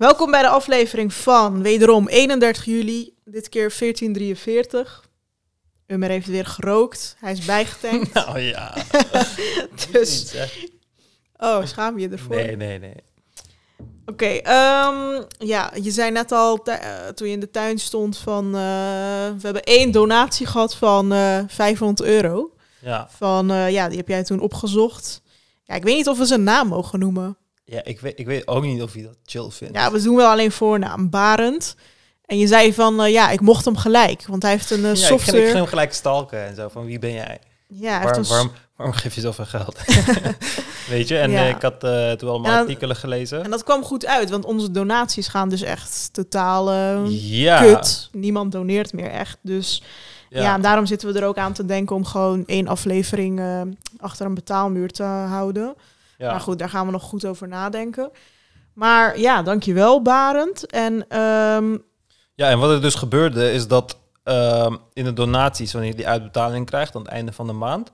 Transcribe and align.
Welkom 0.00 0.30
bij 0.30 0.42
de 0.42 0.48
aflevering 0.48 1.14
van 1.14 1.62
wederom 1.62 2.08
31 2.08 2.64
juli, 2.64 3.14
dit 3.24 3.48
keer 3.48 3.74
1443. 3.78 5.08
Ummer 5.86 6.08
heeft 6.08 6.26
weer 6.26 6.46
gerookt, 6.46 7.16
hij 7.18 7.32
is 7.32 7.44
bijgetankt. 7.44 8.12
Nou 8.24 8.38
ja. 8.38 8.74
dus, 9.92 10.32
Niet, 10.32 10.72
oh, 11.36 11.64
schaam 11.64 11.98
je 11.98 12.08
ervoor? 12.08 12.36
Nee, 12.36 12.56
nee, 12.56 12.78
nee. 12.78 12.94
Oké, 14.06 14.26
ehm, 14.26 15.22
ja, 15.38 15.72
je 15.82 15.90
zei 15.90 16.10
net 16.10 16.32
al 16.32 16.64
eh, 16.64 17.08
toen 17.08 17.26
je 17.26 17.32
in 17.32 17.40
de 17.40 17.50
tuin 17.50 17.78
stond 17.78 18.18
van... 18.18 18.44
eh, 18.46 18.50
we 19.30 19.40
hebben 19.42 19.62
één 19.62 19.90
donatie 19.90 20.46
gehad 20.46 20.76
van 20.76 21.12
eh 21.12 21.38
500 21.46 22.08
euro. 22.08 22.54
Ja, 22.80 23.08
Van, 23.16 23.50
eh, 23.50 23.70
ja, 23.70 23.88
die 23.88 23.96
heb 23.98 24.08
jij 24.08 24.24
toen 24.24 24.40
opgezocht. 24.40 25.22
Ja, 25.64 25.74
ik 25.74 25.82
weet 25.82 25.96
niet 25.96 26.08
of 26.08 26.18
we 26.18 26.24
zijn 26.26 26.42
naam 26.42 26.68
mogen 26.68 26.98
noemen. 26.98 27.36
Ja 27.70 27.84
ik, 27.84 28.00
weet, 28.00 28.18
ik 28.18 28.26
weet 28.26 28.46
ook 28.46 28.62
niet 28.62 28.82
of 28.82 28.94
je 28.94 29.02
dat 29.02 29.16
chill 29.24 29.50
vindt. 29.50 29.74
Ja, 29.74 29.92
we 29.92 30.02
doen 30.02 30.16
wel 30.16 30.30
alleen 30.30 30.52
voornaam, 30.52 31.10
Barend. 31.10 31.74
En 32.26 32.38
je 32.38 32.46
zei 32.46 32.74
van, 32.74 33.02
eh, 33.02 33.12
ja, 33.12 33.30
ik 33.30 33.40
mocht 33.40 33.64
hem 33.64 33.76
gelijk. 33.76 34.26
Want 34.26 34.42
hij 34.42 34.50
heeft 34.50 34.70
een 34.70 34.76
eh, 34.76 34.82
Ja, 34.84 34.90
ik, 34.90 34.96
ging, 34.96 35.08
software... 35.08 35.38
ik 35.38 35.44
ging 35.44 35.56
hem 35.58 35.66
gelijk 35.66 35.92
stalken 35.92 36.46
en 36.46 36.54
zo. 36.54 36.68
Van 36.68 36.84
wie 36.84 36.98
ben 36.98 37.12
jij? 37.12 37.38
ja, 37.70 38.16
een 38.16 38.24
waarom, 38.24 38.50
waarom 38.76 38.94
geef 38.94 39.14
je 39.14 39.20
zoveel 39.20 39.44
geld? 39.44 39.76
Weet 40.88 41.08
je? 41.08 41.18
En 41.18 41.30
Ja. 41.30 41.42
eh, 41.42 41.48
ik 41.48 41.62
had 41.62 41.84
eh, 41.84 42.12
toen 42.12 42.28
allemaal 42.28 42.52
Ja, 42.52 42.58
artikelen 42.58 42.96
gelezen. 42.96 43.44
En 43.44 43.50
dat 43.50 43.64
kwam 43.64 43.82
goed 43.82 44.06
uit, 44.06 44.30
want 44.30 44.44
onze 44.44 44.70
donaties 44.70 45.28
gaan 45.28 45.48
dus 45.48 45.62
echt 45.62 46.08
totaal 46.12 46.70
eh, 46.70 47.00
ja. 47.40 47.60
kut. 47.62 48.08
Niemand 48.12 48.52
doneert 48.52 48.92
meer 48.92 49.10
echt. 49.10 49.38
Dus 49.42 49.82
ja. 50.28 50.40
Ja. 50.42 50.54
en 50.54 50.60
daarom 50.60 50.86
zitten 50.86 51.12
we 51.12 51.18
er 51.20 51.26
ook 51.26 51.36
aan 51.38 51.52
te 51.52 51.64
denken 51.64 51.96
om 51.96 52.04
gewoon 52.04 52.42
één 52.46 52.68
aflevering 52.68 53.42
achter 53.98 54.26
een 54.26 54.34
betaalmuur 54.34 54.90
te 54.90 55.02
houden. 55.02 55.74
Ja. 56.20 56.30
Maar 56.30 56.40
goed, 56.40 56.58
daar 56.58 56.68
gaan 56.68 56.86
we 56.86 56.92
nog 56.92 57.02
goed 57.02 57.26
over 57.26 57.48
nadenken. 57.48 58.10
Maar 58.74 59.18
ja, 59.18 59.42
dankjewel 59.42 60.02
Barend. 60.02 60.66
En 60.66 61.08
ehm, 61.08 61.76
Ja, 62.34 62.48
en 62.50 62.58
wat 62.58 62.70
er 62.70 62.80
dus 62.82 62.94
gebeurde 62.94 63.52
is 63.52 63.66
dat 63.68 63.96
ehm, 64.22 64.76
in 64.92 65.04
de 65.04 65.12
donaties, 65.12 65.72
wanneer 65.72 65.90
je 65.90 65.96
die 65.96 66.08
uitbetaling 66.08 66.66
krijgt 66.66 66.94
aan 66.94 67.02
het 67.02 67.10
einde 67.10 67.32
van 67.32 67.46
de 67.46 67.52
maand, 67.52 67.90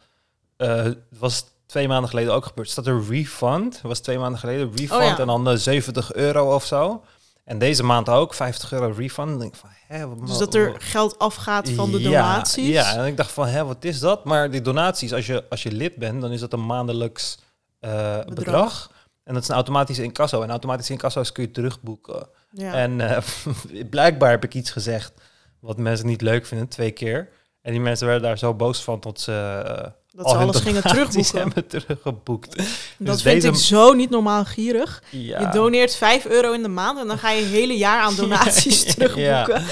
eh, 0.56 0.83
het 0.83 0.98
was 1.19 1.45
twee 1.67 1.89
maanden 1.89 2.09
geleden 2.11 2.34
ook 2.34 2.45
gebeurd. 2.47 2.70
Staat 2.70 2.87
er 2.87 3.05
refund? 3.09 3.81
Was 3.83 3.98
twee 4.00 4.19
maanden 4.19 4.41
geleden 4.41 4.70
refund 4.77 5.03
Oh 5.03 5.09
ja. 5.09 5.19
en 5.19 5.27
dan 5.27 5.48
eh, 5.48 5.56
70 5.56 6.12
euro 6.15 6.55
of 6.55 6.65
zo. 6.65 7.03
En 7.45 7.59
deze 7.59 7.83
maand 7.83 8.09
ook 8.09 8.34
50 8.34 8.72
euro 8.72 8.93
refund. 8.97 9.28
Dan 9.28 9.39
denk 9.39 9.55
ik 9.55 9.61
van, 9.61 9.70
hè, 9.87 10.09
wat, 10.09 10.27
dus 10.27 10.39
dat 10.39 10.55
er 10.55 10.75
geld 10.78 11.19
afgaat 11.19 11.70
van 11.70 11.91
de 11.91 12.00
Ja, 12.00 12.05
donaties. 12.05 12.69
Ja, 12.69 12.95
en 12.97 13.05
ik 13.05 13.17
dacht 13.17 13.33
van, 13.33 13.47
hè, 13.47 13.65
wat 13.65 13.84
is 13.84 13.98
dat? 13.98 14.25
Maar 14.25 14.50
die 14.50 14.61
donaties, 14.61 15.12
als 15.12 15.27
je, 15.27 15.45
als 15.50 15.62
je 15.62 15.72
lid 15.72 15.97
bent, 15.97 16.20
dan 16.20 16.33
is 16.33 16.41
dat 16.41 16.53
een 16.53 16.67
maandelijks 16.67 17.39
eh, 17.87 18.34
bedrag. 18.34 18.91
En 19.25 19.34
dat 19.34 19.42
is 19.42 19.48
een 19.48 19.55
automatische 19.55 20.03
incasso. 20.03 20.42
En 20.42 20.51
automatische 20.51 20.92
incasso's 20.92 21.33
kun 21.33 21.42
je 21.42 21.51
terugboeken. 21.51 22.28
Ja. 22.51 22.73
En 22.73 23.01
eh, 23.01 23.23
blijkbaar 23.91 24.31
heb 24.31 24.45
ik 24.45 24.55
iets 24.55 24.70
gezegd 24.70 25.12
wat 25.61 25.78
mensen 25.78 26.06
niet 26.06 26.20
leuk 26.20 26.47
vinden, 26.47 26.69
twee 26.69 26.91
keer. 26.91 27.28
En 27.62 27.73
die 27.73 27.81
mensen 27.81 28.06
werden 28.06 28.25
daar 28.28 28.39
zo 28.39 28.55
boos 28.55 28.84
van 28.84 29.01
tot 29.01 29.20
ze 29.20 29.62
eh, 29.67 29.91
dat 30.17 30.25
al 30.25 30.31
ze 30.31 30.36
hun 30.39 30.48
alles 30.48 30.61
gingen 30.62 30.83
terugboeken. 30.92 31.39
hebben 31.39 31.67
teruggeboekt. 31.67 32.56
Dat 32.56 32.67
Dus 32.98 33.22
vind 33.22 33.34
deze- 33.42 33.48
ik 33.48 33.55
zo 33.55 33.92
niet 33.92 34.11
normaal 34.11 34.45
gierig. 34.45 35.03
Ja. 35.11 35.41
Je 35.41 35.48
doneert 35.48 35.95
5 35.97 36.27
euro 36.27 36.53
in 36.53 36.62
de 36.62 36.69
maand 36.69 36.98
en 36.98 37.06
dan 37.06 37.19
ga 37.19 37.31
je 37.31 37.42
een 37.42 37.48
hele 37.48 37.77
jaar 37.77 38.00
aan 38.03 38.14
donaties 38.25 38.83
Ja. 38.83 38.92
terugboeken. 38.92 39.64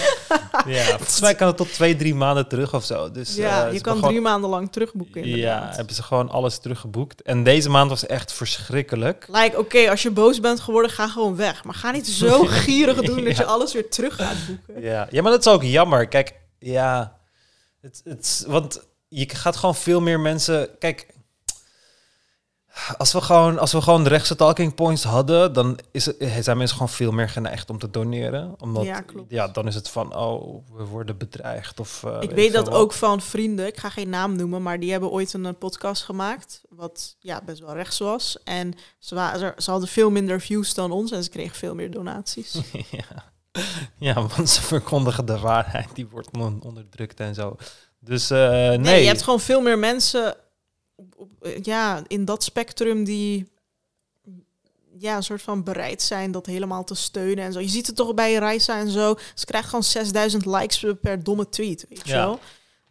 ja, 0.66 0.84
volgens 0.96 1.20
mij 1.20 1.34
kan 1.34 1.46
het 1.46 1.56
tot 1.56 1.72
twee, 1.72 1.96
drie 1.96 2.14
maanden 2.14 2.48
terug 2.48 2.74
of 2.74 2.84
zo. 2.84 3.10
Dus, 3.10 3.34
Ja, 3.36 3.66
eh, 3.66 3.72
je 3.72 3.80
kan 3.80 3.94
gewoon- 3.94 4.08
drie 4.10 4.20
maanden 4.20 4.50
lang 4.50 4.72
terugboeken 4.72 5.20
Ja, 5.28 5.34
inderdaad. 5.34 5.76
hebben 5.76 5.94
ze 5.94 6.02
gewoon 6.02 6.30
alles 6.30 6.58
teruggeboekt. 6.58 7.22
En 7.22 7.44
deze 7.44 7.70
maand 7.70 7.90
was 7.90 8.06
echt 8.06 8.32
verschrikkelijk. 8.32 9.26
Like, 9.32 9.58
oké, 9.58 9.90
als 9.90 10.02
je 10.02 10.10
boos 10.10 10.40
bent 10.40 10.60
geworden, 10.60 10.90
ga 10.90 11.08
gewoon 11.08 11.36
weg. 11.36 11.64
Maar 11.64 11.74
ga 11.74 11.90
niet 11.90 12.06
zo 12.08 12.44
gierig 12.44 13.00
doen 13.00 13.24
dat 13.24 13.36
je 13.36 13.42
Ja. 13.42 13.48
alles 13.48 13.72
weer 13.72 13.88
terug 13.90 14.14
gaat 14.16 14.36
boeken. 14.46 14.82
Ja, 14.82 15.06
ja 15.10 15.22
maar 15.22 15.30
dat 15.32 15.46
is 15.46 15.52
ook 15.52 15.62
jammer. 15.62 16.08
Kijk, 16.08 16.32
ja, 16.58 17.16
het, 17.80 18.00
het, 18.04 18.44
want 18.48 18.82
je 19.18 19.28
gaat 19.28 19.56
gewoon 19.56 19.74
veel 19.74 20.00
meer 20.00 20.20
mensen. 20.20 20.68
Kijk, 20.78 21.06
als 22.96 23.12
we 23.12 23.20
gewoon, 23.20 23.58
als 23.58 23.72
we 23.72 23.80
gewoon 23.82 24.02
de 24.02 24.08
rechtse 24.08 24.36
talking 24.36 24.74
points 24.74 25.04
hadden, 25.04 25.52
dan 25.52 25.78
is 25.92 26.06
het, 26.06 26.16
zijn 26.40 26.56
mensen 26.56 26.76
gewoon 26.76 26.92
veel 26.92 27.12
meer 27.12 27.28
geneigd 27.28 27.70
om 27.70 27.78
te 27.78 27.90
doneren. 27.90 28.54
Omdat, 28.60 28.84
Ja, 28.84 29.00
klopt. 29.00 29.30
ja, 29.30 29.48
dan 29.48 29.66
is 29.66 29.74
het 29.74 29.88
van, 29.88 30.16
oh, 30.16 30.66
we 30.76 30.84
worden 30.84 31.16
bedreigd. 31.18 31.80
Of, 31.80 32.04
eh, 32.04 32.16
Ik 32.20 32.30
weet 32.30 32.52
dat 32.52 32.68
wat. 32.68 32.74
ook 32.74 32.92
van 32.92 33.20
vrienden, 33.20 33.66
ik 33.66 33.76
ga 33.78 33.90
geen 33.90 34.08
naam 34.08 34.36
noemen, 34.36 34.62
maar 34.62 34.80
die 34.80 34.90
hebben 34.90 35.10
ooit 35.10 35.32
een 35.32 35.46
eh, 35.46 35.52
podcast 35.58 36.02
gemaakt, 36.02 36.62
wat 36.68 37.16
ja, 37.18 37.40
best 37.44 37.60
wel 37.60 37.74
rechts 37.74 37.98
was. 37.98 38.38
En 38.44 38.74
ze, 38.98 39.14
wa- 39.14 39.54
ze 39.58 39.70
hadden 39.70 39.88
veel 39.88 40.10
minder 40.10 40.40
views 40.40 40.74
dan 40.74 40.90
ons 40.92 41.10
en 41.10 41.24
ze 41.24 41.30
kregen 41.30 41.56
veel 41.56 41.74
meer 41.74 41.90
donaties. 41.90 42.58
ja. 42.90 43.32
ja, 43.98 44.26
want 44.26 44.48
ze 44.50 44.62
verkondigen 44.62 45.26
de 45.26 45.38
waarheid. 45.38 45.88
Die 45.94 46.06
wordt 46.08 46.28
on- 46.38 46.62
onderdrukt 46.62 47.20
en 47.20 47.34
zo. 47.34 47.56
Dus 48.04 48.30
eh, 48.30 48.38
nee. 48.68 48.78
Nee, 48.78 49.00
je 49.00 49.06
hebt 49.06 49.22
gewoon 49.22 49.40
veel 49.40 49.60
meer 49.60 49.78
mensen 49.78 50.34
op, 50.94 51.14
op, 51.16 51.28
eh, 51.42 51.62
ja, 51.62 52.02
in 52.06 52.24
dat 52.24 52.44
spectrum 52.44 53.04
die 53.04 53.52
ja, 54.98 55.16
een 55.16 55.22
soort 55.22 55.42
van 55.42 55.62
bereid 55.62 56.02
zijn 56.02 56.30
dat 56.32 56.46
helemaal 56.46 56.84
te 56.84 56.94
steunen 56.94 57.44
en 57.44 57.52
zo. 57.52 57.60
Je 57.60 57.68
ziet 57.68 57.86
het 57.86 57.96
toch 57.96 58.14
bij 58.14 58.34
Raisa 58.34 58.78
en 58.78 58.90
zo. 58.90 59.16
Ze 59.34 59.44
krijgt 59.44 59.66
gewoon 59.68 59.82
6000 59.84 60.46
likes 60.46 60.84
per 61.00 61.22
domme 61.22 61.48
tweet, 61.48 61.86
weet 61.88 62.00
je 62.04 62.08
Ja. 62.12 62.16
wel. 62.24 62.30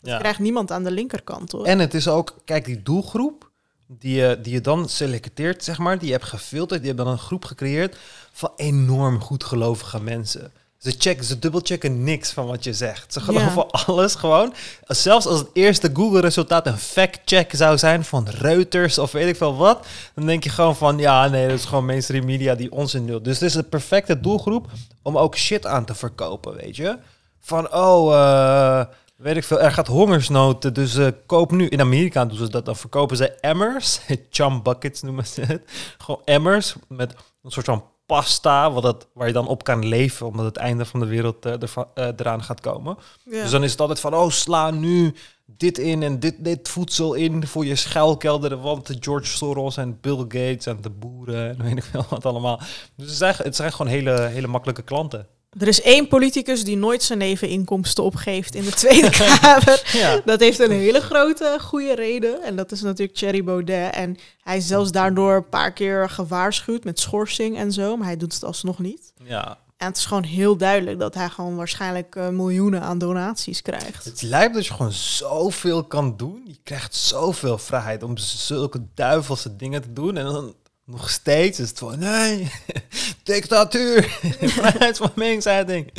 Dat 0.01 0.11
Ja. 0.11 0.17
krijgt 0.17 0.39
niemand 0.39 0.71
aan 0.71 0.83
de 0.83 0.91
linkerkant, 0.91 1.51
hoor. 1.51 1.65
En 1.65 1.79
het 1.79 1.93
is 1.93 2.07
ook, 2.07 2.35
kijk, 2.45 2.65
die 2.65 2.81
doelgroep 2.83 3.51
die 3.87 4.15
je, 4.15 4.39
die 4.41 4.53
je 4.53 4.61
dan 4.61 4.89
selecteert, 4.89 5.63
zeg 5.63 5.77
maar, 5.77 5.97
die 5.97 6.07
je 6.07 6.13
hebt 6.13 6.25
gefilterd, 6.25 6.79
die 6.79 6.87
hebben 6.87 7.05
dan 7.05 7.13
een 7.13 7.19
groep 7.19 7.45
gecreëerd 7.45 7.97
van 8.31 8.51
enorm 8.55 9.19
goedgelovige 9.21 10.01
mensen. 10.01 10.51
Ze 10.83 10.95
checken, 10.97 11.25
ze 11.25 11.39
dubbelchecken 11.39 12.03
niks 12.03 12.31
van 12.31 12.45
wat 12.45 12.63
je 12.63 12.73
zegt. 12.73 13.13
Ze 13.13 13.19
Ja. 13.19 13.25
geloven 13.25 13.71
alles 13.71 14.15
gewoon. 14.15 14.53
Zelfs 14.87 15.25
als 15.25 15.39
het 15.39 15.49
eerste 15.53 15.89
Google-resultaat 15.93 16.67
een 16.67 16.77
fact-check 16.77 17.51
zou 17.55 17.77
zijn 17.77 18.03
van 18.05 18.27
Reuters 18.29 18.97
of 18.97 19.11
weet 19.11 19.27
ik 19.27 19.35
veel 19.35 19.55
wat, 19.55 19.85
dan 20.15 20.25
denk 20.25 20.43
je 20.43 20.49
gewoon 20.49 20.75
van, 20.75 20.97
ja, 20.97 21.27
nee, 21.27 21.47
dat 21.47 21.57
is 21.59 21.65
gewoon 21.65 21.85
mainstream 21.85 22.25
media 22.25 22.55
die 22.55 22.71
onzin 22.71 23.07
doet. 23.07 23.23
Dus 23.23 23.33
het 23.33 23.43
is 23.49 23.53
de 23.53 23.63
perfecte 23.63 24.19
doelgroep 24.19 24.67
om 25.01 25.17
ook 25.17 25.37
shit 25.37 25.65
aan 25.65 25.85
te 25.85 25.95
verkopen, 25.95 26.55
weet 26.55 26.75
je? 26.75 26.97
Van, 27.39 27.73
oh, 27.73 28.13
eh, 28.13 28.85
weet 29.15 29.35
ik 29.37 29.43
veel, 29.43 29.59
er 29.61 29.71
gaat 29.71 29.87
hongersnood, 29.87 30.75
dus 30.75 30.95
eh, 30.95 31.07
koop 31.25 31.51
nu. 31.51 31.67
In 31.67 31.81
Amerika 31.81 32.25
doen 32.25 32.37
ze 32.37 32.49
dat, 32.49 32.65
dan 32.65 32.75
verkopen 32.75 33.17
ze 33.17 33.31
emmers, 33.31 33.99
chum 34.29 34.63
buckets 34.63 35.01
noemen 35.01 35.25
ze 35.27 35.41
het. 35.41 35.61
Gewoon 35.97 36.21
emmers 36.25 36.75
met 36.87 37.13
een 37.43 37.51
soort 37.51 37.65
van 37.65 37.83
pasta, 38.05 38.71
wat 38.71 38.83
het, 38.83 39.07
waar 39.13 39.27
je 39.27 39.33
dan 39.33 39.47
op 39.47 39.63
kan 39.63 39.85
leven, 39.85 40.27
omdat 40.27 40.45
het 40.45 40.57
einde 40.57 40.85
van 40.85 40.99
de 40.99 41.05
wereld 41.05 41.45
eh, 41.45 41.53
eh, 41.53 42.07
eraan 42.17 42.43
gaat 42.43 42.61
komen. 42.61 42.97
Ja. 43.23 43.41
Dus 43.41 43.51
dan 43.51 43.63
is 43.63 43.71
het 43.71 43.81
altijd 43.81 43.99
van, 43.99 44.15
oh, 44.15 44.29
sla 44.29 44.71
nu 44.71 45.15
dit 45.45 45.77
in 45.77 46.03
en 46.03 46.19
dit, 46.19 46.35
dit 46.43 46.69
voedsel 46.69 47.13
in 47.13 47.47
voor 47.47 47.65
je 47.65 47.75
schuilkelder, 47.75 48.57
want 48.57 48.87
de 48.87 48.97
George 48.99 49.25
Soros 49.27 49.77
en 49.77 49.99
Bill 50.01 50.17
Gates 50.17 50.65
en 50.65 50.81
de 50.81 50.89
boeren 50.89 51.49
en 51.49 51.63
weet 51.63 51.77
ik 51.77 51.83
veel 51.83 52.05
wat 52.09 52.25
allemaal. 52.25 52.57
Dus 52.95 53.07
het 53.07 53.17
zijn, 53.17 53.35
het 53.37 53.55
zijn 53.55 53.71
gewoon 53.71 53.91
hele, 53.91 54.21
hele 54.21 54.47
makkelijke 54.47 54.83
klanten. 54.83 55.27
Er 55.57 55.67
is 55.67 55.81
één 55.81 56.07
politicus 56.07 56.63
die 56.63 56.77
nooit 56.77 57.03
zijn 57.03 57.19
neveninkomsten 57.19 58.03
opgeeft 58.03 58.55
in 58.55 58.63
de 58.63 58.71
Tweede 58.71 59.09
Kamer. 59.19 59.89
Ja. 59.93 60.21
Dat 60.25 60.39
heeft 60.39 60.59
een 60.59 60.71
hele 60.71 61.01
grote 61.01 61.57
goede 61.61 61.95
reden. 61.95 62.41
En 62.43 62.55
dat 62.55 62.71
is 62.71 62.81
natuurlijk 62.81 63.17
Thierry 63.17 63.43
Baudet. 63.43 63.93
En 63.93 64.17
hij 64.41 64.57
is 64.57 64.67
zelfs 64.67 64.91
daardoor 64.91 65.35
een 65.35 65.49
paar 65.49 65.71
keer 65.73 66.09
gewaarschuwd 66.09 66.83
met 66.83 66.99
schorsing 66.99 67.57
en 67.57 67.71
zo. 67.71 67.97
Maar 67.97 68.07
hij 68.07 68.17
doet 68.17 68.33
het 68.33 68.43
alsnog 68.43 68.79
niet. 68.79 69.13
Ja, 69.23 69.57
En 69.77 69.87
het 69.87 69.97
is 69.97 70.05
gewoon 70.05 70.23
heel 70.23 70.57
duidelijk 70.57 70.99
dat 70.99 71.13
hij 71.13 71.29
gewoon 71.29 71.55
waarschijnlijk 71.55 72.15
eh, 72.15 72.29
miljoenen 72.29 72.81
aan 72.81 72.97
donaties 72.97 73.61
krijgt. 73.61 74.05
Het 74.05 74.21
lijkt 74.21 74.53
dat 74.53 74.65
je 74.65 74.73
gewoon 74.73 74.91
zoveel 74.91 75.83
kan 75.83 76.17
doen. 76.17 76.41
Je 76.45 76.57
krijgt 76.63 76.95
zoveel 76.95 77.57
vrijheid 77.57 78.03
om 78.03 78.17
zulke 78.17 78.81
duivelse 78.93 79.55
dingen 79.55 79.81
te 79.81 79.93
doen. 79.93 80.17
En 80.17 80.25
dan 80.25 80.53
nog 80.85 81.09
steeds 81.09 81.59
is 81.59 81.69
het 81.69 81.79
van, 81.79 81.99
nee, 81.99 82.51
dictatuur, 83.23 84.03
vrijheid 84.59 84.97
van 84.97 85.11
meningsuiting. 85.15 85.91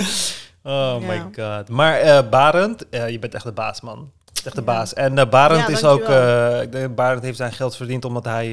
Oh 0.63 0.99
my 0.99 1.27
god. 1.37 1.69
Maar 1.69 1.99
eh 2.01 2.29
Barend, 2.31 2.87
je 2.91 3.19
bent 3.19 3.35
echt 3.35 3.45
de 3.45 3.53
baas, 3.53 3.81
man. 3.81 4.13
Echt 4.45 4.55
de 4.55 4.61
Ja. 4.61 4.67
baas. 4.67 4.93
En 4.95 5.19
eh, 5.19 5.29
Barend 5.29 5.61
Ja, 5.67 5.73
is 5.73 5.85
ook, 5.85 6.03
eh, 6.03 6.63
ik 6.63 6.73
denk, 6.73 6.95
Barend 6.95 7.23
heeft 7.23 7.37
zijn 7.37 7.53
geld 7.53 7.77
verdiend 7.77 8.05
omdat 8.05 8.25
hij 8.25 8.49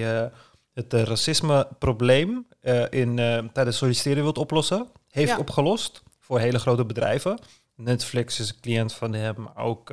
het 0.73 0.93
racisme-probleem 0.93 2.47
in, 2.89 3.15
tijdens 3.53 3.77
solliciteren 3.77 4.23
wilt 4.23 4.37
oplossen. 4.37 4.87
Heeft 5.09 5.37
opgelost 5.37 6.03
voor 6.19 6.39
hele 6.39 6.59
grote 6.59 6.85
bedrijven. 6.85 7.39
Netflix 7.75 8.39
is 8.39 8.49
een 8.49 8.59
cliënt 8.61 8.93
van 8.93 9.13
hem, 9.13 9.47
ook 9.55 9.87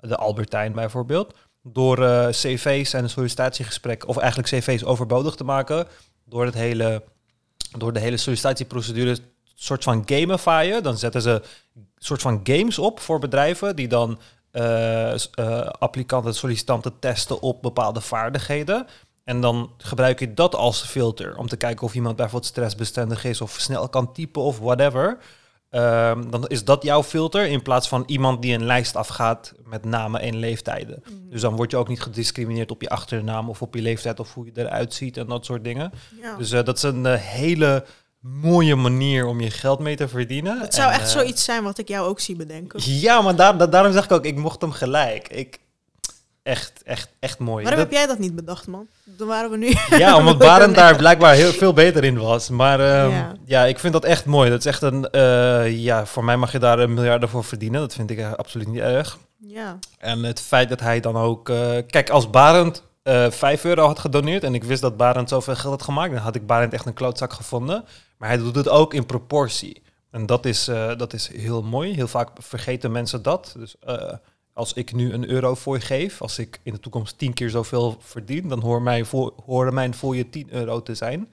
de 0.00 0.16
Albertijn 0.16 0.72
bijvoorbeeld. 0.72 1.34
Door 1.66 2.04
eh, 2.04 2.26
cv's 2.28 2.92
en 2.92 3.10
sollicitatiegesprekken, 3.10 4.08
of 4.08 4.16
eigenlijk 4.16 4.48
cv's 4.48 4.84
overbodig 4.84 5.34
te 5.34 5.44
maken, 5.44 5.86
door, 6.24 6.44
het 6.44 6.54
hele, 6.54 7.02
door 7.78 7.92
de 7.92 8.00
hele 8.00 8.16
sollicitatieprocedure 8.16 9.18
soort 9.54 9.84
van 9.84 10.02
gamifyen. 10.06 10.82
Dan 10.82 10.98
zetten 10.98 11.22
ze 11.22 11.42
soort 11.98 12.22
van 12.22 12.40
games 12.42 12.78
op 12.78 13.00
voor 13.00 13.18
bedrijven 13.18 13.76
die 13.76 13.88
dan 13.88 14.18
eh, 14.50 15.12
s- 15.16 15.30
eh, 15.34 15.58
applicanten, 15.60 16.34
sollicitanten 16.34 16.98
testen 16.98 17.40
op 17.40 17.62
bepaalde 17.62 18.00
vaardigheden. 18.00 18.86
En 19.24 19.40
dan 19.40 19.70
gebruik 19.78 20.20
je 20.20 20.34
dat 20.34 20.54
als 20.54 20.82
filter 20.82 21.36
om 21.36 21.48
te 21.48 21.56
kijken 21.56 21.86
of 21.86 21.94
iemand 21.94 22.16
bijvoorbeeld 22.16 22.50
stressbestendig 22.50 23.24
is 23.24 23.40
of 23.40 23.56
snel 23.58 23.88
kan 23.88 24.12
typen 24.12 24.42
of 24.42 24.58
whatever. 24.58 25.18
Ehm, 25.74 26.30
dan 26.30 26.46
is 26.46 26.64
dat 26.64 26.82
jouw 26.82 27.02
filter 27.02 27.46
in 27.46 27.62
plaats 27.62 27.88
van 27.88 28.02
iemand 28.06 28.42
die 28.42 28.54
een 28.54 28.64
lijst 28.64 28.96
afgaat 28.96 29.52
met 29.64 29.84
namen 29.84 30.20
en 30.20 30.36
leeftijden. 30.36 31.02
Mhm. 31.04 31.12
Dus 31.30 31.40
dan 31.40 31.56
word 31.56 31.70
je 31.70 31.76
ook 31.76 31.88
niet 31.88 32.00
gediscrimineerd 32.02 32.70
op 32.70 32.82
je 32.82 32.88
achternaam 32.88 33.48
of 33.48 33.62
op 33.62 33.74
je 33.74 33.82
leeftijd 33.82 34.20
of 34.20 34.34
hoe 34.34 34.44
je 34.44 34.50
eruit 34.54 34.94
ziet 34.94 35.16
en 35.16 35.26
dat 35.26 35.44
soort 35.44 35.64
dingen. 35.64 35.92
Ja. 36.22 36.36
Dus 36.36 36.52
eh, 36.52 36.64
dat 36.64 36.76
is 36.76 36.82
een 36.82 37.06
eh, 37.06 37.20
hele 37.20 37.84
mooie 38.20 38.74
manier 38.76 39.26
om 39.26 39.40
je 39.40 39.50
geld 39.50 39.78
mee 39.78 39.96
te 39.96 40.08
verdienen. 40.08 40.60
het 40.60 40.74
zou 40.74 40.88
En, 40.92 40.94
echt 40.94 41.04
eh, 41.08 41.12
zoiets 41.12 41.44
zijn 41.44 41.62
wat 41.62 41.78
ik 41.78 41.88
jou 41.88 42.08
ook 42.08 42.20
zie 42.20 42.36
bedenken. 42.36 42.80
Ja, 42.82 43.20
maar 43.20 43.36
daar, 43.36 43.58
da- 43.58 43.66
daarom 43.66 43.92
zeg 43.92 44.04
ik 44.04 44.12
ook, 44.12 44.24
ik 44.24 44.36
mocht 44.36 44.60
hem 44.60 44.72
gelijk. 44.72 45.28
Ik, 45.28 45.58
echt, 46.44 46.82
echt, 46.82 47.08
echt 47.20 47.38
mooi. 47.38 47.64
Waarom 47.64 47.80
Dat- 47.82 47.90
heb 47.90 47.98
jij 47.98 48.06
dat 48.06 48.18
niet 48.18 48.34
bedacht, 48.34 48.66
man? 48.66 48.86
Dan 49.04 49.28
waren 49.28 49.50
we 49.50 49.56
nu... 49.56 49.74
ja, 49.98 50.16
omdat 50.16 50.38
Barend 50.48 50.74
daar 50.74 50.96
blijkbaar 50.96 51.34
heel 51.34 51.52
veel 51.52 51.72
beter 51.72 52.04
in 52.04 52.18
was. 52.18 52.48
Maar 52.50 52.80
ehm, 52.80 53.10
Ja. 53.10 53.32
ja. 53.44 53.64
ik 53.64 53.78
vind 53.78 53.92
dat 53.92 54.04
echt 54.04 54.24
mooi. 54.24 54.50
Dat 54.50 54.58
is 54.58 54.66
echt 54.66 54.82
een, 54.82 55.10
eh, 55.10 55.82
ja, 55.82 56.06
voor 56.06 56.24
mij 56.24 56.36
mag 56.36 56.52
je 56.52 56.58
daar 56.58 56.78
een 56.78 56.94
miljarden 56.94 57.28
voor 57.28 57.44
verdienen. 57.44 57.80
Dat 57.80 57.94
vind 57.94 58.10
ik 58.10 58.18
eh, 58.18 58.32
absoluut 58.32 58.66
niet 58.68 58.80
erg. 58.80 59.18
Ja. 59.38 59.78
En 59.98 60.22
het 60.22 60.40
feit 60.40 60.68
dat 60.68 60.80
hij 60.80 61.00
dan 61.00 61.16
ook... 61.16 61.48
eh, 61.48 61.76
kijk, 61.86 62.10
als 62.10 62.30
Barend 62.30 62.82
eh 63.02 63.30
5 63.30 63.64
euro 63.64 63.86
had 63.86 63.98
gedoneerd... 63.98 64.44
en 64.44 64.54
ik 64.54 64.64
wist 64.64 64.82
dat 64.82 64.96
Barend 64.96 65.28
zoveel 65.28 65.54
geld 65.54 65.72
had 65.72 65.82
gemaakt... 65.82 66.12
dan 66.12 66.22
had 66.22 66.34
ik 66.34 66.46
Barend 66.46 66.72
echt 66.72 66.86
een 66.86 66.94
klootzak 66.94 67.32
gevonden. 67.32 67.84
Maar 68.18 68.28
hij 68.28 68.38
doet 68.38 68.54
het 68.56 68.68
ook 68.68 68.94
in 68.94 69.06
proportie. 69.06 69.82
En 70.10 70.26
dat 70.26 70.46
is, 70.46 70.64
dat 70.96 71.12
is 71.12 71.28
heel 71.36 71.62
mooi. 71.62 71.94
Heel 71.94 72.08
vaak 72.08 72.28
vergeten 72.38 72.92
mensen 72.92 73.22
dat. 73.22 73.54
Dus 73.58 73.74
als 74.54 74.72
ik 74.72 74.92
nu 74.92 75.12
een 75.12 75.30
euro 75.30 75.54
voor 75.54 75.76
je 75.76 75.82
geef... 75.82 76.20
als 76.22 76.38
ik 76.38 76.60
in 76.62 76.72
de 76.72 76.80
toekomst 76.80 77.18
tien 77.18 77.32
keer 77.32 77.50
zoveel 77.50 77.96
verdien... 78.00 78.48
dan 78.48 78.60
hoor 78.60 78.82
mij 78.82 79.04
voor, 79.04 79.32
horen 79.46 79.74
mijn 79.74 79.94
voor 79.94 80.16
je 80.16 80.30
10 80.30 80.48
euro 80.50 80.82
te 80.82 80.94
zijn. 80.94 81.28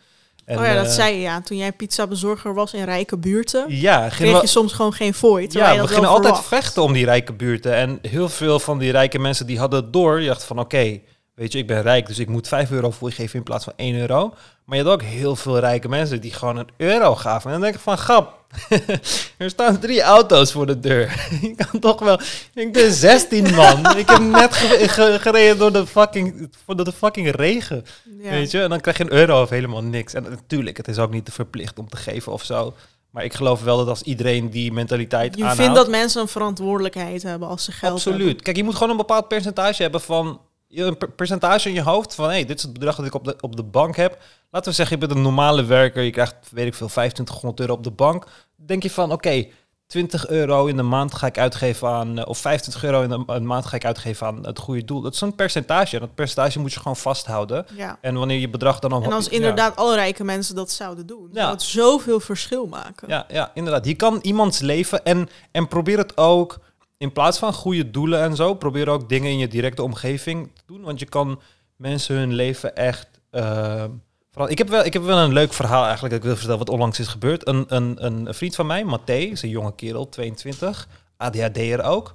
En, 0.46 0.60
oh 0.60 0.66
ja, 0.66 0.74
dat 0.74 0.86
eh, 0.86 0.92
zei 0.92 1.16
je 1.16 1.22
ja. 1.22 1.42
Toen 1.42 1.58
jij 1.58 1.72
pizza 1.72 2.08
bezorger 2.08 2.54
was 2.54 2.74
in 2.74 2.84
rijke 2.84 3.18
buurten, 3.18 3.66
Ja, 3.68 4.08
kreeg 4.10 4.34
we- 4.36 4.42
je 4.42 4.48
soms 4.48 4.74
gewoon 4.74 4.94
geen 4.94 5.14
fooi. 5.14 5.48
ja, 5.50 5.82
we 5.82 5.88
gingen 5.88 6.10
altijd 6.10 6.40
vechten 6.40 6.84
om 6.84 6.94
die 6.94 7.06
rijke 7.06 7.34
buurten. 7.34 7.76
En 7.76 8.00
heel 8.02 8.30
veel 8.30 8.60
van 8.60 8.78
die 8.78 8.92
rijke 8.92 9.20
mensen 9.20 9.46
die 9.48 9.60
hadden 9.60 9.84
het 9.84 9.94
door. 9.94 10.22
Je 10.22 10.28
dacht 10.28 10.44
van 10.44 10.60
oké, 10.60 11.00
weet 11.36 11.52
je, 11.52 11.58
ik 11.58 11.68
ben 11.68 11.82
rijk, 11.82 12.08
dus 12.08 12.20
ik 12.20 12.28
moet 12.28 12.48
5 12.48 12.72
euro 12.72 12.92
voor 12.92 13.10
je 13.10 13.16
geven 13.16 13.38
in 13.38 13.44
plaats 13.44 13.64
van 13.64 13.74
1 13.76 13.96
euro. 13.96 14.34
Maar 14.66 14.78
je 14.78 14.84
had 14.84 14.94
ook 14.94 15.02
heel 15.02 15.36
veel 15.36 15.60
rijke 15.60 15.90
mensen 15.90 16.22
die 16.22 16.34
gewoon 16.34 16.58
een 16.58 16.70
euro 16.78 17.16
gaven. 17.16 17.46
En 17.46 17.52
dan 17.52 17.62
denk 17.62 17.76
ik 17.76 17.82
van, 17.82 17.98
grap, 17.98 18.41
er 19.38 19.50
staan 19.50 19.80
drie 19.80 20.02
auto's 20.02 20.52
voor 20.52 20.66
de 20.66 20.80
deur. 20.80 21.28
je 21.42 21.56
kan 21.56 21.80
toch 21.80 22.00
wel, 22.00 22.20
ik 22.54 22.74
ben 22.74 22.92
16 22.94 23.54
man. 23.56 23.98
ik 23.98 24.10
heb 24.10 24.20
net 24.20 24.54
ge- 24.54 24.88
ge- 24.90 25.18
gereden 25.22 25.58
door 25.58 25.72
de 25.72 25.88
fucking, 25.88 26.52
door 26.66 26.86
de 26.86 26.92
fucking 26.92 27.36
regen. 27.36 27.86
Ja. 28.22 28.30
Weet 28.30 28.52
je, 28.52 28.62
en 28.62 28.70
dan 28.70 28.80
krijg 28.82 28.98
je 28.98 29.04
een 29.04 29.14
euro 29.14 29.42
of 29.42 29.50
helemaal 29.50 29.84
niks. 29.84 30.14
En 30.14 30.24
natuurlijk, 30.24 30.78
het 30.78 30.88
is 30.88 30.98
ook 30.98 31.12
niet 31.12 31.30
verplicht 31.32 31.80
om 31.80 31.90
te 31.90 31.98
geven 31.98 32.32
of 32.32 32.44
zo. 32.44 32.74
Maar 33.10 33.24
ik 33.24 33.34
geloof 33.34 33.64
wel 33.64 33.78
dat 33.78 33.88
als 33.88 34.02
iedereen 34.02 34.50
die 34.50 34.72
mentaliteit 34.72 35.36
Je 35.36 35.42
aanhoudt... 35.42 35.62
vindt 35.62 35.76
dat 35.76 35.90
mensen 35.90 36.22
een 36.22 36.28
verantwoordelijkheid 36.28 37.24
hebben 37.24 37.48
als 37.48 37.64
ze 37.64 37.72
geld 37.72 37.94
Absoluut. 37.94 38.26
hebben. 38.26 38.44
Kijk, 38.44 38.56
je 38.58 38.64
moet 38.64 38.74
gewoon 38.74 38.90
een 38.90 38.98
bepaald 38.98 39.28
percentage 39.28 39.82
hebben 39.82 40.02
van... 40.02 40.42
je- 40.68 40.84
Een 40.84 40.98
per- 40.98 41.12
percentage 41.12 41.68
in 41.70 41.74
je 41.76 41.82
hoofd 41.82 42.16
van... 42.16 42.30
hey, 42.30 42.46
dit 42.46 42.58
is 42.58 42.64
het 42.64 42.74
bedrag 42.74 42.96
dat 42.96 43.06
ik 43.06 43.14
op 43.14 43.24
de, 43.26 43.36
op 43.40 43.56
de 43.56 43.64
bank 43.64 43.96
heb. 43.96 44.18
Laten 44.52 44.70
we 44.70 44.76
zeggen, 44.76 45.00
je 45.00 45.06
bent 45.06 45.18
een 45.18 45.24
normale 45.26 45.64
werker. 45.66 46.04
Je 46.04 46.10
krijgt, 46.12 46.36
weet 46.52 46.66
ik 46.66 46.74
veel, 46.74 46.88
2500 46.88 47.60
euro 47.60 47.74
op 47.74 47.84
de 47.84 47.92
bank. 47.92 48.26
denk 48.56 48.84
je 48.84 48.90
van, 48.90 49.12
oké, 49.12 49.46
20 49.88 50.28
euro 50.28 50.66
in 50.66 50.76
de 50.76 50.84
maand 50.84 51.14
ga 51.14 51.28
ik 51.28 51.38
uitgeven 51.38 51.88
aan... 51.88 52.18
eh, 52.20 52.28
of 52.28 52.38
25 52.38 52.84
euro 52.84 53.02
in 53.02 53.10
de 53.10 53.18
ma- 53.18 53.40
maand 53.40 53.66
ga 53.66 53.76
ik 53.76 53.86
uitgeven 53.86 54.28
aan 54.28 54.46
het 54.46 54.60
goede 54.60 54.86
doel. 54.86 55.02
Dat 55.02 55.14
is 55.14 55.22
een 55.22 55.36
percentage. 55.36 55.96
En 55.96 56.02
dat 56.02 56.16
percentage 56.16 56.60
moet 56.60 56.74
je 56.74 56.80
gewoon 56.80 56.98
vasthouden. 56.98 57.66
Ja. 57.76 57.98
En 58.02 58.16
wanneer 58.16 58.40
je 58.40 58.50
bedrag 58.50 58.80
dan... 58.80 58.92
al 58.92 59.04
En 59.04 59.12
als 59.12 59.26
ja. 59.26 59.32
inderdaad 59.32 59.76
alle 59.76 59.96
rijke 59.96 60.24
mensen 60.24 60.56
dat 60.56 60.72
zouden 60.72 61.06
doen, 61.08 61.30
Ja. 61.32 61.40
zou 61.42 61.52
het 61.52 61.62
zoveel 61.62 62.20
verschil 62.20 62.68
maken. 62.68 63.08
Ja, 63.08 63.26
ja, 63.30 63.52
inderdaad. 63.54 63.86
Je 63.86 63.96
kan 63.96 64.20
iemands 64.22 64.60
leven 64.60 65.04
en, 65.06 65.30
en 65.52 65.68
probeer 65.68 65.98
het 65.98 66.18
ook 66.18 66.60
in 66.98 67.12
plaats 67.12 67.38
van 67.38 67.54
goede 67.54 67.92
doelen 67.92 68.22
en 68.22 68.36
zo, 68.36 68.54
probeer 68.54 68.90
ook 68.90 69.10
dingen 69.10 69.32
in 69.32 69.38
je 69.38 69.48
directe 69.48 69.84
omgeving 69.84 70.52
te 70.56 70.62
doen. 70.66 70.82
Want 70.82 71.00
je 71.00 71.06
kan 71.06 71.42
mensen 71.76 72.16
hun 72.16 72.34
leven 72.34 72.76
echt. 72.76 73.08
eh, 73.30 73.84
vooral, 74.32 74.52
ik, 74.52 74.58
heb 74.58 74.70
wel, 74.70 74.86
ik 74.86 74.94
heb 74.94 75.04
wel 75.04 75.18
een 75.18 75.34
leuk 75.34 75.54
verhaal 75.54 75.84
eigenlijk 75.86 76.10
dat 76.14 76.20
ik 76.24 76.28
wil 76.28 76.36
vertellen 76.36 76.60
wat 76.60 76.70
onlangs 76.70 77.00
is 77.00 77.08
gebeurd. 77.08 77.48
Een, 77.48 77.66
een, 77.68 78.06
een 78.06 78.34
vriend 78.34 78.56
van 78.56 78.66
mij, 78.66 78.84
Matthé, 78.84 79.14
is 79.14 79.42
een 79.42 79.50
jonge 79.50 79.76
kerel, 79.76 80.10
22, 80.10 80.88
ADHD'er 81.18 81.84
ook. 81.84 82.14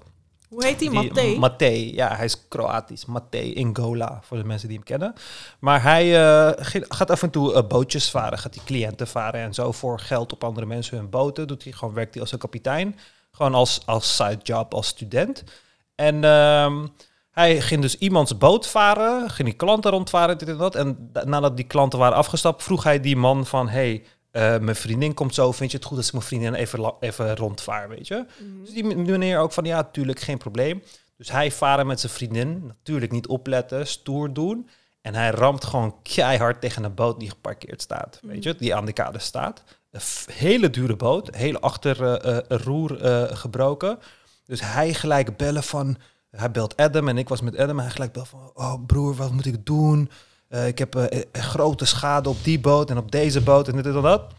Hoe 0.48 0.64
heet 0.64 0.78
die, 0.78 0.90
Die- 0.90 0.98
Matthé? 1.02 1.34
Matthé, 1.38 1.90
ja, 1.92 2.16
hij 2.16 2.24
is 2.24 2.48
Kroatisch. 2.48 3.04
Matthé 3.04 3.38
Ingola, 3.38 4.20
voor 4.22 4.36
de 4.36 4.44
mensen 4.44 4.68
die 4.68 4.76
hem 4.76 4.86
kennen. 4.86 5.14
Maar 5.58 5.82
hij 5.82 6.26
eh, 6.26 6.64
gaat 6.88 7.10
af 7.10 7.22
en 7.22 7.30
toe 7.30 7.54
eh, 7.54 7.66
bootjes 7.66 8.10
varen, 8.10 8.38
gaat 8.38 8.54
hij 8.54 8.64
cliënten 8.64 9.06
varen 9.06 9.40
en 9.40 9.54
zo 9.54 9.72
voor 9.72 9.98
geld 10.00 10.32
op 10.32 10.44
andere 10.44 10.66
mensen 10.66 10.96
hun 10.96 11.10
boten. 11.10 11.46
Doet 11.46 11.64
hij 11.64 11.72
gewoon, 11.72 11.94
werkt 11.94 12.12
hij 12.12 12.22
als 12.22 12.32
een 12.32 12.38
kapitein. 12.38 12.98
Gewoon 13.32 13.54
als, 13.54 13.80
als 13.86 14.16
side 14.16 14.38
job, 14.42 14.74
als 14.74 14.86
student. 14.86 15.44
En 15.94 16.24
ehm, 16.24 16.86
hij 17.36 17.60
ging 17.60 17.82
dus 17.82 17.98
iemands 17.98 18.38
boot 18.38 18.66
varen, 18.68 19.30
ging 19.30 19.48
die 19.48 19.56
klanten 19.56 19.90
rondvaren, 19.90 20.38
dit 20.38 20.48
en 20.48 20.56
dat. 20.56 20.74
En 20.74 21.08
da- 21.12 21.24
nadat 21.24 21.56
die 21.56 21.66
klanten 21.66 21.98
waren 21.98 22.16
afgestapt, 22.16 22.62
vroeg 22.62 22.84
hij 22.84 23.00
die 23.00 23.16
man 23.16 23.46
van... 23.46 23.68
Hey, 23.68 24.04
eh, 24.30 24.58
mijn 24.58 24.76
vriendin 24.76 25.14
komt 25.14 25.34
zo, 25.34 25.52
vind 25.52 25.70
je 25.70 25.76
het 25.76 25.86
goed 25.86 25.96
als 25.96 26.06
ik 26.06 26.12
mijn 26.12 26.24
vriendin 26.24 26.54
even, 26.54 26.94
even 27.00 27.36
rondvaar, 27.36 27.88
weet 27.88 28.06
je? 28.06 28.26
Mhm. 28.38 28.64
Dus 28.64 28.72
die 28.72 28.84
meneer 28.84 29.38
ook 29.38 29.52
van, 29.52 29.64
ja, 29.64 29.84
tuurlijk, 29.84 30.20
geen 30.20 30.38
probleem. 30.38 30.82
Dus 31.16 31.30
hij 31.30 31.52
varen 31.52 31.86
met 31.86 32.00
zijn 32.00 32.12
vriendin, 32.12 32.64
natuurlijk 32.66 33.12
niet 33.12 33.26
opletten, 33.26 33.86
stoer 33.86 34.32
doen. 34.32 34.68
En 35.00 35.14
hij 35.14 35.30
ramt 35.30 35.64
gewoon 35.64 35.94
keihard 36.02 36.60
tegen 36.60 36.84
een 36.84 36.94
boot 36.94 37.20
die 37.20 37.30
geparkeerd 37.30 37.82
staat, 37.82 38.20
weet 38.22 38.42
je, 38.42 38.54
die 38.54 38.74
aan 38.74 38.86
de 38.86 38.92
kade 38.92 39.18
staat. 39.18 39.62
Een 39.90 40.00
hele 40.32 40.70
dure 40.70 40.96
boot, 40.96 41.34
hele 41.34 41.60
achterroer 41.60 43.02
eh 43.02 43.36
gebroken. 43.36 43.98
Dus 44.46 44.60
hij 44.60 44.94
gelijk 44.94 45.36
bellen 45.36 45.62
van, 45.62 45.96
hij 46.36 46.50
belt 46.50 46.76
Adam 46.76 47.08
en 47.08 47.18
ik 47.18 47.28
was 47.28 47.40
met 47.40 47.56
Adam 47.58 47.78
en 47.78 47.84
hij 47.84 47.92
gelijk 47.92 48.12
belt 48.12 48.28
van, 48.28 48.50
oh 48.54 48.74
broer, 48.86 49.14
wat 49.14 49.32
moet 49.32 49.46
ik 49.46 49.66
doen? 49.66 50.10
Eh, 50.48 50.66
ik 50.66 50.78
heb 50.78 50.94
eh, 50.94 51.22
eh, 51.32 51.42
grote 51.42 51.84
schade 51.84 52.28
op 52.28 52.44
die 52.44 52.60
boot 52.60 52.90
en 52.90 52.98
op 52.98 53.12
deze 53.12 53.40
boot 53.40 53.68
en 53.68 53.76
dit 53.76 53.86
en 53.86 54.02
dat. 54.02 54.32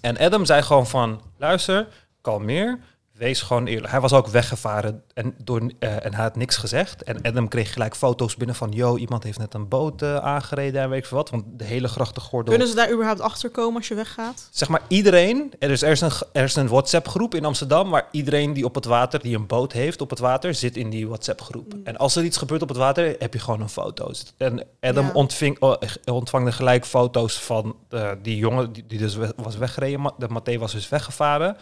En 0.00 0.18
Adam 0.18 0.44
zei 0.44 0.62
gewoon 0.62 0.86
van, 0.86 1.20
luister, 1.36 1.88
kalmeer, 2.20 2.78
wees 3.20 3.42
gewoon 3.42 3.66
eerlijk. 3.66 3.90
Hij 3.90 4.00
was 4.00 4.12
ook 4.12 4.26
weggevaren 4.26 5.02
en, 5.14 5.34
door, 5.44 5.60
eh, 5.78 6.04
en 6.04 6.14
hij 6.14 6.22
had 6.22 6.36
niks 6.36 6.56
gezegd. 6.56 7.02
En 7.02 7.22
Adam 7.22 7.48
kreeg 7.48 7.72
gelijk 7.72 7.96
foto's 7.96 8.36
binnen 8.36 8.56
van, 8.56 8.70
yo, 8.72 8.96
iemand 8.96 9.22
heeft 9.22 9.38
net 9.38 9.54
een 9.54 9.68
boot 9.68 10.02
eh, 10.02 10.16
aangereden 10.16 10.82
en 10.82 10.88
weet 10.90 10.98
ik 10.98 11.06
veel 11.06 11.16
wat. 11.16 11.30
Want 11.30 11.44
de 11.56 11.64
hele 11.64 11.88
grachtengordel... 11.88 12.50
Kunnen 12.50 12.68
ze 12.68 12.74
daar 12.74 12.92
überhaupt 12.92 13.20
achter 13.20 13.50
komen 13.50 13.76
als 13.76 13.88
je 13.88 13.94
weggaat? 13.94 14.48
Zeg 14.50 14.68
maar 14.68 14.80
iedereen, 14.88 15.52
er 15.58 15.70
is, 15.70 15.82
er 15.82 15.90
is 15.90 16.00
een, 16.00 16.10
er 16.32 16.44
is 16.44 16.56
een 16.56 16.68
WhatsApp-groep 16.68 17.34
in 17.34 17.44
Amsterdam 17.44 17.90
waar 17.90 18.08
iedereen 18.10 18.52
die 18.52 18.64
op 18.64 18.74
het 18.74 18.84
water, 18.84 19.20
die 19.20 19.36
een 19.36 19.46
boot 19.46 19.72
heeft 19.72 20.00
op 20.00 20.10
het 20.10 20.18
water, 20.18 20.54
zit 20.54 20.76
in 20.76 20.90
die 20.90 21.08
WhatsApp-groep. 21.08 21.74
Mm. 21.74 21.80
En 21.84 21.96
als 21.96 22.16
er 22.16 22.24
iets 22.24 22.36
gebeurt 22.36 22.62
op 22.62 22.68
het 22.68 22.78
water, 22.78 23.14
heb 23.18 23.32
je 23.32 23.40
gewoon 23.40 23.60
een 23.60 23.68
foto. 23.68 24.10
En 24.36 24.66
Adam 24.80 25.06
Ja. 25.06 25.12
ontving, 25.12 25.56
oh, 25.60 25.74
ontvangde 26.04 26.52
gelijk 26.52 26.86
foto's 26.86 27.40
van 27.40 27.76
eh, 27.88 28.10
die 28.22 28.36
jongen 28.36 28.72
die, 28.72 28.84
die 28.86 28.98
dus 28.98 29.16
was 29.36 29.56
weggereden. 29.56 30.12
De 30.18 30.28
Matthé 30.28 30.58
was 30.58 30.72
dus 30.72 30.88
weggevaren. 30.88 31.56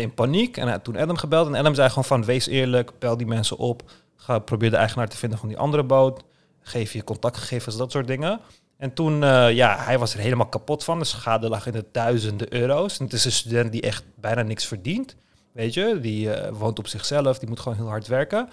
In 0.00 0.14
paniek. 0.14 0.56
En 0.56 0.82
toen 0.82 0.96
Adam 0.96 1.16
gebeld. 1.16 1.46
En 1.46 1.54
Adam 1.54 1.74
zei 1.74 1.88
gewoon 1.88 2.04
van, 2.04 2.24
wees 2.24 2.46
eerlijk, 2.46 2.92
bel 2.98 3.16
die 3.16 3.26
mensen 3.26 3.56
op. 3.56 3.90
Ga, 4.16 4.38
probeer 4.38 4.70
de 4.70 4.76
eigenaar 4.76 5.08
te 5.08 5.16
vinden 5.16 5.38
van 5.38 5.48
die 5.48 5.58
andere 5.58 5.84
boot. 5.84 6.22
Geef 6.60 6.92
je 6.92 7.04
contactgegevens, 7.04 7.76
dat 7.76 7.90
soort 7.90 8.06
dingen. 8.06 8.40
En 8.76 8.92
toen, 8.92 9.24
eh, 9.24 9.52
ja, 9.52 9.76
hij 9.78 9.98
was 9.98 10.14
er 10.14 10.20
helemaal 10.20 10.46
kapot 10.46 10.84
van. 10.84 10.98
De 10.98 11.04
schade 11.04 11.48
lag 11.48 11.66
in 11.66 11.72
de 11.72 11.84
duizenden 11.92 12.54
euro's. 12.54 12.98
En 12.98 13.04
het 13.04 13.14
is 13.14 13.24
een 13.24 13.32
student 13.32 13.72
die 13.72 13.80
echt 13.80 14.04
bijna 14.14 14.42
niks 14.42 14.66
verdient. 14.66 15.16
Weet 15.52 15.74
je, 15.74 15.98
die 16.00 16.32
eh, 16.32 16.52
woont 16.56 16.78
op 16.78 16.86
zichzelf, 16.86 17.38
die 17.38 17.48
moet 17.48 17.60
gewoon 17.60 17.78
heel 17.78 17.88
hard 17.88 18.06
werken. 18.06 18.48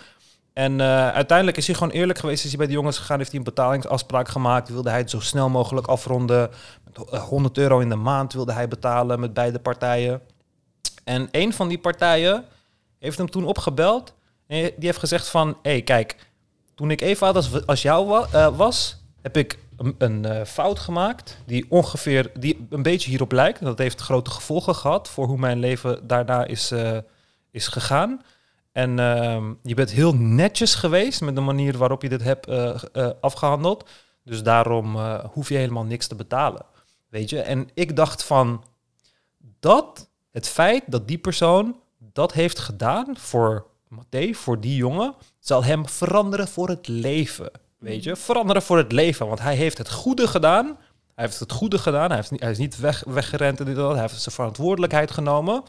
En 0.54 0.82
eh, 0.82 1.10
uiteindelijk 1.10 1.58
is 1.58 1.68
hij 1.68 1.76
gewoon 1.76 1.94
eerlijk 1.94 2.20
geweest. 2.20 2.44
Is 2.44 2.50
hij 2.50 2.58
bij 2.58 2.68
de 2.68 2.74
jongens 2.74 2.98
gegaan, 2.98 3.18
heeft 3.18 3.30
hij 3.30 3.40
een 3.40 3.46
betalingsafspraak 3.46 4.28
gemaakt. 4.28 4.70
Wilde 4.70 4.90
hij 4.90 5.00
het 5.00 5.10
zo 5.10 5.20
snel 5.20 5.50
mogelijk 5.50 5.88
afronden. 5.88 6.50
Met 6.84 7.10
eh, 7.10 7.24
100 7.24 7.58
euro 7.58 7.80
in 7.80 7.90
de 7.90 7.96
maand 7.96 8.34
wilde 8.34 8.54
hij 8.54 8.68
betalen 8.68 9.20
met 9.20 9.34
beide 9.34 9.60
partijen. 9.60 10.22
En 11.10 11.28
een 11.32 11.54
van 11.54 11.68
die 11.68 11.80
partijen 11.80 12.46
heeft 13.00 13.18
hem 13.18 13.30
toen 13.30 13.46
opgebeld. 13.46 14.14
En 14.48 14.62
die 14.62 14.86
heeft 14.86 14.98
gezegd 14.98 15.28
van, 15.28 15.48
hé 15.62 15.72
hey, 15.72 15.82
kijk, 15.82 16.16
toen 16.76 16.92
ik 16.92 17.02
even 17.02 17.34
als, 17.34 17.66
als 17.66 17.82
jou 17.82 18.28
eh, 18.32 18.58
was, 18.58 19.04
heb 19.22 19.38
ik 19.38 19.60
een, 19.98 20.26
eh, 20.26 20.46
fout 20.46 20.80
gemaakt 20.80 21.38
die 21.46 21.66
ongeveer, 21.70 22.32
die 22.40 22.68
een 22.70 22.84
beetje 22.84 23.10
hierop 23.10 23.32
lijkt. 23.32 23.62
Dat 23.62 23.78
heeft 23.78 24.02
grote 24.02 24.30
gevolgen 24.30 24.76
gehad 24.76 25.10
voor 25.10 25.28
hoe 25.28 25.38
mijn 25.38 25.60
leven 25.60 26.08
daarna 26.08 26.46
is, 26.46 26.72
eh, 26.72 26.98
is 27.52 27.68
gegaan. 27.68 28.22
En 28.72 29.00
ehm, 29.00 29.54
je 29.64 29.74
bent 29.74 29.92
heel 29.92 30.16
netjes 30.16 30.76
geweest 30.76 31.22
met 31.22 31.36
de 31.36 31.42
manier 31.42 31.78
waarop 31.78 32.02
je 32.02 32.10
dit 32.10 32.24
hebt 32.24 32.48
eh, 32.48 32.76
eh, 32.94 33.10
afgehandeld. 33.22 33.90
Dus 34.24 34.44
daarom 34.44 34.98
hoef 35.32 35.50
je 35.50 35.56
helemaal 35.56 35.84
niks 35.84 36.08
te 36.08 36.16
betalen. 36.16 36.66
Weet 37.10 37.30
je? 37.30 37.42
En 37.42 37.70
ik 37.74 37.96
dacht 37.96 38.24
van 38.24 38.64
dat, 39.60 40.09
het 40.32 40.48
feit 40.48 40.84
dat 40.88 41.08
die 41.08 41.18
persoon 41.18 41.76
dat 41.98 42.34
heeft 42.34 42.60
gedaan 42.60 43.18
voor 43.18 43.66
Matthé, 43.88 44.34
voor 44.34 44.60
die 44.60 44.76
jongen, 44.76 45.16
zal 45.40 45.64
hem 45.64 45.88
veranderen 45.88 46.48
voor 46.48 46.70
het 46.70 46.88
leven. 46.88 47.52
weet 47.78 48.04
je. 48.04 48.16
Veranderen 48.16 48.62
voor 48.62 48.78
het 48.78 48.92
leven, 48.92 49.28
want 49.28 49.40
hij 49.40 49.56
heeft 49.56 49.78
het 49.78 49.92
goede 49.92 50.28
gedaan. 50.28 50.66
Hij 51.16 51.26
heeft 51.28 51.40
het 51.40 51.52
goede 51.52 51.78
gedaan. 51.78 52.08
Hij, 52.08 52.16
heeft 52.16 52.32
niet, 52.32 52.42
hij 52.42 52.52
is 52.52 52.58
niet 52.58 52.80
weg, 52.80 53.04
weggerend 53.08 53.60
en 53.60 53.66
dit 53.66 53.76
en 53.76 53.82
dat. 53.82 53.92
Hij 53.92 54.02
heeft 54.02 54.22
zijn 54.22 54.36
verantwoordelijkheid 54.36 55.12
genomen. 55.12 55.64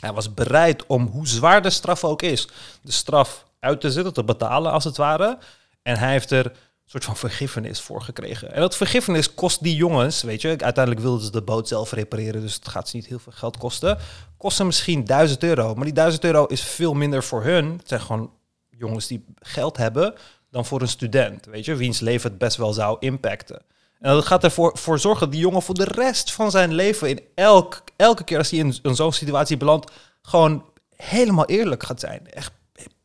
Hij 0.00 0.12
was 0.12 0.34
bereid 0.34 0.86
om, 0.86 1.06
hoe 1.06 1.28
zwaar 1.28 1.62
de 1.62 1.70
straf 1.70 2.04
ook 2.04 2.22
is, 2.22 2.48
de 2.82 2.92
straf 2.92 3.44
uit 3.60 3.80
te 3.80 3.90
zitten, 3.90 4.12
te 4.12 4.24
betalen 4.24 4.72
als 4.72 4.84
het 4.84 4.96
ware. 4.96 5.38
En 5.82 5.98
hij 5.98 6.10
heeft 6.10 6.30
er 6.30 6.52
soort 6.90 7.04
van 7.04 7.16
vergiffenis 7.16 7.80
voor 7.80 8.02
gekregen. 8.02 8.52
En 8.52 8.60
dat 8.60 8.76
vergiffenis 8.76 9.34
kost 9.34 9.62
die 9.62 9.76
jongens, 9.76 10.22
weet 10.22 10.42
je, 10.42 10.48
uiteindelijk 10.48 11.00
wilden 11.00 11.24
ze 11.24 11.30
de 11.30 11.42
boot 11.42 11.68
zelf 11.68 11.92
repareren, 11.92 12.40
dus 12.40 12.54
het 12.54 12.68
gaat 12.68 12.88
ze 12.88 12.96
niet 12.96 13.06
heel 13.06 13.18
veel 13.18 13.32
geld 13.32 13.56
kosten. 13.56 13.98
Kost 14.36 14.56
ze 14.56 14.64
misschien 14.64 15.04
1000 15.04 15.42
euro, 15.42 15.74
maar 15.74 15.84
die 15.84 15.94
1000 15.94 16.24
euro 16.24 16.44
is 16.44 16.62
veel 16.62 16.94
minder 16.94 17.24
voor 17.24 17.42
hun. 17.42 17.72
Het 17.72 17.88
zijn 17.88 18.00
gewoon 18.00 18.30
jongens 18.70 19.06
die 19.06 19.24
geld 19.40 19.76
hebben 19.76 20.14
dan 20.50 20.64
voor 20.64 20.80
een 20.80 20.88
student, 20.88 21.46
weet 21.46 21.64
je, 21.64 21.76
wiens 21.76 22.00
leven 22.00 22.30
het 22.30 22.38
best 22.38 22.56
wel 22.56 22.72
zou 22.72 22.96
impacten. 23.00 23.62
En 24.00 24.12
dat 24.12 24.26
gaat 24.26 24.44
ervoor 24.44 24.78
voor 24.78 24.98
zorgen 24.98 25.20
dat 25.20 25.32
die 25.32 25.40
jongen 25.40 25.62
voor 25.62 25.74
de 25.74 25.84
rest 25.84 26.32
van 26.32 26.50
zijn 26.50 26.72
leven, 26.72 27.08
in 27.08 27.20
elk, 27.34 27.82
elke 27.96 28.24
keer 28.24 28.38
als 28.38 28.50
hij 28.50 28.58
in, 28.58 28.74
in 28.82 28.94
zo'n 28.94 29.12
situatie 29.12 29.56
belandt, 29.56 29.92
gewoon 30.22 30.64
helemaal 30.96 31.46
eerlijk 31.46 31.82
gaat 31.82 32.00
zijn. 32.00 32.26
Echt 32.30 32.52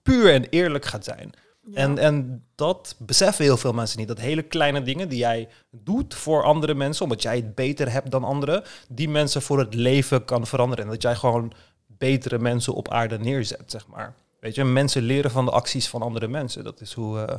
puur 0.02 0.34
en 0.34 0.50
eerlijk 0.50 0.86
gaat 0.86 1.04
zijn. 1.04 1.34
En, 1.74 1.98
en 1.98 2.44
dat 2.56 2.96
beseffen 3.00 3.44
heel 3.44 3.58
veel 3.58 3.74
mensen 3.74 4.00
niet. 4.00 4.08
Dat 4.08 4.20
hele 4.20 4.42
kleine 4.42 4.82
dingen 4.82 5.10
die 5.10 5.18
jij 5.18 5.50
doet 5.72 6.14
voor 6.14 6.44
andere 6.44 6.74
mensen, 6.74 7.04
omdat 7.04 7.22
jij 7.22 7.36
het 7.36 7.56
beter 7.56 7.92
hebt 7.92 8.12
dan 8.12 8.24
anderen, 8.24 8.64
die 8.90 9.10
mensen 9.10 9.42
voor 9.42 9.60
het 9.60 9.74
leven 9.74 10.26
kan 10.26 10.48
veranderen. 10.48 10.86
En 10.86 10.92
dat 10.92 11.02
jij 11.02 11.16
gewoon 11.16 11.54
betere 11.88 12.40
mensen 12.40 12.74
op 12.74 12.90
aarde 12.90 13.20
neerzet, 13.20 13.64
zeg 13.66 13.88
maar. 13.88 14.14
Weet 14.40 14.56
je, 14.56 14.64
mensen 14.64 15.02
leren 15.02 15.32
van 15.32 15.46
de 15.46 15.52
acties 15.52 15.90
van 15.90 16.02
andere 16.02 16.28
mensen. 16.28 16.64
Dat 16.64 16.82
is 16.82 16.94
hoe, 16.94 17.20
eh, 17.20 17.38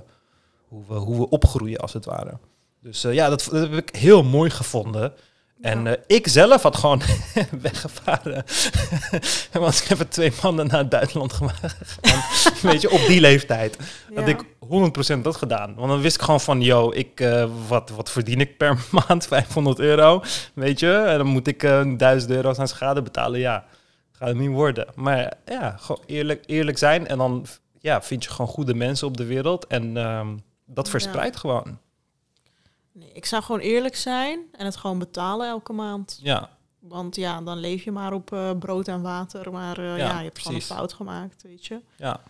hoe, 0.68 0.82
we, 0.88 0.94
hoe 0.94 1.18
we 1.18 1.28
opgroeien, 1.28 1.78
als 1.78 1.92
het 1.92 2.04
ware. 2.04 2.38
Dus 2.80 3.04
eh, 3.04 3.14
ja, 3.14 3.28
dat 3.28 3.44
heb 3.44 3.72
ik 3.72 3.96
heel 3.96 4.22
mooi 4.22 4.50
gevonden. 4.50 5.12
En 5.64 5.86
eh, 5.86 5.92
ik 6.06 6.28
zelf 6.28 6.62
had 6.62 6.76
gewoon 6.76 7.02
weggevaren. 7.62 8.44
Want 9.52 9.78
ik 9.78 9.84
heb 9.88 9.98
er 9.98 10.08
twee 10.08 10.32
maanden 10.42 10.66
naar 10.66 10.88
Duitsland 10.88 11.32
gemaakt. 11.32 11.98
Weet 12.62 12.80
je, 12.80 12.90
op 12.90 13.00
die 13.06 13.20
leeftijd. 13.20 13.76
Had 14.14 14.26
Ja. 14.26 14.36
ik 14.36 14.44
100% 15.18 15.20
dat 15.22 15.36
gedaan. 15.36 15.74
Want 15.74 15.88
dan 15.88 16.00
wist 16.00 16.14
ik 16.16 16.22
gewoon 16.22 16.40
van, 16.40 16.60
yo, 16.60 16.90
ik, 16.92 17.20
eh, 17.20 17.48
wat, 17.68 17.90
wat 17.90 18.10
verdien 18.10 18.40
ik 18.40 18.56
per 18.56 18.78
maand? 18.90 19.26
500 19.26 19.78
euro, 19.78 20.22
weet 20.54 20.80
je? 20.80 20.92
En 20.92 21.18
dan 21.18 21.26
moet 21.26 21.46
ik 21.46 21.62
eh 21.62 21.82
1000 21.96 22.30
euro's 22.32 22.58
aan 22.58 22.68
schade 22.68 23.02
betalen. 23.02 23.40
Ja, 23.40 23.64
gaat 24.12 24.28
het 24.28 24.36
niet 24.38 24.50
worden. 24.50 24.86
Maar 24.94 25.32
ja, 25.46 25.76
gewoon 25.80 26.02
eerlijk, 26.06 26.42
eerlijk 26.46 26.78
zijn. 26.78 27.06
En 27.06 27.18
dan 27.18 27.46
ja, 27.80 28.02
vind 28.02 28.24
je 28.24 28.30
gewoon 28.30 28.46
goede 28.50 28.74
mensen 28.74 29.06
op 29.06 29.16
de 29.16 29.24
wereld. 29.24 29.66
En 29.66 29.96
ehm, 29.96 30.28
dat 30.66 30.84
Ja. 30.84 30.90
verspreidt 30.90 31.36
gewoon. 31.36 31.78
Nee, 32.94 33.12
ik 33.12 33.24
zou 33.26 33.42
gewoon 33.42 33.60
eerlijk 33.60 33.96
zijn 33.96 34.40
en 34.52 34.64
het 34.64 34.76
gewoon 34.76 34.98
betalen 34.98 35.48
elke 35.48 35.72
maand. 35.72 36.18
Ja, 36.22 36.50
Want 36.78 37.16
ja, 37.16 37.40
dan 37.42 37.58
leef 37.58 37.82
je 37.84 37.90
maar 37.92 38.12
op 38.12 38.32
eh, 38.32 38.50
brood 38.58 38.88
en 38.88 39.02
water. 39.02 39.52
Maar 39.52 39.78
eh, 39.78 39.96
ja, 39.98 40.18
je 40.18 40.24
hebt 40.24 40.38
gewoon 40.38 40.54
een 40.54 40.62
fout 40.76 40.92
gemaakt, 40.92 41.42
weet 41.42 41.66
je. 41.66 41.80
ja, 41.96 42.20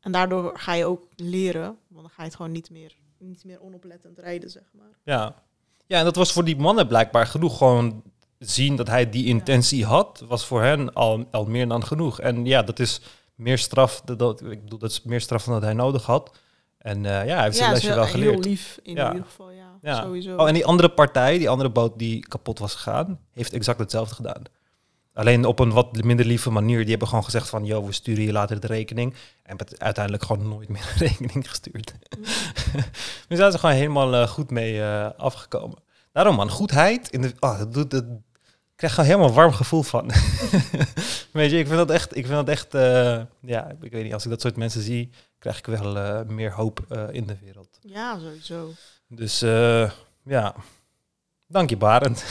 En 0.00 0.12
daardoor 0.12 0.58
ga 0.58 0.72
je 0.72 0.84
ook 0.84 1.06
leren. 1.16 1.76
Want 1.88 2.00
dan 2.02 2.08
ga 2.10 2.22
je 2.22 2.22
het 2.28 2.36
gewoon 2.36 2.52
niet 2.52 2.70
meer, 2.70 2.94
niet 3.18 3.44
meer 3.44 3.60
onoplettend 3.62 4.18
rijden, 4.18 4.50
zeg 4.50 4.62
maar. 4.72 4.86
ja. 5.02 5.34
Ja, 5.86 5.98
en 5.98 6.04
dat 6.04 6.16
was 6.16 6.32
voor 6.32 6.44
die 6.44 6.56
mannen 6.56 6.86
blijkbaar 6.88 7.26
genoeg. 7.26 7.56
Gewoon 7.58 8.02
zien 8.38 8.76
dat 8.76 8.86
hij 8.86 9.10
die 9.10 9.26
intentie 9.26 9.84
had, 9.84 10.24
was 10.28 10.46
voor 10.46 10.62
hen 10.62 10.92
al, 10.94 11.24
al 11.30 11.44
meer 11.44 11.68
dan 11.68 11.84
genoeg. 11.86 12.20
En 12.20 12.44
ja, 12.44 12.62
dat 12.62 12.78
is 12.78 13.00
meer 13.34 13.58
straf. 13.58 14.00
Dat, 14.00 14.18
dat- 14.18 14.40
ik 14.42 14.62
bedoel, 14.62 14.78
dat 14.78 14.90
is 14.90 15.02
meer 15.02 15.20
straf 15.20 15.44
dan 15.44 15.54
dat 15.54 15.62
hij 15.62 15.72
nodig 15.72 16.06
had. 16.06 16.36
En 16.82 17.06
eh, 17.06 17.26
ja, 17.26 17.34
hij 17.34 17.42
heeft 17.42 17.56
zijn 17.56 17.68
ja, 17.68 17.74
lesje 17.74 17.88
is 17.88 17.94
wel 17.94 18.04
heel, 18.04 18.12
geleerd. 18.12 18.32
heel 18.32 18.50
lief 18.50 18.78
in 18.82 18.94
Ja. 18.94 19.08
ieder 19.08 19.24
geval, 19.26 19.50
ja. 19.50 19.78
Ja. 19.82 20.02
Sowieso. 20.02 20.36
Oh, 20.36 20.48
en 20.48 20.54
die 20.54 20.66
andere 20.66 20.88
partij, 20.88 21.38
die 21.38 21.48
andere 21.48 21.70
boot 21.70 21.98
die 21.98 22.26
kapot 22.28 22.58
was 22.58 22.74
gegaan, 22.74 23.20
heeft 23.32 23.52
exact 23.52 23.78
hetzelfde 23.78 24.14
gedaan. 24.14 24.42
Alleen 25.14 25.44
op 25.44 25.58
een 25.58 25.72
wat 25.72 26.02
minder 26.02 26.26
lieve 26.26 26.50
manier. 26.50 26.80
Die 26.80 26.90
hebben 26.90 27.08
gewoon 27.08 27.24
gezegd 27.24 27.48
van, 27.48 27.64
yo, 27.64 27.84
we 27.84 27.92
sturen 27.92 28.24
je 28.24 28.32
later 28.32 28.60
de 28.60 28.66
rekening. 28.66 29.14
En 29.42 29.56
het 29.56 29.80
uiteindelijk 29.80 30.24
gewoon 30.24 30.48
nooit 30.48 30.68
meer 30.68 30.90
een 30.92 30.98
rekening 31.08 31.48
gestuurd. 31.48 31.94
Mm. 32.18 32.24
dus 33.28 33.28
daar 33.28 33.36
zijn 33.36 33.52
ze 33.52 33.58
gewoon 33.58 33.74
helemaal 33.74 34.14
eh, 34.14 34.28
goed 34.28 34.50
mee 34.50 34.82
eh, 34.82 35.08
afgekomen. 35.16 35.78
Daarom 36.12 36.34
man, 36.36 36.50
goedheid. 36.50 37.10
In 37.10 37.22
de, 37.22 37.32
oh, 37.40 37.58
dat 37.58 37.72
doet, 37.72 37.90
dat, 37.90 38.04
ik 38.04 38.76
krijg 38.76 38.92
gewoon 38.94 39.08
helemaal 39.08 39.28
een 39.28 39.34
warm 39.34 39.52
gevoel 39.52 39.82
van. 39.82 40.10
weet 41.32 41.50
je, 41.50 41.58
ik 41.58 41.66
vind 41.66 41.78
dat 41.78 41.90
echt, 41.90 42.16
ik 42.16 42.26
vind 42.26 42.46
dat 42.46 42.48
echt, 42.48 42.72
ja, 43.40 43.70
ik 43.80 43.92
weet 43.92 44.02
niet, 44.04 44.14
als 44.14 44.24
ik 44.24 44.30
dat 44.30 44.40
soort 44.40 44.56
mensen 44.56 44.82
zie, 44.82 45.10
krijg 45.42 45.58
ik 45.58 45.66
wel 45.66 45.96
eh, 45.96 46.20
meer 46.26 46.52
hoop 46.52 46.80
eh, 46.88 47.02
in 47.10 47.26
de 47.26 47.36
wereld. 47.44 47.78
Ja, 47.80 48.18
sowieso. 48.18 48.70
Dus 49.08 49.42
eh, 49.42 49.90
ja, 50.24 50.54
dank 51.46 51.70
je 51.70 51.76
Barend. 51.76 52.24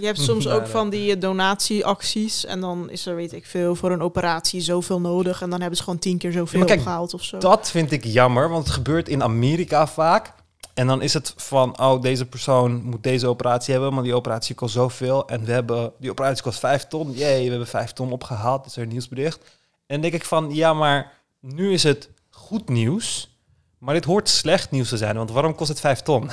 Je 0.00 0.06
hebt 0.06 0.20
soms 0.20 0.48
ook 0.54 0.66
van 0.66 0.90
die 0.90 1.18
donatieacties. 1.18 2.44
En 2.44 2.60
dan 2.60 2.90
is 2.90 3.06
er, 3.06 3.14
weet 3.14 3.32
ik 3.32 3.46
veel, 3.46 3.74
voor 3.74 3.90
een 3.90 4.02
operatie 4.02 4.60
zoveel 4.60 5.00
nodig. 5.00 5.42
En 5.42 5.50
dan 5.50 5.60
hebben 5.60 5.78
ze 5.78 5.84
gewoon 5.84 5.98
tien 5.98 6.18
keer 6.18 6.32
zoveel 6.32 6.64
kijk, 6.64 6.78
opgehaald 6.78 7.14
of 7.14 7.22
zo. 7.22 7.38
Dat 7.38 7.70
vind 7.70 7.92
ik 7.92 8.04
jammer, 8.04 8.48
want 8.48 8.64
het 8.64 8.74
gebeurt 8.74 9.08
in 9.08 9.22
Amerika 9.22 9.86
vaak. 9.86 10.32
En 10.74 10.86
dan 10.86 11.02
is 11.02 11.14
het 11.14 11.34
van, 11.36 11.80
oh, 11.80 12.02
deze 12.02 12.26
persoon 12.26 12.82
moet 12.82 13.02
deze 13.02 13.26
operatie 13.26 13.72
hebben, 13.72 13.94
maar 13.94 14.02
die 14.02 14.14
operatie 14.14 14.54
kost 14.54 14.74
zoveel. 14.74 15.28
En 15.28 15.44
we 15.44 15.52
hebben, 15.52 15.92
die 15.98 16.10
operatie 16.10 16.42
kost 16.42 16.58
vijf 16.58 16.86
ton. 16.86 17.12
Jee, 17.12 17.44
we 17.44 17.50
hebben 17.50 17.66
vijf 17.66 17.92
ton 17.92 18.12
opgehaald. 18.12 18.66
Is 18.66 18.76
er 18.76 18.82
een 18.82 18.88
nieuwsbericht. 18.88 19.38
En 19.86 20.00
denk 20.00 20.14
ik 20.14 20.24
van, 20.24 20.54
ja, 20.54 20.74
maar 20.74 21.12
nu 21.54 21.72
is 21.72 21.82
het 21.82 22.10
goed 22.30 22.68
nieuws. 22.68 23.34
Maar 23.78 23.94
dit 23.94 24.04
hoort 24.04 24.28
slecht 24.28 24.70
nieuws 24.70 24.88
te 24.88 24.96
zijn, 24.96 25.16
want 25.16 25.30
waarom 25.30 25.54
kost 25.54 25.68
het 25.68 25.80
vijf 25.80 26.00
ton? 26.00 26.30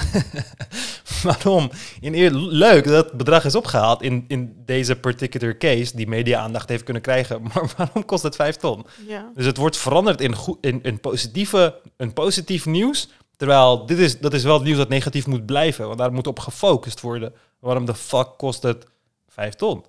waarom? 1.24 1.70
In 2.00 2.14
eer, 2.14 2.32
leuk 2.32 2.84
dat 2.84 3.06
het 3.06 3.14
bedrag 3.14 3.46
is 3.46 3.56
opgehaald 3.56 4.02
in, 4.02 4.26
in 4.28 4.56
deze 4.66 4.96
particular 4.96 5.58
case, 5.58 5.96
die 5.96 6.08
media-aandacht 6.08 6.70
heeft 6.70 6.84
kunnen 6.84 7.02
krijgen. 7.02 7.42
Maar 7.54 7.74
waarom 7.78 8.06
kost 8.06 8.24
het 8.24 8.36
vijf 8.36 8.56
ton? 8.56 8.86
Ja. 9.08 9.32
Dus 9.36 9.46
het 9.46 9.58
wordt 9.58 9.78
veranderd 9.78 10.22
in, 10.22 10.36
goed, 10.36 10.58
in, 10.62 10.84
in 10.84 11.00
positieve, 11.00 11.80
een 11.98 12.14
positief 12.14 12.66
nieuws. 12.66 13.10
Terwijl 13.38 13.86
dit 13.86 14.00
is, 14.00 14.20
dat 14.20 14.34
is 14.34 14.44
wel 14.44 14.54
het 14.54 14.64
nieuws 14.64 14.78
dat 14.78 14.90
negatief 14.90 15.28
moet 15.28 15.46
blijven. 15.46 15.86
Want 15.86 15.98
daar 15.98 16.14
moet 16.14 16.28
op 16.28 16.40
gefocust 16.40 17.02
worden. 17.02 17.34
Waarom 17.60 17.86
de 17.86 17.96
fuck 17.96 18.28
kost 18.38 18.64
het 18.64 18.86
vijf 19.28 19.54
ton? 19.54 19.86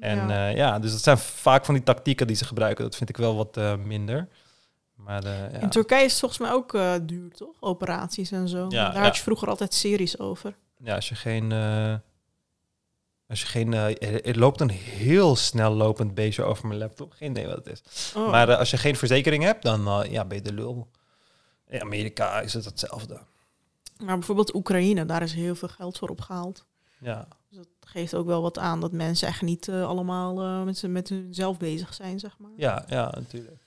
En 0.00 0.28
Ja. 0.28 0.48
ja. 0.48 0.56
ja, 0.56 0.78
dus 0.78 0.92
dat 0.92 1.02
zijn 1.02 1.18
vaak 1.18 1.64
van 1.64 1.74
die 1.74 1.82
tactieken 1.82 2.26
die 2.26 2.36
ze 2.36 2.44
gebruiken. 2.44 2.84
Dat 2.84 2.96
vind 2.96 3.08
ik 3.08 3.16
wel 3.16 3.36
wat 3.36 3.56
eh, 3.56 3.74
minder. 3.84 4.28
Maar 4.96 5.24
eh, 5.24 5.52
ja. 5.52 5.58
In 5.60 5.68
Turkije 5.70 6.04
is 6.04 6.10
het 6.10 6.20
volgens 6.20 6.40
mij 6.40 6.52
ook 6.52 6.74
eh, 6.74 6.94
duur, 7.02 7.30
toch? 7.30 7.56
Operaties 7.60 8.30
en 8.30 8.48
zo. 8.48 8.66
Ja, 8.68 8.90
Daar 8.90 9.02
had 9.02 9.16
je 9.16 9.22
vroeger 9.22 9.48
altijd 9.48 9.74
series 9.74 10.18
over. 10.18 10.56
ja, 10.78 10.94
als 10.94 11.08
je 11.08 11.14
geen... 11.14 11.52
eh, 11.52 11.94
als 13.28 13.40
je 13.40 13.46
geen... 13.46 13.72
er, 13.72 14.24
er 14.24 14.38
loopt 14.38 14.60
een 14.60 14.70
heel 14.70 15.36
snel 15.36 15.72
lopend 15.74 16.14
beestje 16.14 16.42
over 16.42 16.66
mijn 16.66 16.80
laptop. 16.80 17.12
Geen 17.12 17.30
idee 17.30 17.46
wat 17.46 17.56
het 17.56 17.66
is. 17.66 18.12
Oh. 18.16 18.30
Maar 18.30 18.56
als 18.56 18.70
je 18.70 18.76
geen 18.76 18.96
verzekering 18.96 19.42
hebt, 19.42 19.62
dan 19.62 20.06
ja, 20.10 20.24
ben 20.24 20.36
je 20.36 20.42
de 20.42 20.52
lul. 20.52 20.88
In 21.68 21.80
Amerika 21.80 22.40
is 22.40 22.52
het 22.52 22.64
hetzelfde. 22.64 23.20
Maar 24.04 24.14
bijvoorbeeld 24.18 24.54
Oekraïne, 24.54 25.04
daar 25.04 25.22
is 25.22 25.32
heel 25.32 25.54
veel 25.54 25.68
geld 25.68 25.98
voor 25.98 26.08
opgehaald. 26.08 26.66
Ja, 27.00 27.28
Dus 27.48 27.56
dat 27.58 27.68
geeft 27.80 28.14
ook 28.14 28.26
wel 28.26 28.42
wat 28.42 28.58
aan 28.58 28.80
dat 28.80 28.92
mensen 28.92 29.28
echt 29.28 29.42
niet 29.42 29.68
allemaal 29.68 30.64
met, 30.64 30.82
met 30.88 31.08
hunzelf 31.08 31.56
bezig 31.58 31.94
zijn, 31.94 32.18
zeg 32.18 32.38
maar. 32.38 32.50
ja, 32.56 32.84
ja 32.88 33.10
natuurlijk. 33.14 33.65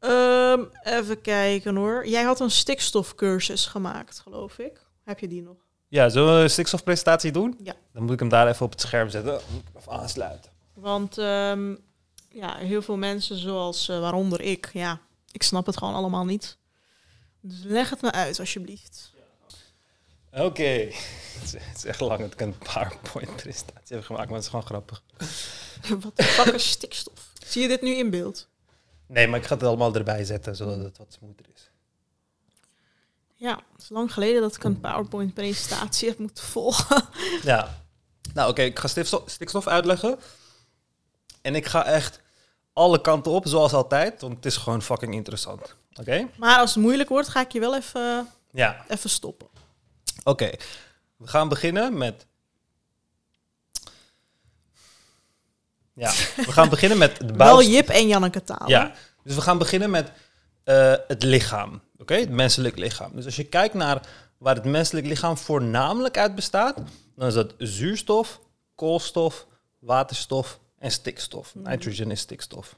Ehm, 0.00 0.64
even 0.82 1.20
kijken 1.20 1.76
hoor. 1.76 2.06
Jij 2.06 2.22
had 2.22 2.40
een 2.40 2.50
stikstofcursus 2.50 3.66
gemaakt, 3.66 4.18
geloof 4.18 4.58
ik. 4.58 4.80
Heb 5.04 5.18
je 5.18 5.28
die 5.28 5.42
nog? 5.42 5.56
Ja, 5.88 6.08
zullen 6.08 6.36
we 6.36 6.42
een 6.42 6.50
stikstofpresentatie 6.50 7.32
doen? 7.32 7.58
Ja. 7.62 7.74
Dan 7.92 8.02
moet 8.02 8.12
ik 8.12 8.18
hem 8.18 8.28
daar 8.28 8.48
even 8.48 8.64
op 8.64 8.70
het 8.70 8.80
scherm 8.80 9.10
zetten. 9.10 9.32
Dan 9.32 9.42
moet 9.50 9.60
ik 9.60 9.66
hem 9.72 9.80
even 9.80 9.92
aansluiten. 9.92 10.50
Want 10.74 11.18
ehm, 11.18 11.74
ja, 12.28 12.56
heel 12.56 12.82
veel 12.82 12.96
mensen, 12.96 13.36
zoals 13.36 13.88
eh, 13.88 14.00
waaronder 14.00 14.40
ik, 14.40 14.70
ja, 14.72 15.00
ik 15.32 15.42
snap 15.42 15.66
het 15.66 15.76
gewoon 15.76 15.94
allemaal 15.94 16.24
niet. 16.24 16.56
Dus 17.40 17.62
leg 17.62 17.90
het 17.90 18.00
me 18.00 18.12
uit, 18.12 18.38
alsjeblieft. 18.38 19.12
Oké. 20.32 20.62
het, 21.38 21.42
is, 21.44 21.52
het 21.52 21.76
is 21.76 21.84
echt 21.84 22.00
lang 22.00 22.20
dat 22.20 22.32
ik 22.32 22.40
een 22.40 22.58
PowerPoint-presentatie 22.58 23.96
heb 23.96 24.04
gemaakt, 24.04 24.26
maar 24.26 24.36
het 24.36 24.44
is 24.44 24.50
gewoon 24.50 24.66
grappig. 24.66 25.02
Wat 26.02 26.16
de 26.16 26.22
fuck 26.22 26.54
is 26.54 26.70
stikstof? 26.70 27.32
Zie 27.46 27.62
je 27.62 27.68
dit 27.68 27.82
nu 27.82 27.94
in 27.94 28.10
beeld? 28.10 28.48
Nee, 29.12 29.28
maar 29.28 29.38
ik 29.38 29.46
ga 29.46 29.54
het 29.54 29.62
allemaal 29.64 29.94
erbij 29.94 30.24
zetten, 30.24 30.56
zodat 30.56 30.78
het 30.78 30.98
wat 30.98 31.12
smoother 31.18 31.46
is. 31.54 31.70
Ja, 33.34 33.54
het 33.72 33.82
is 33.82 33.88
lang 33.88 34.12
geleden 34.12 34.40
dat 34.40 34.56
ik 34.56 34.64
een 34.64 34.80
PowerPoint-presentatie 34.80 36.08
heb 36.08 36.18
moeten 36.18 36.44
volgen. 36.44 37.02
Ja. 37.42 37.78
Nou, 38.34 38.50
oké, 38.50 38.62
ik 38.62 38.78
ga 38.78 38.88
stikstof, 38.88 39.22
stikstof 39.30 39.66
uitleggen. 39.66 40.18
En 41.42 41.54
ik 41.54 41.66
ga 41.66 41.84
echt 41.84 42.20
alle 42.72 43.00
kanten 43.00 43.32
op, 43.32 43.46
zoals 43.46 43.72
altijd, 43.72 44.20
want 44.20 44.34
het 44.36 44.46
is 44.46 44.56
gewoon 44.56 44.82
fucking 44.82 45.14
interessant. 45.14 45.74
Oké? 45.94 46.28
Maar 46.36 46.58
als 46.58 46.74
het 46.74 46.82
moeilijk 46.82 47.08
wordt, 47.08 47.28
ga 47.28 47.40
ik 47.40 47.52
je 47.52 47.60
wel 47.60 47.76
even, 47.76 48.28
Ja. 48.50 48.84
even 48.88 49.10
stoppen. 49.10 49.48
Oké, 50.24 50.50
we 51.16 51.26
gaan 51.26 51.48
beginnen 51.48 51.98
met. 51.98 52.26
Ja, 56.00 56.12
we 56.36 56.52
gaan 56.52 56.68
beginnen 56.68 56.98
met 56.98 57.16
de 57.16 57.26
Wel 57.26 57.36
bouw. 57.36 57.60
Jip 57.62 57.88
en 57.88 58.08
Janneke 58.08 58.42
taal. 58.42 58.68
Ja, 58.68 58.92
dus 59.24 59.34
we 59.34 59.40
gaan 59.40 59.58
beginnen 59.58 59.90
met 59.90 60.12
eh, 60.64 60.94
het 61.06 61.22
lichaam. 61.22 61.80
Oké, 61.98 62.14
het 62.14 62.30
menselijk 62.30 62.78
lichaam. 62.78 63.12
Dus 63.14 63.24
als 63.24 63.36
je 63.36 63.44
kijkt 63.44 63.74
naar 63.74 64.00
waar 64.38 64.54
het 64.54 64.64
menselijk 64.64 65.06
lichaam 65.06 65.36
voornamelijk 65.36 66.18
uit 66.18 66.34
bestaat, 66.34 66.76
dan 67.16 67.28
is 67.28 67.34
dat 67.34 67.54
zuurstof, 67.58 68.40
koolstof, 68.74 69.46
waterstof 69.78 70.58
en 70.78 70.90
stikstof. 70.90 71.54
Nitrogen 71.54 72.10
is 72.10 72.20
stikstof. 72.20 72.76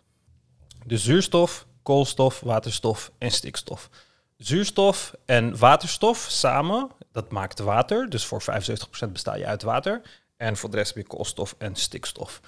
Dus 0.87 1.05
zuurstof, 1.05 1.67
koolstof, 1.83 2.41
waterstof 2.41 3.11
en 3.19 3.31
stikstof. 3.31 3.88
Zuurstof 4.37 5.14
en 5.25 5.59
waterstof 5.59 6.26
samen, 6.31 6.91
dat 7.12 7.31
maakt 7.31 7.59
water. 7.59 8.11
Dus 8.11 8.25
voor 8.25 8.43
75% 8.43 9.09
besta 9.09 9.35
je 9.35 9.47
uit 9.47 9.62
water. 9.62 10.00
En 10.37 10.57
voor 10.57 10.71
de 10.71 10.76
rest 10.76 10.95
heb 10.95 11.02
je 11.02 11.17
koolstof 11.17 11.55
en 11.59 11.76
stikstof. 11.76 12.41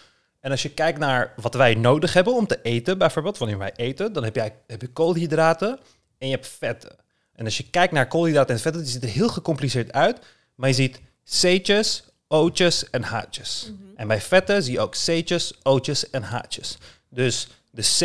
En 0.45 0.51
als 0.51 0.63
je 0.63 0.71
kijkt 0.71 0.99
naar 0.99 1.33
wat 1.37 1.55
wij 1.55 1.75
nodig 1.75 2.13
hebben 2.13 2.35
om 2.35 2.47
te 2.47 2.59
eten, 2.63 2.99
bijvoorbeeld, 2.99 3.39
wanneer 3.39 3.59
wij 3.59 3.73
eten, 3.77 4.13
dan 4.13 4.25
heb, 4.25 4.35
jij, 4.35 4.55
heb 4.67 4.81
je 4.81 4.89
koolhydraten 4.89 5.79
en 6.19 6.29
je 6.29 6.35
hebt 6.35 6.47
vetten. 6.47 6.97
En 7.35 7.45
als 7.45 7.57
je 7.57 7.71
kijkt 7.71 7.93
naar 7.93 8.09
koolhydraten 8.09 8.55
en 8.55 8.61
vetten, 8.61 8.83
die 8.83 8.91
ziet 8.91 9.03
er 9.03 9.09
heel 9.09 9.29
gecompliceerd 9.29 9.93
uit. 9.93 10.19
Maar 10.55 10.69
je 10.69 10.75
ziet 10.75 11.01
C'tjes, 11.25 12.05
O'tjes 12.29 12.91
en 12.91 13.03
H'tjes. 13.03 13.73
En 13.97 14.09
bij 14.09 14.21
vetten 14.21 14.63
zie 14.63 14.73
je 14.73 14.81
ook 14.81 14.95
C'tjes, 14.95 15.53
O'tjes 15.63 16.11
en 16.11 16.23
H'tjes. 16.23 16.79
Dus 17.09 17.49
de 17.71 17.83
C, 17.83 17.99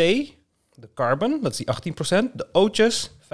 de 0.74 0.88
carbon, 0.94 1.38
dat 1.42 1.52
is 1.52 1.56
die 1.56 1.94
18%. 2.28 2.32
De 2.34 2.46
O'tjes, 2.52 3.10
65%. 3.24 3.26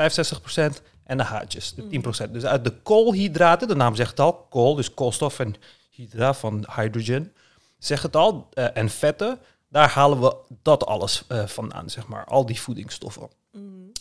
En 1.04 1.16
de 1.16 1.24
H'tjes, 1.24 1.74
de 1.74 1.82
10%. 2.28 2.30
Dus 2.30 2.44
uit 2.44 2.64
de 2.64 2.72
koolhydraten, 2.82 3.68
de 3.68 3.74
naam 3.74 3.94
zegt 3.94 4.10
het 4.10 4.20
al, 4.20 4.34
kool, 4.34 4.74
dus 4.74 4.94
koolstof 4.94 5.38
en 5.38 5.54
hydra 5.90 6.34
van 6.34 6.66
hydrogen, 6.76 7.32
zegt 7.78 8.02
het 8.02 8.16
al, 8.16 8.48
eh, 8.52 8.76
en 8.76 8.90
vetten, 8.90 9.38
daar 9.68 9.90
halen 9.90 10.20
we 10.20 10.36
dat 10.62 10.86
alles 10.86 11.24
eh, 11.28 11.46
vandaan, 11.46 11.90
zeg 11.90 12.06
maar. 12.06 12.24
Al 12.24 12.46
die 12.46 12.60
voedingsstoffen. 12.60 13.28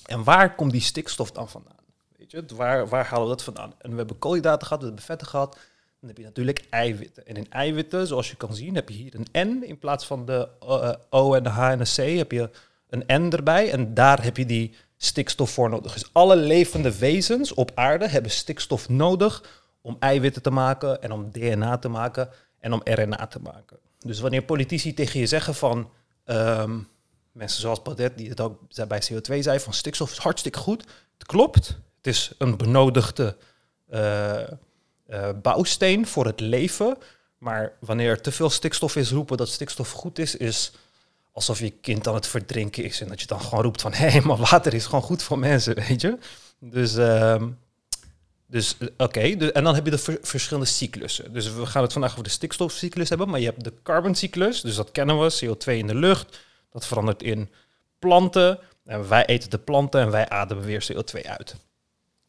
En 0.06 0.24
waar 0.24 0.56
komt 0.56 0.72
die 0.72 0.82
stikstof 0.82 1.32
dan 1.32 1.50
vandaan? 1.50 1.74
Weet 2.18 2.32
je, 2.32 2.56
waar, 2.56 2.88
waar 2.88 3.06
halen 3.06 3.24
we 3.24 3.30
dat 3.30 3.44
vandaan? 3.44 3.74
En 3.78 3.92
we 3.92 3.98
hebben 3.98 4.20
koolhydraten 4.20 4.68
gehad, 4.68 4.82
we 4.82 4.88
hebben 4.88 5.06
vetten 5.06 5.28
gehad. 5.28 5.58
Dan 6.00 6.10
heb 6.10 6.18
je 6.18 6.24
natuurlijk 6.24 6.66
eiwitten. 6.70 7.28
En 7.28 7.36
in 7.36 7.52
eiwitten, 7.52 8.08
zoals 8.08 8.30
je 8.30 8.36
kan 8.36 8.56
zien, 8.56 8.76
heb 8.76 8.90
je 8.90 8.96
hier 8.96 9.16
een 9.16 9.48
N 9.48 9.64
in 9.64 9.80
plaats 9.80 10.06
van 10.06 10.26
de 10.26 10.50
eh, 10.60 10.94
O 11.10 11.34
en 11.34 11.44
de 11.44 11.50
H 11.50 11.70
en 11.70 11.78
de 11.78 11.94
C, 11.96 12.18
heb 12.18 12.32
je 12.32 12.50
een 12.90 13.04
N 13.08 13.32
erbij. 13.32 13.72
En 13.72 13.94
daar 13.94 14.24
heb 14.24 14.38
je 14.38 14.46
die 14.46 14.76
stikstof 14.98 15.50
voor 15.50 15.70
nodig. 15.70 15.94
Dus 15.94 16.10
alle 16.14 16.36
levende 16.36 16.98
wezens 16.98 17.54
op 17.54 17.72
aarde 17.74 18.08
hebben 18.08 18.32
stikstof 18.32 18.90
nodig 18.90 19.64
om 19.82 19.96
eiwitten 20.00 20.42
te 20.42 20.50
maken 20.50 21.02
en 21.02 21.12
om 21.12 21.32
DNA 21.32 21.78
te 21.78 21.90
maken 21.90 22.30
en 22.66 22.74
om 22.74 22.82
RNA 22.84 23.28
te 23.28 23.40
maken. 23.40 23.78
Dus 24.00 24.20
wanneer 24.20 24.44
politici 24.44 24.94
tegen 24.94 25.20
je 25.20 25.26
zeggen 25.26 25.56
van 25.56 25.90
ehm, 26.24 26.80
mensen 27.32 27.62
zoals 27.62 27.82
Baudet, 27.82 28.18
die 28.18 28.30
het 28.30 28.42
ook 28.42 28.60
bij 28.88 29.02
CO2 29.12 29.40
zei, 29.40 29.60
van 29.60 29.74
stikstof 29.74 30.12
is 30.12 30.18
hartstikke 30.18 30.60
goed. 30.60 30.86
Het 31.18 31.28
klopt. 31.28 31.68
Het 31.98 32.08
is 32.08 32.32
een 32.38 32.58
benodigde 32.58 33.38
eh, 33.90 34.42
eh, 34.42 34.48
bouwsteen 35.42 36.08
voor 36.08 36.26
het 36.26 36.40
leven. 36.40 36.98
Maar 37.38 37.74
wanneer 37.80 38.10
er 38.10 38.22
te 38.22 38.32
veel 38.32 38.50
stikstof 38.50 38.96
is, 38.96 39.12
roepen 39.12 39.38
dat 39.38 39.50
stikstof 39.50 39.92
goed 39.92 40.20
is, 40.20 40.36
is 40.36 40.72
alsof 41.32 41.60
je 41.60 41.70
kind 41.70 42.08
aan 42.08 42.16
het 42.16 42.28
verdrinken 42.28 42.84
is. 42.84 43.02
En 43.02 43.08
dat 43.08 43.22
je 43.22 43.28
dan 43.28 43.42
gewoon 43.42 43.64
roept 43.64 43.82
van, 43.82 43.94
hé, 44.04 44.22
maar 44.22 44.38
water 44.38 44.74
is 44.74 44.86
gewoon 44.86 45.02
goed 45.02 45.24
voor 45.24 45.40
mensen, 45.40 45.76
weet 45.76 46.02
je. 46.02 46.18
Dus, 46.60 46.96
ehm, 46.96 47.50
dus 48.48 48.78
eh, 48.78 48.88
oké, 48.98 49.36
de- 49.36 49.52
en 49.52 49.64
dan 49.64 49.76
heb 49.76 49.86
je 49.86 49.92
de 49.92 49.98
ver- 49.98 50.20
verschillende 50.22 50.70
cyclussen. 50.70 51.34
Dus 51.34 51.54
we 51.54 51.66
gaan 51.66 51.82
het 51.84 51.92
vandaag 51.94 52.12
over 52.12 52.24
de 52.24 52.30
stikstofcyclus 52.30 53.10
hebben, 53.10 53.30
maar 53.30 53.40
je 53.40 53.46
hebt 53.46 53.64
de 53.64 53.74
carboncyclus, 53.84 54.62
dus 54.62 54.76
dat 54.76 54.92
kennen 54.92 55.20
we, 55.22 55.40
CO2 55.46 55.72
in 55.78 55.88
de 55.88 55.96
lucht. 55.96 56.40
Dat 56.72 56.88
verandert 56.88 57.24
in 57.24 57.50
planten. 58.00 58.60
En 58.86 59.08
wij 59.10 59.26
eten 59.26 59.50
de 59.50 59.58
planten 59.60 60.02
en 60.02 60.12
wij 60.12 60.30
ademen 60.30 60.64
weer 60.64 60.88
CO2 60.92 61.22
uit. 61.28 61.56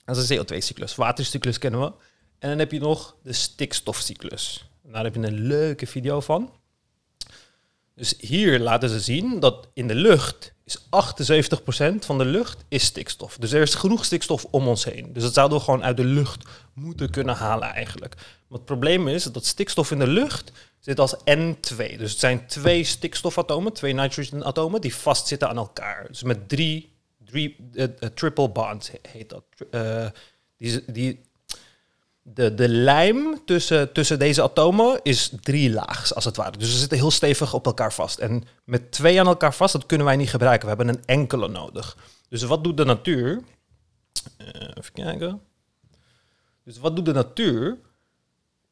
Dat 0.05 0.17
is 0.17 0.29
een 0.29 0.39
CO2-cyclus. 0.39 0.95
Watercyclus 0.95 1.59
kennen 1.59 1.81
we. 1.81 1.93
En 2.39 2.49
dan 2.49 2.59
heb 2.59 2.73
je 2.73 2.81
nog 2.81 3.17
de 3.23 3.33
stikstofcyclus. 3.33 4.69
Daar 4.83 5.05
heb 5.05 5.15
je 5.15 5.21
een 5.21 5.41
leuke 5.47 5.87
video 5.87 6.21
van. 6.21 6.53
Dus 7.97 8.15
hier 8.19 8.59
laten 8.61 8.89
ze 8.89 9.01
zien 9.01 9.41
dat 9.41 9.69
in 9.75 9.89
de 9.89 9.95
lucht 9.95 10.53
is 10.65 10.79
78% 10.79 10.85
van 11.99 12.19
de 12.19 12.25
lucht 12.25 12.65
is 12.69 12.85
stikstof. 12.85 13.37
Dus 13.37 13.53
er 13.53 13.63
is 13.63 13.75
genoeg 13.75 14.05
stikstof 14.05 14.45
om 14.51 14.69
ons 14.69 14.85
heen. 14.85 15.13
Dus 15.13 15.23
dat 15.23 15.35
zouden 15.35 15.59
we 15.59 15.65
gewoon 15.65 15.85
uit 15.85 15.97
de 15.97 16.05
lucht 16.05 16.45
moeten 16.75 17.11
kunnen 17.11 17.35
halen 17.35 17.69
eigenlijk. 17.73 18.15
Maar 18.17 18.59
het 18.59 18.65
probleem 18.65 19.09
is 19.09 19.25
dat 19.25 19.47
stikstof 19.47 19.91
in 19.91 19.99
de 19.99 20.07
lucht 20.07 20.53
zit 20.81 21.01
als 21.01 21.17
N2. 21.31 21.77
Dus 21.77 22.11
het 22.11 22.19
zijn 22.19 22.47
twee 22.47 22.85
stikstofatomen, 22.85 23.73
twee 23.73 23.93
nitrogenatomen, 23.93 24.81
die 24.81 24.95
vastzitten 24.95 25.49
aan 25.49 25.57
elkaar. 25.57 26.07
Dus 26.09 26.23
met 26.23 26.49
drie, 26.49 26.93
drie 27.25 27.57
eh, 27.75 27.85
eh, 27.85 27.91
triple 28.15 28.49
bonds 28.51 28.91
he- 28.91 29.11
heet 29.11 29.29
dat. 29.29 29.45
Eh, 29.71 30.07
die, 30.87 31.21
de, 32.35 32.55
de 32.55 32.69
lijm 32.69 33.45
tussen, 33.45 33.93
tussen 33.93 34.19
deze 34.19 34.43
atomen 34.43 35.01
is 35.03 35.33
drie 35.41 35.71
laags, 35.71 36.15
als 36.15 36.25
het 36.25 36.37
ware. 36.37 36.59
Dus 36.59 36.71
ze 36.71 36.79
zitten 36.79 36.99
heel 36.99 37.11
stevig 37.11 37.55
op 37.55 37.67
elkaar 37.67 37.93
vast. 37.93 38.19
En 38.19 38.45
met 38.65 38.93
twee 38.93 39.21
aan 39.21 39.27
elkaar 39.27 39.55
vast, 39.55 39.73
dat 39.73 39.87
kunnen 39.87 40.07
wij 40.07 40.17
niet 40.17 40.31
gebruiken. 40.31 40.69
We 40.69 40.75
hebben 40.77 40.95
een 40.95 41.05
enkele 41.05 41.49
nodig. 41.49 41.97
Dus 42.29 42.43
wat 42.43 42.65
doet 42.65 42.77
de 42.77 42.85
natuur? 42.85 43.43
Eh, 44.37 44.47
even 44.75 44.93
kijken. 44.93 45.41
Dus 46.65 46.79
wat 46.79 46.97
doet 46.97 47.05
de 47.05 47.13
natuur? 47.13 47.79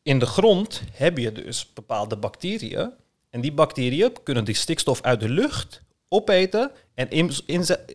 In 0.03 0.19
de 0.19 0.27
grond 0.27 0.83
heb 0.93 1.19
je 1.19 1.33
dus 1.33 1.73
bepaalde 1.73 2.17
bacteriën. 2.17 2.93
En 3.31 3.41
die 3.41 3.53
bacteriën 3.53 4.13
kunnen 4.23 4.45
die 4.45 4.55
stikstof 4.55 5.03
uit 5.03 5.21
de 5.21 5.29
lucht 5.29 5.83
opeten 6.09 6.71
en 6.95 7.11
in, 7.11 7.31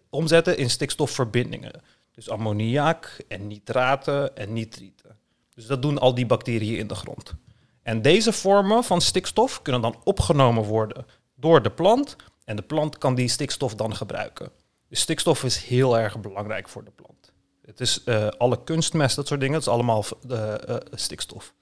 omzetten 0.10 0.58
in 0.58 0.70
stikstofverbindingen. 0.70 1.82
Dus 2.12 2.30
ammoniak 2.30 3.18
en 3.28 3.48
nitraten 3.48 4.36
en 4.38 4.54
nitrieten. 4.54 5.19
Dus 5.60 5.68
dat 5.68 5.82
doen 5.82 5.98
al 5.98 6.16
die 6.16 6.26
bacteriën 6.26 6.78
in 6.78 6.88
de 6.88 6.96
grond. 6.96 7.34
En 7.82 8.02
deze 8.02 8.34
vormen 8.34 8.84
van 8.84 9.02
stikstof 9.02 9.62
kunnen 9.62 9.82
dan 9.82 10.02
opgenomen 10.04 10.64
worden 10.64 11.06
door 11.36 11.62
de 11.62 11.72
plant. 11.72 12.16
En 12.46 12.56
de 12.56 12.62
plant 12.62 12.98
kan 12.98 13.16
die 13.16 13.28
stikstof 13.28 13.76
dan 13.76 13.96
gebruiken. 13.96 14.52
Dus 14.90 15.00
stikstof 15.00 15.44
is 15.44 15.58
heel 15.58 15.98
erg 15.98 16.20
belangrijk 16.20 16.70
voor 16.70 16.84
de 16.84 16.92
plant. 16.92 17.32
Het 17.66 17.80
is 17.80 18.04
eh, 18.04 18.28
alle 18.28 18.64
kunstmest, 18.64 19.16
dat 19.16 19.28
soort 19.28 19.40
dingen, 19.40 19.56
het 19.56 19.66
is 19.66 19.74
allemaal 19.74 20.06
eh, 20.30 20.54
eh, 20.54 20.76
stikstof. 20.92 21.54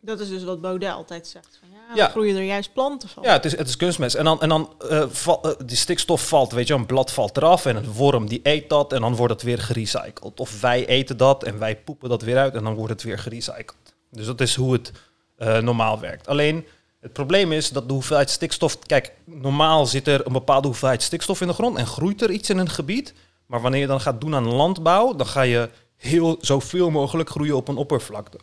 Dat 0.00 0.20
is 0.20 0.28
dus 0.28 0.44
wat 0.44 0.60
Baudet 0.60 0.92
altijd 0.92 1.26
zegt. 1.26 1.58
Van, 1.60 1.68
ja, 1.96 2.08
groeien 2.08 2.36
er 2.36 2.42
juist 2.42 2.72
planten 2.72 3.08
van. 3.08 3.22
Ja, 3.22 3.32
het 3.32 3.44
is, 3.44 3.56
het 3.56 3.68
is 3.68 3.76
kunstmest. 3.76 4.14
En 4.14 4.24
dan, 4.24 4.40
en 4.40 4.48
dan 4.48 4.72
eh, 4.88 5.04
val- 5.08 5.42
eh, 5.42 5.50
die 5.66 5.76
stikstof 5.76 6.28
valt, 6.28 6.52
weet 6.52 6.66
je, 6.68 6.74
een 6.74 6.86
blad 6.86 7.12
valt 7.12 7.36
eraf 7.36 7.66
en 7.66 7.76
een 7.76 7.92
worm 7.92 8.28
die 8.28 8.40
eet 8.42 8.68
dat 8.68 8.92
en 8.92 9.00
dan 9.00 9.14
wordt 9.16 9.32
het 9.32 9.42
weer 9.42 9.58
gerecycled. 9.58 10.40
Of 10.40 10.60
wij 10.60 10.86
eten 10.86 11.16
dat 11.16 11.44
en 11.44 11.58
wij 11.58 11.76
poepen 11.76 12.08
dat 12.08 12.22
weer 12.22 12.38
uit 12.38 12.54
en 12.54 12.64
dan 12.64 12.74
wordt 12.74 12.92
het 12.92 13.02
weer 13.02 13.18
gerecycled. 13.18 13.74
Dus 14.10 14.26
dat 14.26 14.40
is 14.40 14.54
hoe 14.54 14.72
het 14.72 14.92
eh, 15.36 15.58
normaal 15.58 16.00
werkt. 16.00 16.28
Alleen 16.28 16.66
het 17.00 17.12
probleem 17.12 17.52
is 17.52 17.70
dat 17.70 17.88
de 17.88 17.92
hoeveelheid 17.94 18.30
stikstof. 18.30 18.78
Kijk, 18.78 19.12
normaal 19.24 19.86
zit 19.86 20.06
er 20.08 20.26
een 20.26 20.32
bepaalde 20.32 20.66
hoeveelheid 20.68 21.02
stikstof 21.02 21.40
in 21.40 21.46
de 21.46 21.52
grond 21.52 21.76
en 21.76 21.86
groeit 21.86 22.22
er 22.22 22.30
iets 22.30 22.50
in 22.50 22.58
een 22.58 22.70
gebied. 22.70 23.14
Maar 23.46 23.60
wanneer 23.60 23.80
je 23.80 23.86
dan 23.86 24.00
gaat 24.00 24.20
doen 24.20 24.34
aan 24.34 24.52
landbouw, 24.54 25.14
dan 25.14 25.26
ga 25.26 25.42
je 25.42 25.68
heel 25.96 26.36
zoveel 26.40 26.90
mogelijk 26.90 27.30
groeien 27.30 27.56
op 27.56 27.68
een 27.68 27.76
oppervlakte. 27.76 28.38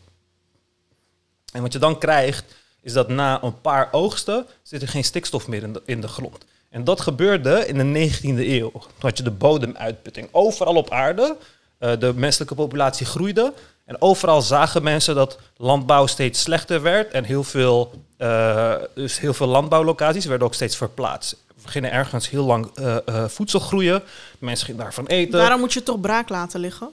En 1.53 1.61
wat 1.61 1.73
je 1.73 1.79
dan 1.79 1.97
krijgt, 1.97 2.43
is 2.81 2.93
dat 2.93 3.09
na 3.09 3.43
een 3.43 3.61
paar 3.61 3.87
oogsten 3.91 4.45
zit 4.63 4.81
er 4.81 4.87
geen 4.87 5.03
stikstof 5.03 5.47
meer 5.47 5.69
in 5.85 6.01
de, 6.01 6.07
grond. 6.07 6.45
En 6.69 6.83
dat 6.83 7.01
gebeurde 7.01 7.67
in 7.67 7.93
de 7.93 8.09
19e 8.09 8.21
eeuw. 8.21 8.71
Toen 8.71 8.81
had 8.99 9.17
je 9.17 9.23
de 9.23 9.31
bodemuitputting. 9.31 10.27
Overal 10.31 10.75
op 10.75 10.91
aarde, 10.91 11.35
eh, 11.77 11.91
de 11.99 12.13
menselijke 12.15 12.55
populatie 12.55 13.05
groeide. 13.05 13.53
En 13.85 14.01
overal 14.01 14.41
zagen 14.41 14.83
mensen 14.83 15.15
dat 15.15 15.39
landbouw 15.57 16.05
steeds 16.05 16.41
slechter 16.41 16.81
werd. 16.81 17.11
En 17.11 17.23
heel 17.23 17.43
veel, 17.43 18.03
eh, 18.17 18.75
dus 18.95 19.19
heel 19.19 19.33
veel 19.33 19.47
landbouwlocaties 19.47 20.25
werden 20.25 20.47
ook 20.47 20.53
steeds 20.53 20.75
verplaatst. 20.75 21.35
We 21.63 21.67
gingen 21.69 21.91
ergens 21.91 22.29
heel 22.29 22.45
lang 22.45 22.71
eh, 22.75 23.25
voedsel 23.27 23.59
groeien. 23.59 24.03
Mensen 24.39 24.65
gingen 24.65 24.81
daarvan 24.81 25.05
eten. 25.05 25.39
Daarom 25.39 25.59
moet 25.59 25.73
je 25.73 25.83
toch 25.83 26.01
braak 26.01 26.29
laten 26.29 26.59
liggen? 26.59 26.89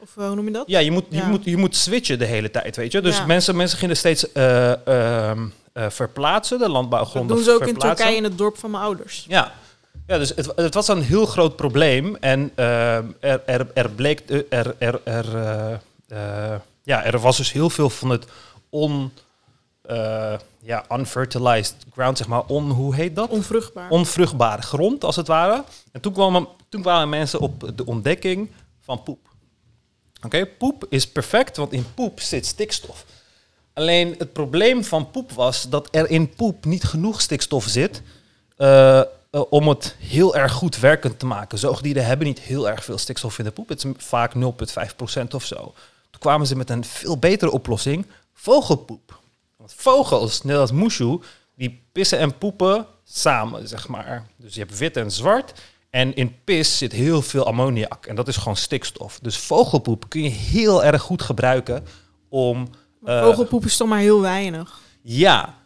Of 0.00 0.16
eh, 0.16 0.26
hoe 0.26 0.34
noem 0.34 0.44
je 0.44 0.50
dat? 0.50 0.64
Ja, 0.66 0.78
je 0.78 0.90
moet, 0.90 1.04
je, 1.08 1.22
moet, 1.22 1.44
je 1.44 1.56
moet 1.56 1.76
switchen 1.76 2.18
de 2.18 2.24
hele 2.24 2.50
tijd, 2.50 2.76
weet 2.76 2.92
je. 2.92 3.00
Dus 3.00 3.16
Ja. 3.16 3.26
mensen, 3.26 3.56
mensen 3.56 3.78
gingen 3.78 3.96
steeds 3.96 4.32
eh, 4.32 4.86
ehm, 4.86 5.46
eh, 5.72 5.90
verplaatsen, 5.90 6.58
de 6.58 6.64
Dat 6.64 6.72
landbouwgronden 6.72 7.36
doen 7.36 7.44
ze 7.44 7.50
ook 7.52 7.66
in. 7.66 7.76
Turkije 7.76 8.16
in 8.16 8.24
het 8.24 8.38
dorp 8.38 8.58
van 8.58 8.70
mijn 8.70 8.82
ouders. 8.82 9.24
Ja, 9.28 9.52
ja 10.06 10.18
dus 10.18 10.32
het, 10.34 10.52
het 10.56 10.74
was 10.74 10.88
een 10.88 11.02
heel 11.02 11.26
groot 11.26 11.56
probleem. 11.56 12.16
En 12.20 12.50
ehm, 12.54 13.04
er, 13.20 13.42
er, 13.46 13.66
er 13.74 13.90
bleek, 13.90 14.22
er, 14.48 14.74
er, 14.78 15.00
er, 15.04 15.80
ja, 16.82 17.04
er 17.04 17.18
was 17.18 17.36
dus 17.36 17.52
heel 17.52 17.70
veel 17.70 17.90
van 17.90 18.10
het 18.10 18.26
on, 18.68 19.12
ja, 20.60 20.84
unfertilized 20.92 21.76
ground, 21.92 22.18
zeg 22.18 22.26
maar, 22.26 22.42
on, 22.46 22.70
hoe 22.70 22.94
heet 22.94 23.16
dat? 23.16 23.30
Onvruchtbaar. 23.30 23.90
onvruchtbare 23.90 24.62
grond, 24.62 25.04
als 25.04 25.16
het 25.16 25.26
ware. 25.26 25.64
En 25.92 26.00
toen 26.00 26.12
kwamen, 26.12 26.48
toen 26.68 26.82
kwamen 26.82 27.08
mensen 27.08 27.40
op 27.40 27.72
de 27.76 27.86
ontdekking 27.86 28.50
van 28.80 29.02
poep. 29.02 29.27
Oké, 30.22 30.46
poep 30.46 30.86
is 30.88 31.08
perfect, 31.08 31.56
want 31.56 31.72
in 31.72 31.86
poep 31.94 32.20
zit 32.20 32.46
stikstof. 32.46 33.04
Alleen 33.72 34.14
het 34.18 34.32
probleem 34.32 34.84
van 34.84 35.10
poep 35.10 35.32
was 35.32 35.68
dat 35.68 35.88
er 35.90 36.10
in 36.10 36.34
poep 36.34 36.64
niet 36.64 36.84
genoeg 36.84 37.20
stikstof 37.20 37.64
zit. 37.64 38.02
eh, 38.56 39.00
eh, 39.30 39.42
om 39.50 39.68
het 39.68 39.96
heel 39.98 40.36
erg 40.36 40.52
goed 40.52 40.78
werkend 40.78 41.18
te 41.18 41.26
maken. 41.26 41.58
Zoogdieren 41.58 42.06
hebben 42.06 42.26
niet 42.26 42.40
heel 42.40 42.68
erg 42.68 42.84
veel 42.84 42.98
stikstof 42.98 43.38
in 43.38 43.44
de 43.44 43.50
poep. 43.50 43.68
Het 43.68 43.84
is 43.84 43.90
vaak 43.96 44.34
0,5% 44.34 45.34
of 45.34 45.44
zo. 45.44 45.56
Toen 46.10 46.20
kwamen 46.20 46.46
ze 46.46 46.56
met 46.56 46.70
een 46.70 46.84
veel 46.84 47.18
betere 47.18 47.50
oplossing. 47.50 48.06
Vogelpoep. 48.32 49.20
Want 49.56 49.72
vogels, 49.76 50.42
net 50.42 50.56
als 50.56 50.72
Mushu, 50.72 51.18
die 51.54 51.82
pissen 51.92 52.18
en 52.18 52.38
poepen 52.38 52.86
samen, 53.04 53.68
zeg 53.68 53.88
maar. 53.88 54.26
Dus 54.36 54.54
je 54.54 54.60
hebt 54.60 54.78
wit 54.78 54.96
en 54.96 55.10
zwart. 55.10 55.52
En 55.90 56.14
in 56.14 56.36
pis 56.44 56.78
zit 56.78 56.92
heel 56.92 57.22
veel 57.22 57.46
ammoniak. 57.46 58.06
En 58.06 58.14
dat 58.14 58.28
is 58.28 58.36
gewoon 58.36 58.56
stikstof. 58.56 59.18
Dus 59.22 59.36
vogelpoep 59.36 60.08
kun 60.08 60.22
je 60.22 60.28
heel 60.28 60.84
erg 60.84 61.02
goed 61.02 61.22
gebruiken 61.22 61.84
om... 62.28 62.68
Maar 63.00 63.18
eh, 63.18 63.24
vogelpoep 63.24 63.64
is 63.64 63.76
toch 63.76 63.88
maar 63.88 63.98
heel 63.98 64.20
weinig. 64.20 64.80
ja. 65.02 65.56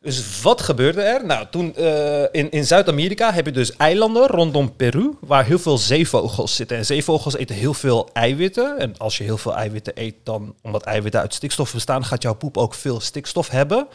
Dus 0.00 0.42
wat 0.42 0.60
gebeurde 0.60 1.00
er? 1.02 1.26
Nou, 1.26 1.46
toen 1.50 1.74
eh, 1.74 2.22
in, 2.22 2.50
in 2.50 2.66
Zuid-Amerika 2.66 3.32
heb 3.32 3.46
je 3.46 3.52
dus 3.52 3.76
eilanden 3.76 4.26
rondom 4.26 4.76
Peru 4.76 5.16
waar 5.20 5.44
heel 5.44 5.58
veel 5.58 5.78
zeevogels 5.78 6.56
zitten. 6.56 6.76
En 6.76 6.86
zeevogels 6.86 7.36
eten 7.36 7.56
heel 7.56 7.74
veel 7.74 8.08
eiwitten. 8.12 8.78
En 8.78 8.98
als 8.98 9.18
je 9.18 9.24
heel 9.24 9.38
veel 9.38 9.54
eiwitten 9.54 9.92
eet, 9.96 10.14
dan 10.22 10.54
omdat 10.62 10.82
eiwitten 10.82 11.20
uit 11.20 11.34
stikstof 11.34 11.72
bestaan, 11.72 12.04
gaat 12.04 12.22
jouw 12.22 12.34
poep 12.34 12.56
ook 12.56 12.74
veel 12.74 13.00
stikstof 13.00 13.48
hebben. 13.48 13.86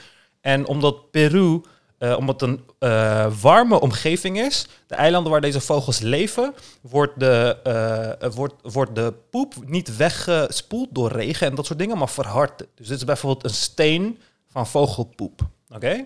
En 0.42 0.68
omdat 0.68 1.12
Peru, 1.12 1.62
eh, 2.02 2.18
omdat 2.18 2.42
het 2.42 2.50
een 2.50 2.64
eh, 2.80 3.32
warme 3.42 3.80
omgeving 3.80 4.40
is, 4.40 4.68
de 4.88 4.96
eilanden 4.96 5.32
waar 5.32 5.42
deze 5.42 5.62
vogels 5.62 6.00
leven, 6.00 6.54
wordt 6.82 7.20
de, 7.20 7.58
eh, 8.22 8.30
wordt, 8.34 8.54
wordt 8.62 8.96
de 8.96 9.14
poep 9.30 9.54
niet 9.66 9.96
weggespoeld 9.98 10.88
door 10.92 11.12
regen 11.12 11.48
en 11.48 11.56
dat 11.56 11.66
soort 11.66 11.80
dingen, 11.80 11.98
maar 11.98 12.10
verhard. 12.10 12.58
Dus 12.76 12.88
dit 12.88 12.98
is 12.98 13.04
bijvoorbeeld 13.04 13.44
een 13.44 13.50
steen 13.50 14.20
van 14.48 14.68
vogelpoep. 14.68 15.42
Oké? 15.70 16.06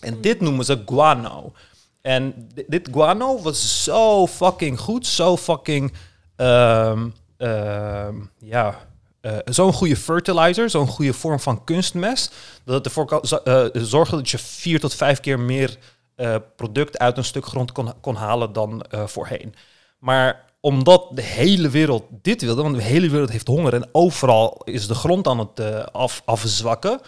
En 0.00 0.20
dit 0.20 0.40
noemen 0.40 0.64
ze 0.64 0.82
guano. 0.86 1.52
En 2.00 2.48
di- 2.54 2.64
dit 2.66 2.88
guano 2.92 3.40
was 3.42 3.84
zo 3.84 4.26
fucking 4.26 4.80
goed, 4.80 5.06
zo 5.06 5.36
fucking, 5.36 5.92
ehm, 6.36 7.08
ehm, 7.36 8.14
ja, 8.38 8.88
eh, 9.20 9.36
zo'n 9.44 9.72
goede 9.72 9.96
fertilizer, 9.96 10.70
zo'n 10.70 10.86
goede 10.86 11.12
vorm 11.12 11.40
van 11.40 11.64
kunstmest, 11.64 12.34
dat 12.64 12.74
het 12.74 12.84
ervoor 12.84 13.06
kan, 13.06 13.20
zo- 13.24 13.36
eh, 13.36 13.66
zorgde 13.82 14.16
dat 14.16 14.30
je 14.30 14.38
vier 14.38 14.80
tot 14.80 14.94
vijf 14.94 15.20
keer 15.20 15.40
meer 15.40 15.76
eh, 16.14 16.34
product 16.56 16.98
uit 16.98 17.16
een 17.16 17.24
stuk 17.24 17.46
grond 17.46 17.72
kon, 17.72 17.92
kon 18.00 18.14
halen 18.14 18.52
dan 18.52 18.84
voorheen. 18.90 19.54
Maar 19.98 20.44
omdat 20.60 21.06
de 21.14 21.22
hele 21.22 21.68
wereld 21.68 22.04
dit 22.10 22.42
wilde, 22.42 22.62
want 22.62 22.74
de 22.76 22.82
hele 22.82 23.08
wereld 23.10 23.30
heeft 23.30 23.46
honger 23.46 23.74
en 23.74 23.88
overal 23.92 24.60
is 24.64 24.86
de 24.86 24.94
grond 24.94 25.26
aan 25.26 25.38
het 25.38 25.92
af, 25.92 26.22
afzwakken, 26.24 27.00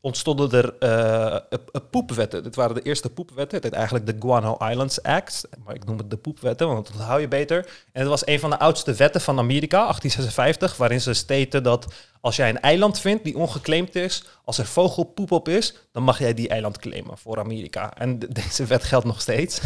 ontstonden 0.00 0.50
er 0.50 0.74
eh, 0.78 1.58
poepwetten. 1.90 2.42
Dit 2.42 2.54
waren 2.54 2.74
de 2.74 2.82
eerste 2.82 3.10
poepwetten. 3.10 3.54
Het 3.56 3.64
heet 3.64 3.72
eigenlijk 3.74 4.06
de 4.06 4.16
Guano 4.20 4.56
Islands 4.68 5.02
Act. 5.02 5.48
Maar 5.64 5.74
ik 5.74 5.84
noem 5.84 5.98
het 5.98 6.10
de 6.10 6.16
poepwetten, 6.16 6.66
want 6.68 6.86
dat 6.92 7.06
hou 7.06 7.20
je 7.20 7.28
beter. 7.28 7.58
En 7.92 8.00
het 8.00 8.08
was 8.08 8.26
een 8.26 8.40
van 8.40 8.50
de 8.50 8.58
oudste 8.58 8.92
wetten 8.94 9.20
van 9.20 9.38
Amerika, 9.38 9.76
1856, 9.76 10.76
waarin 10.76 11.00
ze 11.00 11.12
steten 11.14 11.62
dat 11.62 11.86
als 12.20 12.36
jij 12.36 12.48
een 12.48 12.60
eiland 12.60 12.98
vindt 13.00 13.24
die 13.24 13.36
ongeclaimd 13.36 13.94
is, 13.94 14.24
als 14.44 14.58
er 14.58 14.66
vogelpoep 14.66 15.30
op 15.32 15.48
is, 15.48 15.74
dan 15.92 16.02
mag 16.02 16.18
jij 16.18 16.34
die 16.34 16.48
eiland 16.48 16.78
claimen 16.78 17.18
voor 17.18 17.38
Amerika. 17.38 17.94
En 17.96 18.18
de- 18.18 18.32
deze 18.44 18.64
wet 18.64 18.84
geldt 18.84 19.06
nog 19.06 19.20
steeds. 19.20 19.60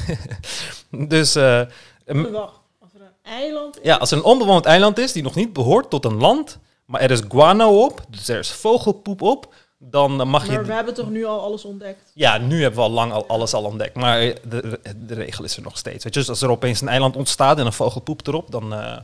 dus 0.90 1.34
eh, 1.34 1.60
Wacht, 2.06 2.60
als 2.80 2.94
er 2.94 3.00
een 3.00 3.08
eiland 3.32 3.78
ja, 3.82 3.96
als 3.96 4.10
er 4.10 4.16
een 4.18 4.24
onbewoond 4.24 4.64
eiland 4.64 4.98
is 4.98 5.12
die 5.12 5.22
nog 5.22 5.34
niet 5.34 5.52
behoort 5.52 5.90
tot 5.90 6.04
een 6.04 6.16
land, 6.18 6.58
maar 6.84 7.00
er 7.00 7.10
is 7.10 7.20
guano 7.28 7.84
op, 7.84 8.04
dus 8.08 8.28
er 8.28 8.38
is 8.38 8.50
vogelpoep 8.52 9.22
op, 9.22 9.54
dan 9.90 10.28
mag 10.28 10.46
je... 10.46 10.52
Maar 10.52 10.64
we 10.66 10.72
hebben 10.72 10.94
toch 10.94 11.10
nu 11.10 11.24
al 11.24 11.40
alles 11.40 11.64
ontdekt? 11.64 12.10
Ja, 12.14 12.38
nu 12.38 12.62
hebben 12.62 12.80
we 12.80 12.86
al 12.86 12.92
lang 12.92 13.12
al 13.12 13.26
alles 13.26 13.54
al 13.54 13.64
ontdekt, 13.64 13.94
maar 13.94 14.18
eh, 14.18 14.36
de, 14.48 14.80
de 14.96 15.14
regel 15.14 15.44
is 15.44 15.56
er 15.56 15.62
nog 15.62 15.78
steeds. 15.78 16.04
Weet 16.04 16.14
je, 16.14 16.20
dus 16.20 16.28
als 16.28 16.42
er 16.42 16.50
opeens 16.50 16.80
een 16.80 16.88
eiland 16.88 17.16
ontstaat 17.16 17.58
en 17.58 17.66
een 17.66 17.72
vogel 17.72 18.00
poept 18.00 18.28
erop, 18.28 18.50
dan, 18.50 18.74
eh, 18.74 18.96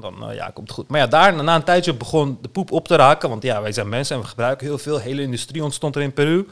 dan 0.00 0.28
eh, 0.28 0.34
ja, 0.34 0.50
komt 0.50 0.68
het 0.68 0.76
goed. 0.76 0.88
Maar 0.88 1.00
ja, 1.00 1.06
daar 1.06 1.44
na 1.44 1.54
een 1.54 1.64
tijdje 1.64 1.94
begon 1.94 2.38
de 2.40 2.48
poep 2.48 2.72
op 2.72 2.88
te 2.88 2.96
raken, 2.96 3.28
want 3.28 3.42
ja, 3.42 3.62
wij 3.62 3.72
zijn 3.72 3.88
mensen 3.88 4.16
en 4.16 4.22
we 4.22 4.28
gebruiken 4.28 4.66
heel 4.66 4.78
veel. 4.78 4.98
hele 4.98 5.22
industrie 5.22 5.64
ontstond 5.64 5.96
er 5.96 6.02
in 6.02 6.12
Peru 6.12 6.48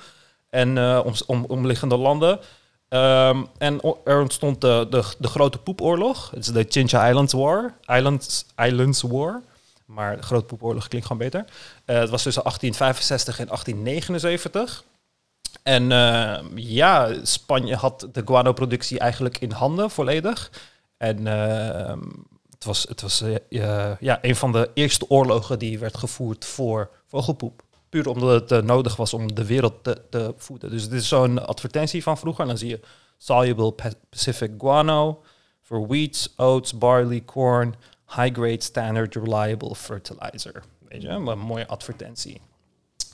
en 0.51 1.03
om, 1.05 1.13
om, 1.27 1.45
omliggende 1.45 1.97
landen. 1.97 2.41
Ehm, 2.89 3.45
en 3.59 3.81
er 4.05 4.21
ontstond 4.21 4.61
de, 4.61 4.87
de, 4.91 5.05
de 5.19 5.29
grote 5.29 5.59
poepoorlog. 5.59 6.31
Het 6.31 6.41
is 6.41 6.53
de 6.53 6.67
Chincha 6.69 7.09
Islands 7.09 7.33
War. 7.33 7.75
Islands, 7.87 8.45
Islands 8.57 9.03
War. 9.03 9.43
Maar 9.85 10.17
de 10.17 10.23
grote 10.23 10.45
poepoorlog 10.45 10.89
klinkt 10.89 11.07
gewoon 11.07 11.23
beter. 11.23 11.45
Eh, 11.91 11.99
het 11.99 12.11
was 12.11 12.23
tussen 12.23 12.43
1865 12.43 13.39
en 13.39 13.47
1879. 13.47 14.85
En 15.63 15.93
eh, 15.93 16.45
ja, 16.55 17.15
Spanje 17.23 17.77
had 17.77 18.09
de 18.13 18.23
guano-productie 18.25 18.99
eigenlijk 18.99 19.39
in 19.39 19.51
handen 19.51 19.91
volledig. 19.91 20.51
En 20.97 21.27
eh, 21.27 21.97
het 22.51 22.65
was, 22.65 22.83
het 22.89 23.01
was 23.01 23.25
ja, 23.49 24.19
een 24.23 24.37
van 24.37 24.53
de 24.53 24.71
eerste 24.75 25.09
oorlogen 25.09 25.59
die 25.59 25.79
werd 25.79 25.97
gevoerd 25.97 26.45
voor 26.45 26.91
vogelpoep. 27.07 27.63
Puur 27.89 28.09
omdat 28.09 28.51
het 28.51 28.65
nodig 28.65 28.97
was 28.97 29.15
om 29.15 29.35
de 29.35 29.47
wereld 29.47 29.85
te, 29.85 30.03
te 30.11 30.35
voeden. 30.37 30.71
Dus 30.71 30.89
dit 30.89 31.01
is 31.01 31.09
zo'n 31.09 31.47
advertentie 31.47 32.03
van 32.03 32.19
vroeger. 32.19 32.43
En 32.43 32.49
dan 32.49 32.59
zie 32.59 32.69
je 32.69 32.81
soluble 33.19 33.73
Pa- 33.73 33.93
Pacific 34.11 34.51
guano 34.59 35.23
for 35.63 35.87
wheat, 35.87 36.33
oats, 36.37 36.79
barley, 36.79 37.25
corn, 37.25 37.75
high-grade 38.17 38.63
standard 38.63 39.15
reliable 39.15 39.75
fertilizer. 39.75 40.63
Weet 40.89 41.03
je, 41.03 41.09
een 41.09 41.39
mooie 41.39 41.67
advertentie. 41.67 42.41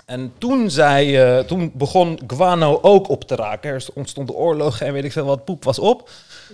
En 0.07 0.33
toen, 0.39 0.71
zei, 0.71 1.17
eh, 1.17 1.39
toen 1.39 1.73
begon 1.75 2.19
guano 2.27 2.79
ook 2.83 3.09
op 3.09 3.25
te 3.25 3.35
raken. 3.35 3.71
Er 3.71 3.85
ontstonden 3.95 4.35
oorlogen 4.35 4.87
en 4.87 4.93
weet 4.93 5.05
ik 5.05 5.13
veel 5.13 5.25
wat. 5.25 5.45
Poep 5.45 5.65
was 5.65 5.79
op. 5.79 6.11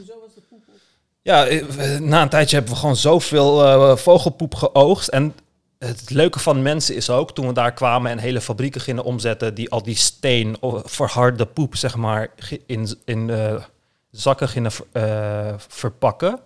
Zo 0.06 0.12
was 0.20 0.34
de 0.34 0.40
poep 0.48 0.62
op. 0.68 0.74
Ja, 1.22 1.46
eh, 1.46 1.98
na 1.98 2.22
een 2.22 2.28
tijdje 2.28 2.56
hebben 2.56 2.74
we 2.74 2.80
gewoon 2.80 2.96
zoveel 2.96 3.64
eh, 3.64 3.96
vogelpoep 3.96 4.54
geoogst. 4.54 5.08
En 5.08 5.34
het 5.78 6.10
leuke 6.10 6.38
van 6.38 6.62
mensen 6.62 6.94
is 6.94 7.10
ook, 7.10 7.34
toen 7.34 7.46
we 7.46 7.52
daar 7.52 7.72
kwamen 7.72 8.10
en 8.10 8.18
hele 8.18 8.40
fabrieken 8.40 8.80
gingen 8.80 9.04
omzetten, 9.04 9.54
die 9.54 9.70
al 9.70 9.82
die 9.82 9.96
steen 9.96 10.56
of 10.60 10.82
verharde 10.84 11.46
poep, 11.46 11.76
zeg 11.76 11.96
maar, 11.96 12.30
in, 12.66 12.88
in 13.04 13.30
eh, 13.30 13.62
zakken 14.10 14.48
gingen 14.48 14.72
ver- 14.72 14.86
eh, 14.92 15.54
verpakken. 15.56 16.40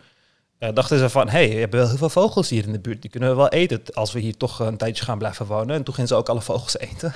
Eh, 0.58 0.74
dachten 0.74 0.98
ze 0.98 1.10
van, 1.10 1.28
hey, 1.28 1.48
we 1.48 1.54
hebben 1.54 1.78
wel 1.78 1.88
heel 1.88 1.98
veel 1.98 2.08
vogels 2.08 2.48
hier 2.48 2.64
in 2.64 2.72
de 2.72 2.78
buurt. 2.78 3.02
Die 3.02 3.10
kunnen 3.10 3.28
we 3.28 3.36
wel 3.36 3.48
eten 3.48 3.82
als 3.92 4.12
we 4.12 4.20
hier 4.20 4.36
toch 4.36 4.58
een 4.58 4.76
tijdje 4.76 5.04
gaan 5.04 5.18
blijven 5.18 5.46
wonen. 5.46 5.76
En 5.76 5.82
toen 5.82 5.94
gingen 5.94 6.08
ze 6.08 6.14
ook 6.14 6.28
alle 6.28 6.40
vogels 6.40 6.78
eten. 6.90 7.12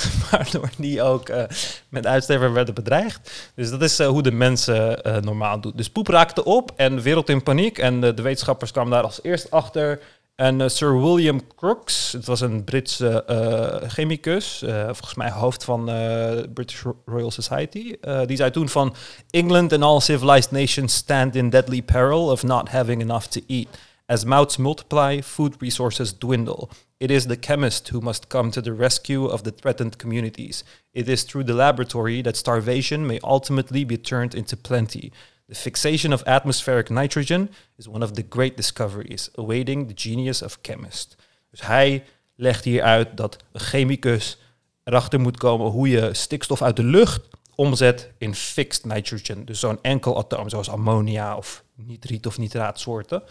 Waardoor 0.30 0.70
die 0.76 1.02
ook 1.02 1.28
eh, 1.28 1.44
met 1.88 2.06
uitsterven 2.06 2.52
werden 2.52 2.74
bedreigd. 2.74 3.50
Dus 3.54 3.70
dat 3.70 3.82
is 3.82 3.98
eh, 3.98 4.06
hoe 4.06 4.22
de 4.22 4.32
mensen 4.32 5.02
eh, 5.02 5.16
normaal 5.16 5.60
doen. 5.60 5.72
Dus 5.74 5.90
poep 5.90 6.08
raakte 6.08 6.44
op 6.44 6.72
en 6.76 6.96
de 6.96 7.02
wereld 7.02 7.28
in 7.28 7.42
paniek. 7.42 7.78
En 7.78 8.04
eh, 8.04 8.16
de 8.16 8.22
wetenschappers 8.22 8.72
kwamen 8.72 8.92
daar 8.92 9.02
als 9.02 9.22
eerst 9.22 9.50
achter. 9.50 10.00
En 10.40 10.60
eh, 10.60 10.68
Sir 10.68 11.00
William 11.00 11.40
Crookes, 11.56 12.12
het 12.12 12.26
was 12.26 12.40
een 12.40 12.64
Britse 12.64 13.24
eh, 13.24 13.88
chemicus, 13.90 14.62
eh, 14.62 14.84
volgens 14.84 15.14
mij 15.14 15.30
hoofd 15.30 15.64
van 15.64 15.86
de 15.86 16.48
British 16.54 16.82
Ro- 16.82 16.96
Royal 17.04 17.30
Society, 17.30 17.96
die 18.26 18.36
zei 18.36 18.50
toen 18.50 18.68
van 18.68 18.94
England 19.30 19.72
and 19.72 19.82
all 19.82 20.00
civilized 20.00 20.50
nations 20.50 20.94
stand 20.94 21.36
in 21.36 21.50
deadly 21.50 21.82
peril 21.82 22.30
of 22.30 22.42
not 22.42 22.68
having 22.68 23.02
enough 23.02 23.26
to 23.26 23.40
eat. 23.46 23.68
As 24.06 24.24
mouths 24.24 24.56
multiply, 24.56 25.22
food 25.22 25.54
resources 25.58 26.18
dwindle. 26.18 26.68
It 26.96 27.10
is 27.10 27.26
the 27.26 27.36
chemist 27.40 27.88
who 27.88 28.00
must 28.00 28.26
come 28.26 28.50
to 28.50 28.60
the 28.60 28.74
rescue 28.74 29.26
of 29.30 29.42
the 29.42 29.52
threatened 29.60 29.96
communities. 29.96 30.64
It 30.92 31.08
is 31.08 31.22
through 31.22 31.46
the 31.46 31.54
laboratory 31.54 32.22
that 32.22 32.36
starvation 32.36 33.06
may 33.06 33.18
ultimately 33.22 33.86
be 33.86 34.00
turned 34.00 34.34
into 34.34 34.56
plenty. 34.56 35.12
The 35.50 35.56
fixation 35.56 36.12
of 36.12 36.22
atmospheric 36.22 36.88
nitrogen 36.88 37.50
is 37.76 37.88
one 37.88 38.04
of 38.04 38.10
the 38.10 38.24
great 38.28 38.56
discoveries, 38.56 39.30
awaiting 39.34 39.88
the 39.88 40.08
genius 40.08 40.42
of 40.42 40.58
chemist. 40.62 41.16
Dus 41.50 41.60
hij 41.66 42.04
legt 42.34 42.64
hier 42.64 42.82
uit 42.82 43.08
dat 43.16 43.36
een 43.52 43.60
chemicus 43.60 44.38
erachter 44.84 45.20
moet 45.20 45.36
komen 45.36 45.66
hoe 45.70 45.88
je 45.88 46.14
stikstof 46.14 46.62
uit 46.62 46.76
de 46.76 46.84
lucht 46.84 47.20
omzet 47.54 48.10
in 48.18 48.34
fixed 48.34 48.84
nitrogen. 48.84 49.44
Dus 49.44 49.60
zo'n 49.60 49.78
enkel 49.82 50.18
atoom, 50.18 50.48
zoals 50.48 50.68
ammonia 50.70 51.36
of 51.36 51.64
nitriet 51.74 52.26
of 52.26 52.38
nitraatsoorten. 52.38 53.22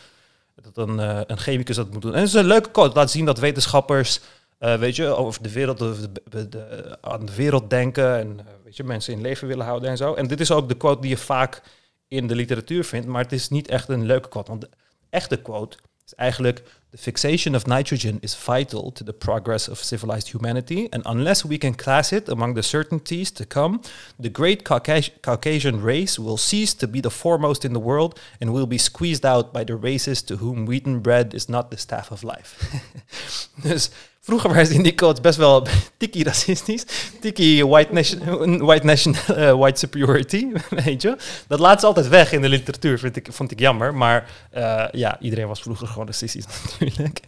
Dat 0.61 0.87
een, 0.87 0.99
eh, 0.99 1.19
een 1.27 1.37
chemicus 1.37 1.75
dat 1.75 1.91
moet 1.91 2.01
doen. 2.01 2.13
En 2.13 2.19
het 2.19 2.27
is 2.27 2.33
een 2.33 2.45
leuke 2.45 2.71
quote. 2.71 2.95
Laat 2.95 3.11
zien 3.11 3.25
dat 3.25 3.39
wetenschappers, 3.39 4.19
eh, 4.57 4.75
weet 4.75 4.95
je, 4.95 5.05
over 5.05 5.41
de 5.43 5.51
wereld, 5.51 5.77
de- 5.77 6.97
aan 7.01 7.25
de 7.25 7.35
wereld 7.35 7.69
denken 7.69 8.17
en 8.17 8.39
eh, 8.39 8.45
weet 8.63 8.77
je, 8.77 8.83
mensen 8.83 9.13
in 9.13 9.21
leven 9.21 9.47
willen 9.47 9.65
houden 9.65 9.89
en 9.89 9.97
zo. 9.97 10.13
En 10.13 10.27
dit 10.27 10.39
is 10.39 10.51
ook 10.51 10.67
de 10.67 10.75
quote 10.77 11.01
die 11.01 11.09
je 11.09 11.17
vaak 11.17 11.61
in 12.09 12.27
de 12.27 12.35
literatuur 12.35 12.83
vindt, 12.83 13.07
maar 13.07 13.23
het 13.23 13.31
is 13.31 13.49
niet 13.49 13.67
echt 13.67 13.89
een 13.89 14.05
leuke 14.05 14.29
quote. 14.29 14.49
Want 14.49 14.61
de 14.61 14.69
echte 15.09 15.37
quote 15.37 15.77
is 16.05 16.15
eigenlijk: 16.15 16.63
The 16.89 16.97
fixation 16.97 17.55
of 17.55 17.65
nitrogen 17.65 18.17
is 18.19 18.35
vital 18.35 18.91
to 18.91 19.05
the 19.05 19.13
progress 19.13 19.69
of 19.69 19.79
civilized 19.79 20.31
humanity, 20.31 20.87
and 20.89 21.05
unless 21.05 21.43
we 21.43 21.57
can 21.57 21.75
class 21.75 22.11
it 22.11 22.29
among 22.29 22.55
the 22.55 22.61
certainties 22.61 23.31
to 23.31 23.45
come, 23.47 23.79
the 24.21 24.29
great 24.31 24.61
Caucas- 24.63 25.19
Caucasian 25.21 25.81
race 25.81 26.21
will 26.21 26.37
cease 26.37 26.75
to 26.75 26.87
be 26.87 26.99
the 26.99 27.11
foremost 27.11 27.63
in 27.63 27.73
the 27.73 27.81
world 27.81 28.19
and 28.39 28.51
will 28.51 28.67
be 28.67 28.77
squeezed 28.77 29.25
out 29.25 29.51
by 29.51 29.63
the 29.63 29.77
races 29.81 30.23
to 30.23 30.35
whom 30.35 30.65
wheaten 30.65 31.01
bread 31.01 31.33
is 31.33 31.45
not 31.45 31.69
the 31.69 31.77
staff 31.77 32.11
of 32.11 32.23
life. 32.23 32.73
dus 33.63 33.89
vroeger 34.29 34.53
was 34.53 34.69
die 34.69 34.95
codes 34.95 35.21
best 35.21 35.37
wel 35.37 35.67
tiki 35.97 36.23
racistisch. 36.23 36.83
Tiki 37.21 37.63
white, 37.63 37.93
nation, 37.93 38.57
white, 38.65 38.85
nation, 38.85 39.15
eh, 39.15 39.53
white 39.53 39.79
superiority, 39.79 40.47
weet 40.85 41.01
je. 41.01 41.17
Dat 41.47 41.59
laat 41.59 41.79
ze 41.79 41.85
altijd 41.85 42.07
weg 42.07 42.31
in 42.31 42.41
de 42.41 42.49
literatuur, 42.49 42.99
vind 42.99 43.15
ik, 43.15 43.27
vond 43.31 43.51
ik 43.51 43.59
jammer. 43.59 43.93
Maar 43.93 44.29
eh, 44.51 44.85
ja, 44.91 45.19
iedereen 45.19 45.47
was 45.47 45.61
vroeger 45.61 45.87
gewoon 45.87 46.05
racistisch 46.05 46.45
natuurlijk. 46.63 47.19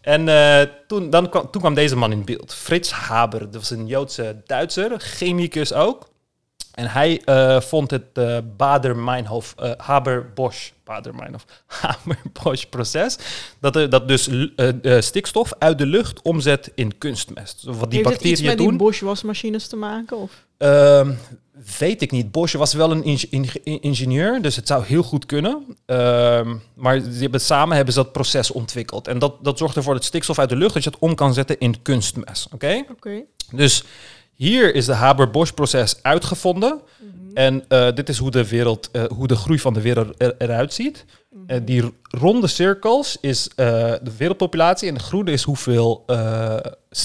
en 0.00 0.28
eh, 0.28 0.62
toen, 0.86 1.10
dan 1.10 1.28
kwam, 1.28 1.50
toen 1.50 1.60
kwam 1.60 1.74
deze 1.74 1.96
man 1.96 2.12
in 2.12 2.24
beeld. 2.24 2.54
Frits 2.54 2.90
Haber, 2.90 3.40
dat 3.40 3.54
was 3.54 3.70
een 3.70 3.86
Joodse 3.86 4.42
Duitser, 4.46 5.00
chemicus 5.00 5.72
ook. 5.72 6.08
En 6.76 6.86
hij 6.90 7.22
uh, 7.26 7.60
vond 7.60 7.90
het 7.90 8.04
uh, 8.14 8.38
Bader-Meinhof, 8.56 9.54
uh, 9.60 9.70
Haber-Bosch, 9.76 10.70
Bader-Meinhof, 10.84 11.44
Haber-Bosch-proces, 11.82 13.18
dat, 13.58 13.76
er, 13.76 13.90
dat 13.90 14.08
dus 14.08 14.30
stikstof 14.98 15.52
uit 15.58 15.78
de 15.78 15.86
lucht 15.86 16.22
omzet 16.22 16.72
in 16.74 16.98
kunstmest. 16.98 17.62
Wat 17.64 17.90
die 17.90 17.98
Heeft 17.98 18.02
bacteriën 18.02 18.32
iets 18.32 18.42
met 18.42 18.58
doen. 18.58 18.68
die 18.68 18.76
Bosch-wasmachines 18.76 19.66
te 19.66 19.76
maken? 19.76 20.16
Of? 20.16 20.46
Ehm, 20.58 21.12
weet 21.78 22.02
ik 22.02 22.10
niet. 22.10 22.30
Bosch 22.30 22.54
was 22.54 22.72
wel 22.72 22.90
een 22.90 23.04
ingenieur, 23.80 24.42
dus 24.42 24.56
het 24.56 24.66
zou 24.66 24.84
heel 24.84 25.02
goed 25.02 25.26
kunnen. 25.26 25.76
Ehm, 25.86 26.56
maar 26.74 27.00
hebben, 27.00 27.40
samen 27.40 27.76
hebben 27.76 27.94
ze 27.94 28.02
dat 28.02 28.12
proces 28.12 28.50
ontwikkeld. 28.50 29.08
En 29.08 29.18
dat, 29.18 29.44
dat 29.44 29.58
zorgt 29.58 29.76
ervoor 29.76 29.94
dat 29.94 30.04
stikstof 30.04 30.38
uit 30.38 30.48
de 30.48 30.56
lucht, 30.56 30.74
dat 30.74 30.84
je 30.84 30.90
het 30.90 30.98
om 30.98 31.14
kan 31.14 31.34
zetten 31.34 31.58
in 31.58 31.82
kunstmest. 31.82 32.48
Oké? 32.52 32.84
Oké. 32.90 33.22
Dus 33.52 33.84
hier 34.36 34.74
is 34.74 34.86
de 34.86 34.92
Haber-Bosch-proces 34.92 36.02
uitgevonden. 36.02 36.80
Mhm. 36.98 37.36
En 37.36 37.64
uh, 37.68 37.88
dit 37.94 38.08
is 38.08 38.18
hoe 38.18 38.30
de, 38.30 38.48
wereld, 38.48 38.88
uh, 38.92 39.04
hoe 39.04 39.26
de 39.26 39.36
groei 39.36 39.58
van 39.58 39.74
de 39.74 39.80
wereld 39.80 40.14
er, 40.22 40.34
eruit 40.38 40.72
ziet. 40.72 41.04
Mm 41.30 41.44
-hmm. 41.46 41.56
uh, 41.56 41.66
die 41.66 41.92
ronde 42.02 42.46
cirkels 42.46 43.16
is 43.20 43.48
de 43.56 44.12
wereldpopulatie 44.18 44.88
en 44.88 44.94
de 44.94 45.00
groene 45.00 45.30
is 45.30 45.42
hoeveel 45.42 46.04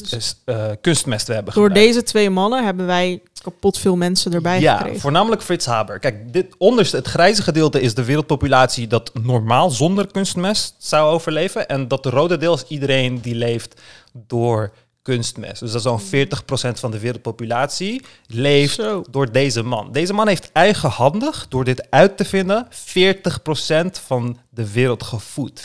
dus 0.10 0.36
kunstmest 0.82 1.28
we 1.28 1.34
hebben 1.34 1.54
Door 1.54 1.64
gebruikt. 1.64 1.94
deze 1.94 2.06
twee 2.06 2.30
mannen 2.30 2.66
hebben 2.66 2.86
wij 2.86 3.22
kapot 3.42 3.78
veel 3.78 3.96
mensen 3.96 4.34
erbij 4.34 4.60
ja, 4.60 4.78
gekregen. 4.78 5.02
voornamelijk 5.02 5.42
Frits 5.42 5.66
Haber. 5.66 6.00
Kijk, 6.00 6.34
dit 6.34 6.56
onderste, 6.58 6.96
het 6.96 7.08
grijze 7.08 7.42
gedeelte 7.42 7.82
is 7.82 7.94
de 7.94 8.04
wereldpopulatie 8.04 8.88
dat 8.88 9.12
normaal 9.22 9.70
zonder 9.70 10.12
kunstmest 10.12 10.76
zou 10.78 11.14
overleven. 11.14 11.68
En 11.68 11.88
dat 11.88 12.04
de 12.04 12.10
rode 12.10 12.38
deel 12.38 12.54
is 12.54 12.66
iedereen 12.68 13.22
die 13.22 13.36
leeft 13.36 13.82
door 14.14 14.72
kunstmest. 15.02 15.60
Dus 15.60 15.72
dat 15.72 15.86
is 16.00 16.10
zo'n 16.10 16.28
40% 16.76 16.80
van 16.80 16.92
de 16.92 17.00
wereldpopulatie 17.00 18.02
leeft 18.28 18.76
Zo. 18.76 19.04
door 19.10 19.32
deze 19.32 19.64
man. 19.64 19.92
Deze 19.92 20.14
man 20.14 20.28
heeft 20.28 20.50
eigenhandig, 20.52 21.46
door 21.50 21.64
dit 21.64 21.88
uit 21.90 22.18
te 22.18 22.26
vinden, 22.26 22.68
40% 22.70 24.02
van 24.06 24.38
de 24.50 24.72
wereld 24.72 25.04
gevoed. 25.04 25.60
40% 25.62 25.64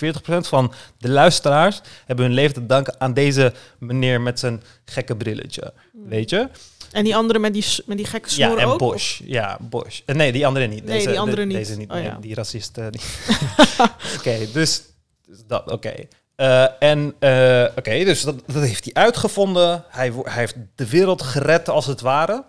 van 0.48 0.72
de 0.98 1.08
luisteraars 1.08 1.80
hebben 2.06 2.24
hun 2.24 2.34
leven 2.34 2.54
te 2.54 2.66
danken 2.66 2.94
aan 3.00 3.14
deze 3.14 3.52
meneer 3.78 4.20
met 4.20 4.38
zijn 4.38 4.62
gekke 4.84 5.16
brilletje. 5.16 5.72
Weet 5.92 6.30
je? 6.30 6.48
En 6.92 7.04
die 7.04 7.16
andere 7.16 7.38
met 7.38 7.52
die, 7.52 7.64
met 7.86 7.96
die 7.96 8.06
gekke 8.06 8.30
snor 8.30 8.56
Ja, 8.56 8.62
en 8.62 8.66
ook? 8.66 8.78
Bosch. 8.78 9.20
Ja, 9.24 9.58
Bosch. 9.60 10.00
Eh, 10.06 10.14
Nee, 10.14 10.32
die 10.32 10.46
andere 10.46 10.66
niet. 10.66 10.84
Nee, 10.84 10.94
Deze, 10.96 11.08
die 11.08 11.18
andere 11.20 11.40
de- 11.40 11.46
niet. 11.46 11.56
Deze 11.56 11.76
niet. 11.76 11.90
Oh, 11.90 11.94
nee. 11.96 12.10
Die 12.20 12.34
racist 12.34 12.78
eh. 12.78 12.86
Oké, 14.18 14.38
dus, 14.52 14.82
dus 15.26 15.38
dat, 15.46 15.70
oké. 15.70 15.94
Eh, 16.36 16.82
en 16.82 17.14
eh, 17.18 17.64
oké, 17.76 18.04
dus 18.04 18.22
dat, 18.22 18.34
dat 18.46 18.62
heeft 18.62 18.84
hij 18.84 19.02
uitgevonden. 19.02 19.84
Hij, 19.88 20.12
hij 20.22 20.32
heeft 20.32 20.56
de 20.74 20.88
wereld 20.88 21.22
gered 21.22 21.68
als 21.68 21.86
het 21.86 22.00
ware. 22.00 22.44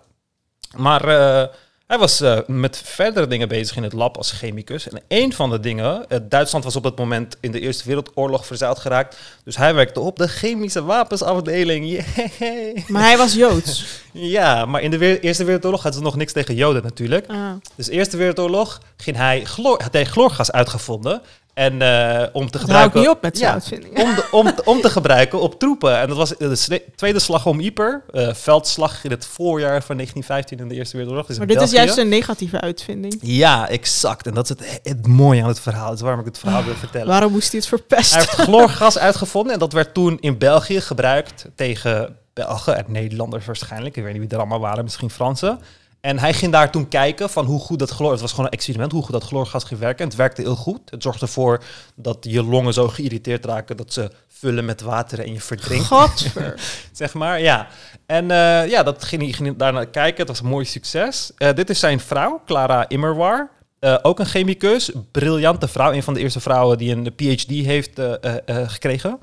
Maar 0.76 1.08
eh, 1.08 1.54
hij 1.86 1.98
was 1.98 2.22
met 2.46 2.82
verdere 2.84 3.26
dingen 3.26 3.48
bezig 3.48 3.76
in 3.76 3.82
het 3.82 3.92
lab 3.92 4.16
als 4.16 4.32
chemicus. 4.32 4.88
En 4.88 5.02
een 5.08 5.32
van 5.32 5.50
de 5.50 5.60
dingen, 5.60 6.06
Duitsland 6.28 6.64
was 6.64 6.76
op 6.76 6.82
dat 6.82 6.98
moment 6.98 7.36
in 7.40 7.52
de 7.52 7.60
Eerste 7.60 7.84
Wereldoorlog 7.84 8.46
verzeild 8.46 8.78
geraakt. 8.78 9.16
Dus 9.44 9.56
hij 9.56 9.74
werkte 9.74 10.00
op 10.00 10.16
de 10.16 10.28
chemische 10.28 10.84
wapensafdeling. 10.84 12.04
Maar 12.86 13.02
hij 13.02 13.16
was 13.16 13.34
Joods. 13.34 13.84
Ja, 14.12 14.64
maar 14.64 14.82
in 14.82 14.90
de 14.90 15.20
Eerste 15.20 15.44
Wereldoorlog 15.44 15.82
had 15.82 15.94
ze 15.94 16.00
nog 16.00 16.16
niks 16.16 16.32
tegen 16.32 16.54
Joden 16.54 16.82
natuurlijk. 16.82 17.26
Ah. 17.28 17.52
Dus 17.74 17.88
Eerste 17.88 18.16
Wereldoorlog 18.16 18.80
ging 18.96 19.16
hij 19.16 19.44
chloor, 19.44 19.82
had 19.82 19.92
hij 19.92 20.06
chloorgas 20.06 20.52
uitgevonden. 20.52 21.22
En 21.58 21.82
eh, 21.82 22.26
om 22.32 22.50
te 22.50 22.58
gebruiken... 22.58 23.00
niet 23.00 23.08
op 23.08 23.22
met 23.22 23.38
Ja, 23.38 23.54
om, 23.94 24.14
de- 24.14 24.28
om, 24.30 24.52
om 24.64 24.80
te 24.80 24.90
gebruiken 24.90 25.40
op 25.40 25.58
troepen. 25.58 25.98
En 25.98 26.08
dat 26.08 26.16
was 26.16 26.28
de 26.38 26.82
tweede 26.96 27.18
slag 27.18 27.46
om 27.46 27.60
Ypres. 27.60 27.94
eh, 28.10 28.34
veldslag 28.34 29.04
in 29.04 29.10
het 29.10 29.26
voorjaar 29.26 29.82
van 29.82 29.96
1915 29.96 30.58
in 30.58 30.68
de 30.68 30.74
Eerste 30.74 30.92
Wereldoorlog. 30.96 31.26
Dus 31.28 31.38
Maar 31.38 31.46
dit 31.46 31.60
is 31.60 31.70
juist 31.70 31.96
een 31.96 32.08
negatieve 32.08 32.60
uitvinding. 32.60 33.18
Ja, 33.20 33.68
exact. 33.68 34.26
En 34.26 34.34
dat 34.34 34.44
is 34.44 34.48
het, 34.58 34.80
het 34.82 35.06
mooie 35.06 35.42
aan 35.42 35.48
het 35.48 35.60
verhaal. 35.60 35.86
Dat 35.86 35.94
is 35.94 36.00
waarom 36.00 36.20
ik 36.20 36.26
het 36.26 36.38
verhaal 36.38 36.64
wil 36.64 36.74
vertellen. 36.74 37.06
Waarom 37.08 37.32
moest 37.32 37.50
hij 37.50 37.60
het 37.60 37.68
verpesten? 37.68 38.18
Hij 38.18 38.26
heeft 38.30 38.42
chloorgas 38.42 38.98
uitgevonden 38.98 39.52
en 39.52 39.58
dat 39.58 39.72
werd 39.72 39.94
toen 39.94 40.18
in 40.20 40.38
België 40.38 40.80
gebruikt 40.80 41.46
tegen 41.54 42.16
Belgen 42.32 42.76
en 42.76 42.84
Nederlanders 42.88 43.46
waarschijnlijk. 43.46 43.96
Ik 43.96 44.02
weet 44.02 44.12
niet 44.12 44.22
wie 44.22 44.30
er 44.30 44.38
allemaal 44.38 44.60
waren, 44.60 44.84
misschien 44.84 45.10
Fransen. 45.10 45.60
En 46.00 46.18
hij 46.18 46.34
ging 46.34 46.52
daar 46.52 46.70
toen 46.70 46.88
kijken 46.88 47.30
van 47.30 47.44
hoe 47.44 47.60
goed 47.60 47.78
dat 47.78 47.90
chloor... 47.90 48.10
Het 48.10 48.20
was 48.20 48.30
gewoon 48.30 48.46
een 48.46 48.52
experiment, 48.52 48.92
hoe 48.92 49.02
goed 49.02 49.12
dat 49.12 49.24
chloorgas 49.24 49.64
ging 49.64 49.80
werken. 49.80 49.98
En 49.98 50.08
het 50.08 50.16
werkte 50.16 50.42
heel 50.42 50.56
goed. 50.56 50.90
Het 50.90 51.02
zorgde 51.02 51.26
ervoor 51.26 51.62
dat 51.94 52.16
je 52.20 52.42
longen 52.44 52.72
zo 52.72 52.88
geïrriteerd 52.88 53.44
raken... 53.44 53.76
dat 53.76 53.92
ze 53.92 54.10
vullen 54.28 54.64
met 54.64 54.80
water 54.80 55.20
en 55.20 55.32
je 55.32 55.40
verdrinkt, 55.40 55.86
Godver. 55.86 56.60
zeg 56.92 57.14
maar. 57.14 57.40
Ja. 57.40 57.66
En 58.06 58.30
eh, 58.30 58.68
ja, 58.68 58.82
dat 58.82 59.04
ging 59.04 59.22
hij 59.22 59.32
ging 59.32 59.56
daarnaar 59.56 59.86
kijken. 59.86 60.18
Het 60.18 60.28
was 60.28 60.40
een 60.40 60.46
mooi 60.46 60.64
succes. 60.64 61.32
Eh, 61.36 61.54
dit 61.54 61.70
is 61.70 61.78
zijn 61.78 62.00
vrouw, 62.00 62.42
Clara 62.46 62.88
Immerwaar. 62.88 63.50
Eh, 63.78 63.98
ook 64.02 64.18
een 64.18 64.26
chemicus, 64.26 64.90
briljante 65.10 65.68
vrouw. 65.68 65.92
Een 65.92 66.02
van 66.02 66.14
de 66.14 66.20
eerste 66.20 66.40
vrouwen 66.40 66.78
die 66.78 66.92
een 66.92 67.14
PhD 67.14 67.50
heeft 67.50 68.00
gekregen. 68.46 69.18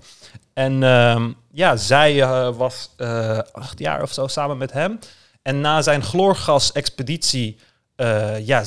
En 0.54 0.84
ehm, 0.84 1.32
ja, 1.52 1.76
zij 1.76 2.28
was 2.54 2.90
acht 3.52 3.80
jaar 3.80 4.02
of 4.02 4.14
zo 4.14 4.28
samen 4.28 4.58
met 4.58 4.72
hem. 4.72 5.00
En 5.46 5.62
na 5.62 5.82
zijn 5.82 6.04
chloorgas-expeditie, 6.04 7.58
eh, 7.96 8.46
ja, 8.48 8.64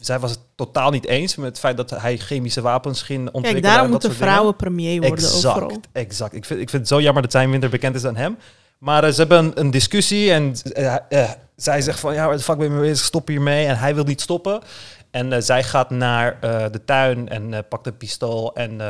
zij 0.00 0.18
was 0.18 0.30
het 0.30 0.40
totaal 0.54 0.90
niet 0.90 1.06
eens 1.06 1.36
met 1.36 1.46
het 1.46 1.58
feit 1.58 1.76
dat 1.76 1.90
hij 1.90 2.16
chemische 2.16 2.60
wapens 2.60 3.02
ging 3.02 3.18
ontwikkelen. 3.18 3.60
Kijk, 3.60 3.74
daarom 3.74 3.90
moeten 3.90 4.10
dingen. 4.10 4.24
vrouwen 4.24 4.56
premier 4.56 5.00
worden 5.00 5.32
overal. 5.32 5.68
Exact, 5.68 5.88
exact. 5.92 6.34
Ik 6.34 6.44
vind, 6.44 6.60
ik 6.60 6.70
vind 6.70 6.82
het 6.82 6.90
zo 6.90 7.00
jammer 7.00 7.22
dat 7.22 7.32
zij 7.32 7.46
minder 7.46 7.70
bekend 7.70 7.94
is 7.94 8.02
dan 8.02 8.16
hem. 8.16 8.38
Maar 8.78 9.04
eh, 9.04 9.10
ze 9.10 9.18
hebben 9.18 9.38
een, 9.38 9.60
een 9.60 9.70
discussie 9.70 10.32
en 10.32 10.54
eh, 11.08 11.30
zij 11.56 11.80
zegt 11.80 12.00
van, 12.00 12.14
ja, 12.14 12.26
waar 12.26 12.36
de 12.36 12.42
fuck 12.42 12.56
ben 12.56 12.66
je 12.66 12.72
mee 12.72 12.88
bezig, 12.88 13.06
stop 13.06 13.28
hiermee. 13.28 13.66
En 13.66 13.78
hij 13.78 13.94
wil 13.94 14.04
niet 14.04 14.20
stoppen. 14.20 14.60
En 15.10 15.42
zij 15.42 15.64
gaat 15.64 15.90
naar 15.90 16.40
de 16.70 16.84
tuin 16.84 17.28
en 17.28 17.64
pakt 17.68 17.86
een 17.86 17.96
pistool 17.96 18.54
en 18.54 18.80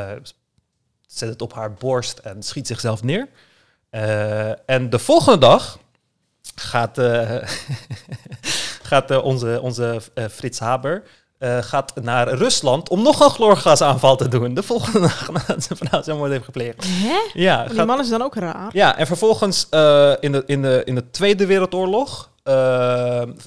zet 1.07 1.29
het 1.29 1.41
op 1.41 1.53
haar 1.53 1.73
borst 1.73 2.17
en 2.17 2.43
schiet 2.43 2.67
zichzelf 2.67 3.03
neer. 3.03 3.27
En 4.65 4.89
de 4.89 4.99
volgende 4.99 5.37
dag 5.37 5.79
gaat, 6.55 6.97
eh, 6.97 7.31
gaat 8.83 9.11
eh, 9.11 9.23
onze, 9.23 9.59
onze 9.61 10.01
eh, 10.13 10.25
Frits 10.31 10.59
Haber 10.59 11.03
gaat 11.61 11.93
naar 12.01 12.27
Rusland 12.33 12.89
om 12.89 13.01
nog 13.01 13.19
een 13.19 13.29
chloorgasaanval 13.29 14.15
te 14.15 14.27
doen. 14.27 14.53
De 14.53 14.63
volgende 14.63 14.99
dag 15.07 15.31
nadat 15.31 15.63
zijn 15.63 15.79
vrouw 15.79 16.01
zelfmoord 16.03 16.31
heeft 16.31 16.43
gepleegd. 16.45 16.83
Hè? 16.87 17.17
Ja, 17.33 17.63
Die 17.65 17.75
gaat- 17.75 17.87
man 17.87 17.99
is 17.99 18.09
dan 18.09 18.21
ook 18.21 18.35
raar. 18.35 18.69
ja, 18.73 18.97
en 18.97 19.07
vervolgens 19.07 19.63
in, 20.19 20.31
de, 20.31 20.43
in, 20.45 20.61
de, 20.61 20.81
in 20.85 20.95
de 20.95 21.09
Tweede 21.11 21.45
Wereldoorlog, 21.45 22.29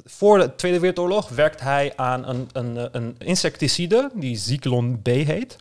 voor 0.06 0.38
de 0.38 0.54
Tweede 0.56 0.78
Wereldoorlog, 0.78 1.28
werkt 1.28 1.60
hij 1.60 1.92
aan 1.96 2.28
een, 2.28 2.48
een, 2.52 2.88
een 2.92 3.14
insecticide 3.18 4.10
die 4.14 4.36
Zyklon 4.36 5.00
B 5.02 5.06
heet. 5.06 5.56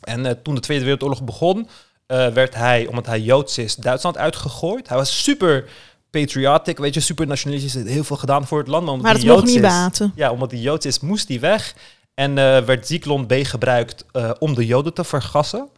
En 0.00 0.42
toen 0.42 0.54
de 0.54 0.60
Tweede 0.60 0.82
Wereldoorlog 0.84 1.22
begon, 1.22 1.68
werd 2.06 2.54
hij, 2.54 2.86
omdat 2.86 3.06
hij 3.06 3.20
Joods 3.20 3.58
is, 3.58 3.76
Duitsland 3.76 4.18
uitgegooid. 4.18 4.88
Hij 4.88 4.96
was 4.96 5.22
super 5.22 5.64
patriotic, 6.10 6.78
weet 6.78 6.94
je, 6.94 7.00
super 7.00 7.26
nationalistisch, 7.26 7.74
heeft 7.74 7.88
heel 7.88 8.04
veel 8.04 8.16
gedaan 8.16 8.46
voor 8.46 8.58
het 8.58 8.68
land. 8.68 8.84
Maar, 8.84 8.94
omdat 8.94 9.12
Maar 9.12 9.20
dat 9.20 9.24
mocht 9.24 9.38
Joods 9.38 9.54
niet 9.54 9.64
is- 9.64 9.70
baten. 9.70 10.12
ja, 10.14 10.30
omdat 10.30 10.50
hij 10.50 10.60
Joods 10.60 10.86
is, 10.86 11.00
moest 11.00 11.28
hij 11.28 11.40
weg. 11.40 11.74
En 12.14 12.38
eh, 12.38 12.62
werd 12.62 12.86
Zyklon 12.86 13.26
B 13.26 13.32
gebruikt 13.42 14.04
eh, 14.12 14.30
om 14.38 14.54
de 14.54 14.66
Joden 14.66 14.94
te 14.94 15.04
vergassen. 15.04 15.68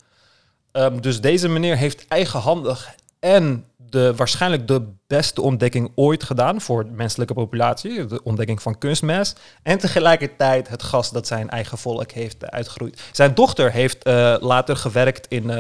Ehm, 0.73 1.01
dus 1.01 1.21
deze 1.21 1.49
meneer 1.49 1.77
heeft 1.77 2.05
eigenhandig 2.09 2.95
en 3.21 3.65
de, 3.77 4.15
waarschijnlijk 4.17 4.69
de 4.69 4.83
beste 5.07 5.43
ontdekking 5.43 5.93
ooit 5.95 6.23
gedaan 6.25 6.61
voor 6.61 6.85
de 6.85 6.91
menselijke 6.91 7.35
populatie. 7.35 8.07
De 8.07 8.23
ontdekking 8.23 8.63
van 8.63 8.79
kunstmest. 8.79 9.41
En 9.63 9.79
tegelijkertijd 9.79 10.69
het 10.69 10.83
gas 10.83 11.11
dat 11.11 11.27
zijn 11.27 11.51
eigen 11.51 11.79
volk 11.79 12.11
heeft 12.13 12.51
uitgeroeid. 12.51 13.01
Zijn 13.13 13.35
dochter 13.35 13.73
heeft 13.73 14.03
eh, 14.05 14.37
later 14.41 14.77
gewerkt 14.77 15.27
in 15.29 15.51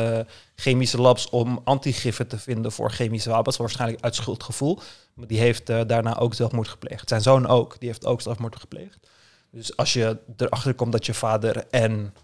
chemische 0.60 1.00
labs 1.00 1.28
om 1.28 1.60
antigiffen 1.64 2.26
te 2.26 2.38
vinden 2.38 2.72
voor 2.72 2.90
chemische 2.90 3.30
wapens. 3.30 3.56
Waarschijnlijk 3.56 4.04
uit 4.04 4.14
schuldgevoel. 4.14 4.78
Maar 5.14 5.26
die 5.26 5.38
heeft 5.38 5.70
eh, 5.70 5.80
daarna 5.86 6.18
ook 6.18 6.34
zelfmoord 6.34 6.68
gepleegd. 6.68 7.08
Zijn 7.08 7.20
zoon 7.20 7.46
ook, 7.46 7.76
die 7.78 7.88
heeft 7.88 8.06
ook 8.06 8.20
zelfmoord 8.20 8.56
gepleegd. 8.56 8.98
Dus 9.50 9.76
als 9.76 9.92
je 9.92 10.18
erachter 10.36 10.74
komt 10.74 10.92
dat 10.92 11.06
je 11.06 11.14
vader 11.14 11.64
en 11.70 12.14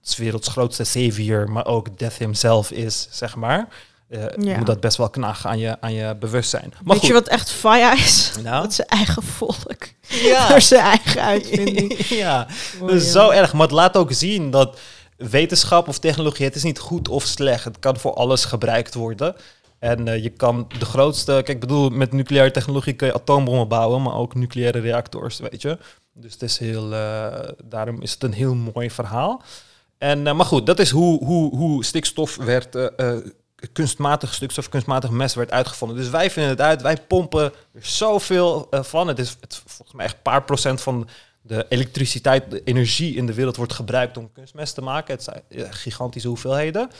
het 0.00 0.16
werelds 0.16 0.48
grootste 0.48 0.84
savior, 0.84 1.50
maar 1.50 1.66
ook 1.66 1.98
Death 1.98 2.16
himself 2.16 2.70
is, 2.70 3.08
zeg 3.10 3.36
maar. 3.36 3.68
Ja. 4.38 4.56
Moet 4.56 4.66
dat 4.66 4.80
best 4.80 4.96
wel 4.96 5.10
knagen 5.10 5.50
aan 5.50 5.58
je, 5.58 5.80
aan 5.80 5.92
je 5.92 6.16
bewustzijn. 6.16 6.72
Maar 6.84 6.96
Weet 6.96 7.06
je 7.06 7.12
wat 7.12 7.28
echt 7.28 7.50
faya 7.50 7.92
is? 7.92 8.32
Nou? 8.42 8.62
Dat 8.62 8.74
zijn 8.74 8.88
eigen 8.88 9.22
volk. 9.22 9.88
Ja. 10.08 10.48
Door 10.48 10.60
zijn 10.60 10.84
eigen 10.84 11.22
uitvinding. 11.22 11.98
ja, 12.24 12.46
dat 12.80 12.90
is 12.90 13.04
ja. 13.04 13.10
zo 13.10 13.30
erg. 13.30 13.52
Maar 13.52 13.62
het 13.62 13.70
laat 13.70 13.96
ook 13.96 14.12
zien 14.12 14.50
dat 14.50 14.78
wetenschap 15.28 15.88
of 15.88 15.98
technologie, 15.98 16.44
het 16.44 16.54
is 16.54 16.62
niet 16.62 16.78
goed 16.78 17.08
of 17.08 17.24
slecht. 17.24 17.64
Het 17.64 17.78
kan 17.78 17.96
voor 17.96 18.14
alles 18.14 18.44
gebruikt 18.44 18.94
worden. 18.94 19.36
En 19.78 20.08
eh, 20.08 20.22
je 20.22 20.30
kan 20.30 20.68
de 20.78 20.84
grootste, 20.84 21.32
kijk, 21.32 21.48
ik 21.48 21.60
bedoel, 21.60 21.90
met 21.90 22.12
nucleaire 22.12 22.50
technologie 22.50 22.92
kun 22.92 23.06
je 23.06 23.14
atoombommen 23.14 23.68
bouwen, 23.68 24.02
maar 24.02 24.14
ook 24.14 24.34
nucleaire 24.34 24.78
reactors, 24.78 25.38
weet 25.38 25.62
je. 25.62 25.78
Dus 26.12 26.32
het 26.32 26.42
is 26.42 26.58
heel, 26.58 26.94
eh, 26.94 27.48
daarom 27.64 28.02
is 28.02 28.12
het 28.12 28.22
een 28.22 28.32
heel 28.32 28.54
mooi 28.54 28.90
verhaal. 28.90 29.42
En, 29.98 30.26
eh, 30.26 30.34
maar 30.34 30.46
goed, 30.46 30.66
dat 30.66 30.78
is 30.78 30.90
hoe, 30.90 31.24
hoe, 31.24 31.56
hoe 31.56 31.84
stikstof 31.84 32.36
werd, 32.36 32.90
kunstmatig 33.72 34.34
stikstof, 34.34 34.68
kunstmatig 34.68 35.10
mes 35.10 35.34
werd 35.34 35.50
uitgevonden. 35.50 35.96
Dus 35.96 36.10
wij 36.10 36.30
vinden 36.30 36.50
het 36.50 36.60
uit, 36.60 36.82
wij 36.82 36.96
pompen 36.96 37.44
er 37.44 37.86
zoveel 37.86 38.66
van. 38.70 39.08
Het 39.08 39.18
is 39.18 39.36
het, 39.40 39.62
volgens 39.66 39.96
mij 39.96 40.04
echt 40.04 40.14
een 40.14 40.22
paar 40.22 40.42
procent 40.44 40.80
van 40.80 41.08
de 41.42 41.66
elektriciteit, 41.68 42.50
de 42.50 42.62
energie 42.64 43.16
in 43.16 43.26
de 43.26 43.34
wereld 43.34 43.56
wordt 43.56 43.72
gebruikt 43.72 44.16
om 44.16 44.32
kunstmest 44.32 44.74
te 44.74 44.80
maken. 44.80 45.14
Het 45.14 45.22
zijn 45.22 45.42
eh, 45.48 45.66
gigantische 45.70 46.28
hoeveelheden. 46.28 46.90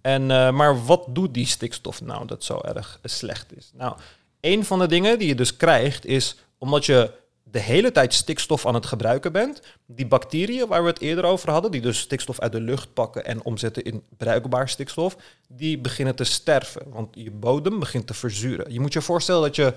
En, 0.00 0.30
eh, 0.30 0.50
maar 0.50 0.84
wat 0.84 1.04
doet 1.08 1.34
die 1.34 1.46
stikstof 1.46 2.00
nou 2.00 2.26
dat 2.26 2.44
zo 2.44 2.60
erg 2.60 2.98
slecht 3.02 3.56
is? 3.56 3.70
Nou, 3.74 3.96
een 4.40 4.64
van 4.64 4.78
de 4.78 4.86
dingen 4.86 5.18
die 5.18 5.28
je 5.28 5.34
dus 5.34 5.56
krijgt 5.56 6.06
is, 6.06 6.36
omdat 6.58 6.86
je 6.86 7.10
de 7.50 7.58
hele 7.58 7.92
tijd 7.92 8.14
stikstof 8.14 8.66
aan 8.66 8.74
het 8.74 8.86
gebruiken 8.86 9.32
bent, 9.32 9.62
die 9.86 10.06
bacteriën 10.06 10.66
waar 10.66 10.82
we 10.82 10.88
het 10.88 11.00
eerder 11.00 11.24
over 11.24 11.50
hadden, 11.50 11.70
die 11.70 11.80
dus 11.80 11.98
stikstof 11.98 12.40
uit 12.40 12.52
de 12.52 12.60
lucht 12.60 12.92
pakken 12.92 13.24
en 13.24 13.42
omzetten 13.42 13.84
in 13.84 14.02
bruikbaar 14.16 14.68
stikstof, 14.68 15.16
die 15.48 15.78
beginnen 15.78 16.14
te 16.14 16.24
sterven, 16.24 16.82
want 16.90 17.08
je 17.14 17.30
bodem 17.30 17.78
begint 17.78 18.06
te 18.06 18.14
verzuren. 18.14 18.72
Je 18.72 18.80
moet 18.80 18.92
je 18.92 19.02
voorstellen 19.02 19.42
dat 19.42 19.56
je 19.56 19.74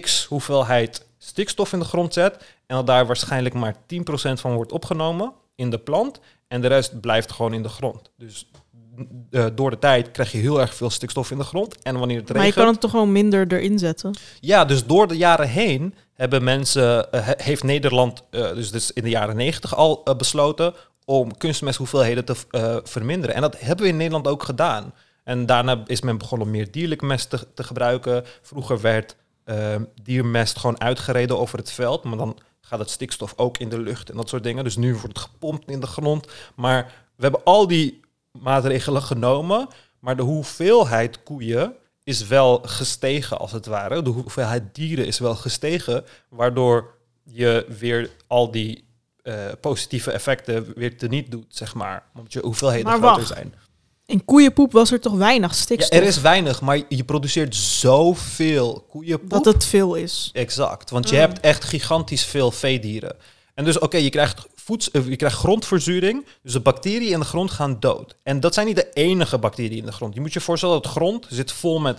x 0.00 0.24
hoeveelheid 0.24 1.06
stikstof 1.18 1.72
in 1.72 1.78
de 1.78 1.84
grond 1.84 2.12
zet 2.12 2.36
en 2.66 2.76
dat 2.76 2.86
daar 2.86 3.06
waarschijnlijk 3.06 3.54
maar 3.54 3.74
10% 3.74 3.78
van 4.32 4.54
wordt 4.54 4.72
opgenomen 4.72 5.32
in 5.54 5.70
de 5.70 5.78
plant 5.78 6.20
en 6.48 6.60
de 6.60 6.68
rest 6.68 7.00
blijft 7.00 7.32
gewoon 7.32 7.52
in 7.54 7.62
de 7.62 7.68
grond. 7.68 8.10
Dus 8.16 8.50
eh, 9.30 9.46
door 9.54 9.70
de 9.70 9.78
tijd 9.78 10.10
krijg 10.10 10.32
je 10.32 10.38
heel 10.38 10.60
erg 10.60 10.74
veel 10.74 10.90
stikstof 10.90 11.30
in 11.30 11.38
de 11.38 11.44
grond 11.44 11.82
en 11.82 11.98
wanneer 11.98 12.16
het 12.16 12.28
Maar 12.28 12.36
je 12.36 12.42
regent... 12.42 12.62
kan 12.64 12.72
het 12.72 12.80
toch 12.80 12.90
gewoon 12.90 13.12
minder 13.12 13.52
erin 13.52 13.78
zetten? 13.78 14.16
Ja, 14.40 14.64
dus 14.64 14.86
door 14.86 15.08
de 15.08 15.16
jaren 15.16 15.48
heen 15.48 15.94
hebben 16.14 16.44
mensen, 16.44 17.12
eh, 17.12 17.26
he- 17.26 17.32
heeft 17.36 17.62
Nederland, 17.62 18.22
eh, 18.30 18.54
dus, 18.54 18.70
dus 18.70 18.92
in 18.92 19.02
de 19.02 19.08
jaren 19.10 19.36
negentig 19.36 19.76
al 19.76 20.02
besloten 20.16 20.74
om 21.04 21.36
kunstmesthoeveelheden 21.36 22.24
te 22.24 22.34
verminderen. 22.84 23.34
En 23.34 23.40
dat 23.40 23.60
hebben 23.60 23.84
we 23.84 23.90
in 23.90 23.96
Nederland 23.96 24.28
ook 24.28 24.42
gedaan. 24.42 24.94
En 25.24 25.46
daarna 25.46 25.82
is 25.86 26.00
men 26.00 26.18
begonnen 26.18 26.46
om 26.46 26.52
meer 26.52 26.70
dierlijk 26.70 27.02
mest 27.02 27.30
te, 27.30 27.46
te 27.54 27.62
gebruiken. 27.62 28.24
Vroeger 28.42 28.80
werd 28.80 29.16
eh, 29.44 29.76
diermest 30.02 30.58
gewoon 30.58 30.80
uitgereden 30.80 31.38
over 31.38 31.58
het 31.58 31.70
veld, 31.72 32.04
maar 32.04 32.18
dan 32.18 32.38
gaat 32.60 32.78
het 32.78 32.90
stikstof 32.90 33.32
ook 33.36 33.58
in 33.58 33.68
de 33.68 33.80
lucht 33.80 34.10
en 34.10 34.16
dat 34.16 34.28
soort 34.28 34.42
dingen. 34.42 34.64
Dus 34.64 34.76
nu 34.76 34.92
wordt 34.92 35.08
het 35.08 35.18
gepompt 35.18 35.70
in 35.70 35.80
de 35.80 35.86
grond. 35.86 36.26
Maar 36.54 36.84
we 37.16 37.22
hebben 37.22 37.44
al 37.44 37.66
die 37.66 38.00
maatregelen 38.32 39.02
genomen, 39.02 39.68
maar 39.98 40.16
de 40.16 40.22
hoeveelheid 40.22 41.22
koeien 41.22 41.74
is 42.04 42.26
wel 42.26 42.58
gestegen, 42.64 43.38
als 43.38 43.52
het 43.52 43.66
ware. 43.66 44.02
De 44.02 44.10
hoeveelheid 44.10 44.74
dieren 44.74 45.06
is 45.06 45.18
wel 45.18 45.34
gestegen, 45.34 46.04
waardoor 46.28 46.94
je 47.24 47.66
weer 47.78 48.10
al 48.26 48.50
die 48.50 48.84
eh, 49.22 49.46
positieve 49.60 50.10
effecten 50.10 50.72
weer 50.74 50.96
teniet 50.98 51.30
doet, 51.30 51.46
zeg 51.48 51.74
maar. 51.74 52.02
Omdat 52.14 52.32
je 52.32 52.40
hoeveelheden 52.40 52.86
Maar 52.86 52.96
groter 52.98 53.16
wacht. 53.16 53.26
zijn. 53.26 53.54
In 54.10 54.24
koeienpoep 54.24 54.72
was 54.72 54.92
er 54.92 55.00
toch 55.00 55.12
weinig 55.14 55.50
Ja, 55.50 55.56
stikstof? 55.56 55.98
er 55.98 56.02
is 56.06 56.20
weinig, 56.20 56.60
maar 56.60 56.80
je 56.88 57.04
produceert 57.04 57.56
zoveel 57.56 58.84
koeienpoep. 58.90 59.30
dat 59.30 59.44
het 59.44 59.64
veel 59.64 59.94
is. 59.94 60.30
Exact, 60.32 60.90
want 60.90 61.08
je 61.08 61.14
Mm. 61.14 61.20
hebt 61.20 61.40
echt 61.40 61.64
gigantisch 61.64 62.24
veel 62.24 62.50
veedieren. 62.50 63.16
En 63.54 63.64
dus 63.64 63.78
oké, 63.78 63.96
je 63.96 64.10
krijgt 64.10 64.46
voeds, 64.54 64.90
eh, 64.90 65.08
je 65.08 65.16
krijgt 65.16 65.36
grondverzuring, 65.36 66.26
dus 66.42 66.52
de 66.52 66.60
bacteriën 66.60 67.12
in 67.12 67.18
de 67.18 67.24
grond 67.24 67.50
gaan 67.50 67.76
dood. 67.80 68.16
En 68.22 68.40
dat 68.40 68.54
zijn 68.54 68.66
niet 68.66 68.76
de 68.76 68.90
enige 68.92 69.38
bacteriën 69.38 69.78
in 69.78 69.84
de 69.86 69.92
grond. 69.92 70.14
Je 70.14 70.20
moet 70.20 70.32
je 70.32 70.40
voorstellen 70.40 70.74
dat 70.74 70.84
de 70.84 70.90
grond 70.90 71.26
zit 71.28 71.52
vol 71.52 71.78
met 71.80 71.98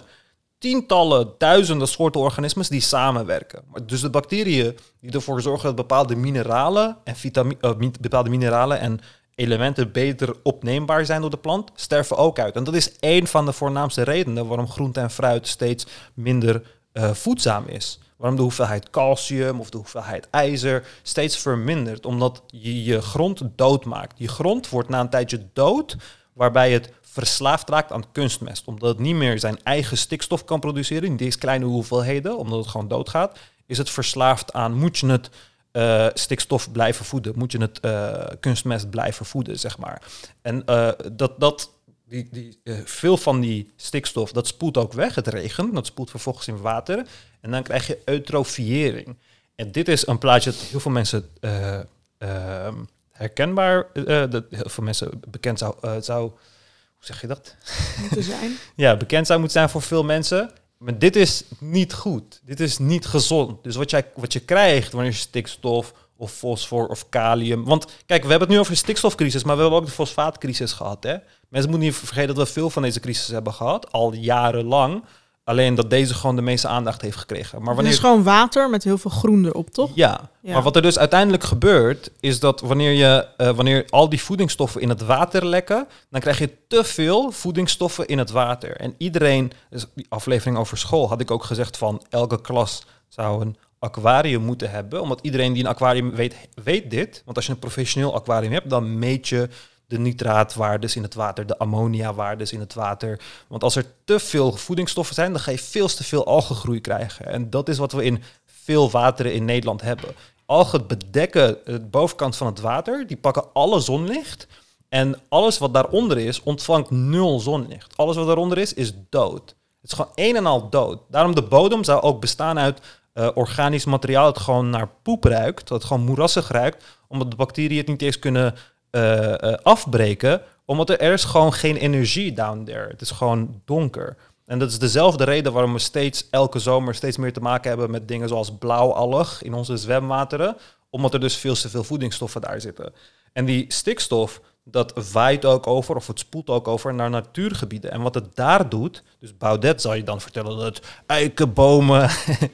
tientallen, 0.58 1.30
duizenden 1.38 1.88
soorten 1.88 2.22
organismen 2.22 2.66
die 2.70 2.82
samenwerken. 2.82 3.64
Dus 3.86 4.02
de 4.02 4.10
bacteriën 4.10 4.78
die 5.02 5.12
ervoor 5.12 5.42
zorgen 5.42 5.66
dat 5.66 5.76
bepaalde 5.76 6.16
mineralen 6.16 6.98
en 7.04 7.16
vitami- 7.16 7.58
eh, 7.62 7.72
bepaalde 8.02 8.30
mineralen 8.30 8.80
en 8.80 9.00
elementen 9.36 9.92
beter 9.92 10.36
opneembaar 10.44 11.06
zijn 11.06 11.22
door 11.22 11.30
de 11.30 11.38
plant, 11.38 11.72
sterven 11.76 12.18
ook 12.18 12.40
uit. 12.40 12.56
En 12.56 12.64
dat 12.64 12.74
is 12.74 13.00
één 13.00 13.28
van 13.28 13.46
de 13.46 13.54
voornaamste 13.54 14.02
redenen 14.02 14.48
waarom 14.48 14.70
groente 14.70 15.00
en 15.00 15.12
fruit 15.12 15.48
steeds 15.48 15.86
minder 16.14 16.64
eh, 16.92 17.14
voedzaam 17.14 17.68
is. 17.68 18.00
Waarom 18.18 18.38
de 18.38 18.44
hoeveelheid 18.44 18.90
calcium 18.90 19.60
of 19.60 19.70
de 19.70 19.78
hoeveelheid 19.78 20.28
ijzer 20.30 20.88
steeds 21.02 21.38
vermindert. 21.38 22.06
Omdat 22.06 22.44
je 22.48 22.84
je 22.84 23.02
grond 23.02 23.42
doodmaakt. 23.56 24.20
Je 24.20 24.28
grond 24.28 24.70
wordt 24.70 24.90
na 24.90 25.00
een 25.00 25.10
tijdje 25.10 25.48
dood, 25.54 25.98
waarbij 26.34 26.72
het 26.72 26.94
verslaafd 27.02 27.70
raakt 27.70 27.92
aan 27.92 28.12
kunstmest. 28.12 28.68
Omdat 28.68 28.90
het 28.90 29.00
niet 29.00 29.16
meer 29.16 29.40
zijn 29.40 29.64
eigen 29.64 29.98
stikstof 29.98 30.46
kan 30.46 30.60
produceren 30.60 31.08
in 31.08 31.18
deze 31.18 31.38
kleine 31.38 31.66
hoeveelheden, 31.66 32.38
omdat 32.38 32.60
het 32.60 32.68
gewoon 32.68 32.88
doodgaat, 32.88 33.40
is 33.66 33.78
het 33.78 33.90
verslaafd 33.90 34.54
aan, 34.54 34.74
moet 34.74 34.98
je 34.98 35.08
het 35.08 35.30
eh, 35.72 36.08
stikstof 36.14 36.72
blijven 36.72 37.06
voeden? 37.06 37.34
Moet 37.36 37.52
je 37.52 37.58
het 37.58 37.80
eh, 37.80 38.26
kunstmest 38.40 38.90
blijven 38.90 39.26
voeden, 39.26 39.60
zeg 39.60 39.78
maar. 39.78 40.02
En 40.42 40.66
eh, 40.66 40.90
dat, 41.12 41.40
dat, 41.40 41.72
die, 42.08 42.28
die, 42.32 42.60
veel 42.86 43.18
van 43.18 43.40
die 43.40 43.72
stikstof, 43.76 44.32
dat 44.32 44.48
spoelt 44.48 44.78
ook 44.78 44.94
weg. 44.94 45.16
Het 45.16 45.28
regent, 45.28 45.74
dat 45.74 45.86
spoelt 45.86 46.10
vervolgens 46.10 46.48
in 46.48 46.62
water. 46.62 47.08
En 47.42 47.52
dan 47.52 47.64
krijg 47.64 47.88
je 47.88 48.02
eutrofiëring. 48.06 49.18
En 49.56 49.72
dit 49.72 49.88
is 49.88 50.08
een 50.08 50.18
plaatje 50.18 50.52
dat 50.52 50.60
heel 50.60 50.80
veel 50.80 50.92
mensen 50.92 51.30
eh, 51.40 51.80
ehm, 52.18 52.76
herkenbaar, 53.12 53.88
dat 54.30 54.44
heel 54.50 54.70
veel 54.70 54.84
mensen 54.84 55.10
bekend 55.28 55.60
zou, 55.60 55.76
zou, 56.02 56.22
hoe 56.22 57.06
zeg 57.06 57.22
je 57.22 57.28
dat? 57.28 57.56
Moeten 58.00 58.24
zijn. 58.24 58.58
ja, 58.76 58.98
bekend 58.98 59.28
zou 59.28 59.40
moeten 59.40 59.58
zijn 59.58 59.70
voor 59.70 59.82
veel 59.82 60.04
mensen. 60.04 60.52
Maar 60.82 61.00
dit 61.00 61.16
is 61.16 61.44
niet 61.60 61.94
goed. 61.94 62.42
Dit 62.46 62.60
is 62.60 62.78
niet 62.78 63.06
gezond. 63.06 63.64
Dus 63.64 63.76
wat, 63.76 63.90
jij, 63.90 64.06
wat 64.16 64.34
je 64.34 64.40
krijgt 64.40 64.92
wanneer 64.92 65.12
je 65.12 65.18
stikstof 65.18 65.94
of 66.18 66.32
fosfor 66.32 66.88
of 66.88 67.10
kalium... 67.10 67.64
Want 67.66 67.86
kijk, 68.06 68.24
we 68.24 68.30
hebben 68.30 68.48
het 68.48 68.50
nu 68.50 68.60
over 68.60 68.72
de 68.72 68.78
stikstofcrisis, 68.78 69.44
maar 69.44 69.56
we 69.56 69.62
hebben 69.62 69.80
ook 69.80 69.86
de 69.86 69.92
fosfaatcrisis 69.92 70.74
gehad. 70.74 71.04
Hè? 71.04 71.16
Mensen 71.48 71.70
moeten 71.70 71.88
niet 71.88 71.96
vergeten 71.98 72.36
dat 72.36 72.48
we 72.48 72.54
veel 72.54 72.70
van 72.70 72.82
deze 72.82 73.00
crisis 73.00 73.28
hebben 73.28 73.54
gehad, 73.54 73.92
al 73.92 74.14
jarenlang. 74.14 75.04
Alleen 75.52 75.76
dat 75.76 75.90
deze 75.90 76.14
gewoon 76.14 76.36
de 76.36 76.42
meeste 76.42 76.68
aandacht 76.68 77.02
heeft 77.02 77.18
gekregen. 77.18 77.58
Maar 77.58 77.68
Het 77.68 77.76
wanneer 77.76 77.94
is 77.94 78.00
gewoon 78.00 78.24
water 78.24 78.70
met 78.70 78.84
heel 78.84 78.98
veel 78.98 79.12
groen 79.12 79.46
erop, 79.46 79.70
toch? 79.70 79.90
ja. 79.94 80.30
Ja. 80.42 80.54
maar 80.54 80.62
wat 80.62 80.76
er 80.76 80.82
dus 80.82 81.00
uiteindelijk 81.00 81.44
gebeurt, 81.44 82.12
is 82.20 82.40
dat 82.40 82.62
wanneer, 82.62 82.92
je, 82.92 83.28
eh, 83.38 83.50
wanneer 83.50 83.86
al 83.90 84.10
die 84.10 84.22
voedingsstoffen 84.22 84.82
in 84.82 84.90
het 84.90 85.02
water 85.02 85.46
lekken, 85.46 85.88
dan 86.10 86.22
krijg 86.22 86.40
je 86.40 86.52
te 86.68 86.84
veel 86.84 87.32
voedingsstoffen 87.32 88.08
in 88.08 88.18
het 88.18 88.32
water. 88.32 88.78
En 88.78 88.96
iedereen, 88.98 89.52
dus 89.70 89.86
die 89.96 90.06
aflevering 90.10 90.58
over 90.58 90.78
school 90.78 91.10
had 91.10 91.22
ik 91.22 91.32
ook 91.32 91.44
gezegd 91.44 91.78
van 91.78 92.06
elke 92.10 92.42
klas 92.42 92.84
zou 93.08 93.42
een 93.42 93.58
aquarium 93.80 94.42
moeten 94.42 94.72
hebben, 94.72 95.02
omdat 95.02 95.20
iedereen 95.22 95.54
die 95.54 95.64
een 95.64 95.70
aquarium 95.70 96.12
weet, 96.12 96.36
weet 96.64 96.92
dit. 96.92 97.22
Want 97.26 97.38
als 97.38 97.46
je 97.46 97.52
een 97.52 97.60
professioneel 97.60 98.16
aquarium 98.16 98.52
hebt, 98.52 98.70
dan 98.70 99.00
meet 99.00 99.28
je 99.28 99.50
de 99.92 100.00
nitraatwaardes 100.00 100.96
in 100.96 101.04
het 101.04 101.14
water, 101.14 101.46
de 101.46 101.58
ammoniawaardes 101.58 102.54
in 102.54 102.60
het 102.60 102.74
water. 102.74 103.20
Want 103.48 103.64
als 103.64 103.76
er 103.76 103.86
te 104.06 104.20
veel 104.20 104.52
voedingsstoffen 104.52 105.16
zijn, 105.16 105.32
dan 105.32 105.42
ga 105.42 105.52
je 105.52 105.58
veel 105.60 105.88
te 105.88 106.04
veel 106.04 106.26
algengroei 106.26 106.82
krijgen. 106.82 107.26
En 107.26 107.50
dat 107.50 107.70
is 107.70 107.78
wat 107.78 107.92
we 107.92 108.04
in 108.04 108.24
veel 108.46 108.92
wateren 108.92 109.34
in 109.34 109.46
Nederland 109.46 109.82
hebben. 109.82 110.16
Algen 110.46 110.88
bedekken 110.88 111.58
de 111.66 111.80
bovenkant 111.80 112.36
van 112.36 112.48
het 112.48 112.60
water, 112.60 113.08
die 113.08 113.18
pakken 113.18 113.54
alle 113.54 113.80
zonlicht. 113.80 114.48
En 114.90 115.20
alles 115.30 115.58
wat 115.58 115.74
daaronder 115.74 116.18
is, 116.18 116.44
ontvangt 116.44 116.90
nul 116.90 117.40
zonlicht. 117.40 117.98
Alles 117.98 118.16
wat 118.16 118.26
daaronder 118.26 118.58
is, 118.58 118.74
is 118.74 118.94
dood. 119.10 119.56
Het 119.82 119.92
is 119.92 119.94
gewoon 119.94 120.12
een 120.16 120.36
en 120.36 120.46
al 120.46 120.70
dood. 120.70 121.00
Daarom 121.10 121.36
de 121.36 121.44
bodem 121.44 121.84
zou 121.84 122.02
ook 122.02 122.22
bestaan 122.22 122.60
uit 122.60 122.82
eh, 123.14 123.30
organisch 123.34 123.86
materiaal 123.86 124.34
dat 124.34 124.44
gewoon 124.44 124.70
naar 124.70 124.90
poep 125.02 125.24
ruikt, 125.24 125.68
dat 125.68 125.84
gewoon 125.84 126.04
moerassig 126.04 126.48
ruikt, 126.48 126.86
omdat 127.08 127.32
de 127.32 127.38
bacteriën 127.38 127.78
het 127.78 127.88
niet 127.88 128.02
eens 128.02 128.20
kunnen 128.20 128.56
eh, 128.92 129.44
eh, 129.44 129.58
afbreken, 129.64 130.42
omdat 130.66 130.90
er, 130.90 131.00
er 131.00 131.20
gewoon 131.20 131.54
geen 131.54 131.76
energie 131.76 132.34
down 132.34 132.64
there. 132.64 132.88
Het 132.88 133.02
is 133.02 133.12
gewoon 133.12 133.62
donker. 133.66 134.18
En 134.46 134.60
dat 134.60 134.70
is 134.70 134.80
dezelfde 134.80 135.24
reden 135.24 135.54
waarom 135.54 135.74
we 135.74 135.80
steeds 135.80 136.28
elke 136.30 136.60
zomer 136.60 136.96
steeds 136.96 137.18
meer 137.18 137.34
te 137.34 137.40
maken 137.40 137.70
hebben 137.70 137.92
met 137.92 138.08
dingen 138.08 138.28
zoals 138.28 138.58
blauwalg 138.58 139.42
in 139.42 139.54
onze 139.54 139.78
zwemwateren, 139.78 140.58
omdat 140.90 141.14
er 141.14 141.20
dus 141.20 141.36
veel 141.36 141.54
te 141.54 141.70
veel 141.70 141.84
voedingsstoffen 141.84 142.42
daar 142.42 142.62
zitten. 142.62 142.94
En 143.34 143.46
die 143.46 143.66
stikstof, 143.68 144.42
dat 144.64 145.12
waait 145.12 145.46
ook 145.46 145.68
over, 145.68 145.96
of 145.96 146.08
het 146.08 146.20
spoelt 146.20 146.50
ook 146.50 146.68
over 146.68 146.94
naar 146.94 147.10
natuurgebieden. 147.10 147.92
En 147.92 148.02
wat 148.02 148.16
het 148.16 148.36
daar 148.36 148.70
doet, 148.70 149.04
dus 149.20 149.38
Baudet 149.38 149.82
zal 149.82 149.94
je 149.94 150.04
dan 150.04 150.22
vertellen 150.22 150.58
dat 150.58 150.82
eikenbomen 151.06 152.10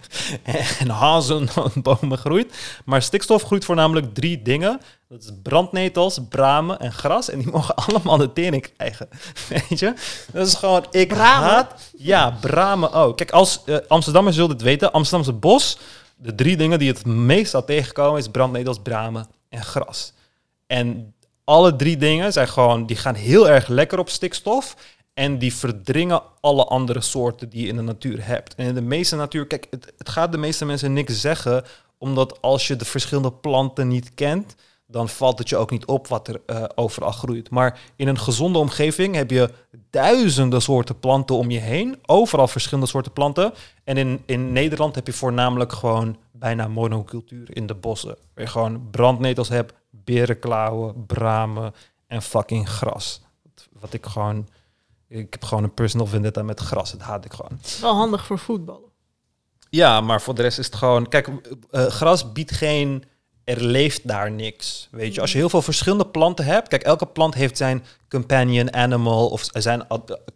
en 0.79 0.89
hazenbomen 0.89 2.17
groeit. 2.17 2.79
Maar 2.85 3.01
stikstof 3.01 3.43
groeit 3.43 3.65
voornamelijk 3.65 4.13
drie 4.13 4.41
dingen. 4.41 4.81
Dat 5.09 5.23
is 5.23 5.29
brandnetels, 5.43 6.19
bramen 6.29 6.79
en 6.79 6.91
gras. 6.91 7.29
En 7.29 7.39
die 7.39 7.51
mogen 7.57 7.75
allemaal 7.75 8.17
de 8.17 8.33
tering 8.33 8.73
krijgen. 8.75 9.09
Weet 9.49 9.79
je? 9.79 9.93
Dat 10.31 10.47
is 10.47 10.53
gewoon, 10.53 10.85
ik 10.91 11.07
Bramen? 11.07 11.49
haat... 11.49 11.91
Ja, 11.97 12.37
bramen 12.41 12.91
ook. 12.91 13.17
Kijk, 13.17 13.31
als 13.31 13.63
eh, 13.65 13.77
Amsterdammers 13.87 14.35
zullen 14.35 14.51
dit 14.51 14.61
weten, 14.61 14.91
Amsterdamse 14.91 15.33
bos, 15.33 15.79
de 16.15 16.35
drie 16.35 16.57
dingen 16.57 16.79
die 16.79 16.87
het 16.87 17.05
meest 17.05 17.51
zal 17.51 17.65
tegenkomen 17.65 18.19
is 18.19 18.27
brandnetels, 18.27 18.79
bramen 18.79 19.27
en 19.49 19.63
gras. 19.63 20.13
En 20.67 21.13
alle 21.43 21.75
drie 21.75 21.97
dingen 21.97 22.33
zijn 22.33 22.47
gewoon, 22.47 22.85
die 22.85 22.95
gaan 22.95 23.15
heel 23.15 23.49
erg 23.49 23.67
lekker 23.67 23.99
op 23.99 24.09
stikstof. 24.09 24.75
En 25.13 25.37
die 25.37 25.55
verdringen 25.55 26.21
alle 26.39 26.65
andere 26.65 27.01
soorten 27.01 27.49
die 27.49 27.61
je 27.61 27.67
in 27.67 27.75
de 27.75 27.81
natuur 27.81 28.25
hebt. 28.25 28.55
En 28.55 28.65
in 28.65 28.73
de 28.73 28.81
meeste 28.81 29.15
natuur, 29.15 29.47
kijk, 29.47 29.67
het, 29.69 29.93
het 29.97 30.09
gaat 30.09 30.31
de 30.31 30.37
meeste 30.37 30.65
mensen 30.65 30.93
niks 30.93 31.21
zeggen. 31.21 31.63
Omdat 31.97 32.41
als 32.41 32.67
je 32.67 32.75
de 32.75 32.85
verschillende 32.85 33.31
planten 33.31 33.87
niet 33.87 34.13
kent, 34.13 34.55
dan 34.87 35.09
valt 35.09 35.39
het 35.39 35.49
je 35.49 35.57
ook 35.57 35.71
niet 35.71 35.85
op 35.85 36.07
wat 36.07 36.27
er 36.27 36.41
eh, 36.45 36.63
overal 36.75 37.11
groeit. 37.11 37.49
Maar 37.49 37.79
in 37.95 38.07
een 38.07 38.19
gezonde 38.19 38.57
omgeving 38.57 39.15
heb 39.15 39.31
je 39.31 39.49
duizenden 39.89 40.61
soorten 40.61 40.99
planten 40.99 41.35
om 41.35 41.49
je 41.49 41.59
heen. 41.59 41.99
Overal 42.05 42.47
verschillende 42.47 42.89
soorten 42.89 43.11
planten. 43.11 43.53
En 43.83 43.97
in, 43.97 44.23
in 44.25 44.51
Nederland 44.51 44.95
heb 44.95 45.07
je 45.07 45.13
voornamelijk 45.13 45.73
gewoon 45.73 46.17
bijna 46.31 46.67
monocultuur 46.67 47.55
in 47.55 47.67
de 47.67 47.75
bossen. 47.75 48.17
Waar 48.33 48.43
je 48.43 48.51
gewoon 48.51 48.89
brandnetels 48.91 49.49
hebt, 49.49 49.73
berenklauwen, 49.89 51.05
bramen 51.05 51.73
en 52.07 52.21
fucking 52.21 52.69
gras. 52.69 53.21
Wat 53.79 53.93
ik 53.93 54.05
gewoon... 54.05 54.47
Ik 55.07 55.27
heb 55.29 55.43
gewoon 55.43 55.63
een 55.63 55.73
personal 55.73 56.07
vendetta 56.07 56.43
met 56.43 56.59
gras. 56.59 56.91
Dat 56.91 57.01
haat 57.01 57.25
ik 57.25 57.33
gewoon. 57.33 57.59
Wel 57.81 57.95
handig 57.95 58.25
voor 58.25 58.39
voetballen. 58.39 58.89
Ja, 59.69 60.01
maar 60.01 60.21
voor 60.21 60.35
de 60.35 60.41
rest 60.41 60.59
is 60.59 60.65
het 60.65 60.75
gewoon... 60.75 61.09
Kijk, 61.09 61.29
eh, 61.71 61.85
gras 61.85 62.31
biedt 62.31 62.51
geen... 62.51 63.03
Er 63.47 63.63
leeft 63.63 64.07
daar 64.07 64.31
niks. 64.31 64.87
Weet 64.91 65.15
je, 65.15 65.21
als 65.21 65.31
je 65.31 65.37
heel 65.37 65.49
veel 65.49 65.61
verschillende 65.61 66.07
planten 66.07 66.45
hebt... 66.45 66.67
Kijk, 66.67 66.83
elke 66.83 67.05
plant 67.05 67.33
heeft 67.33 67.57
zijn 67.57 67.83
companion 68.09 68.73
animal... 68.73 69.27
of 69.27 69.45
zijn 69.51 69.87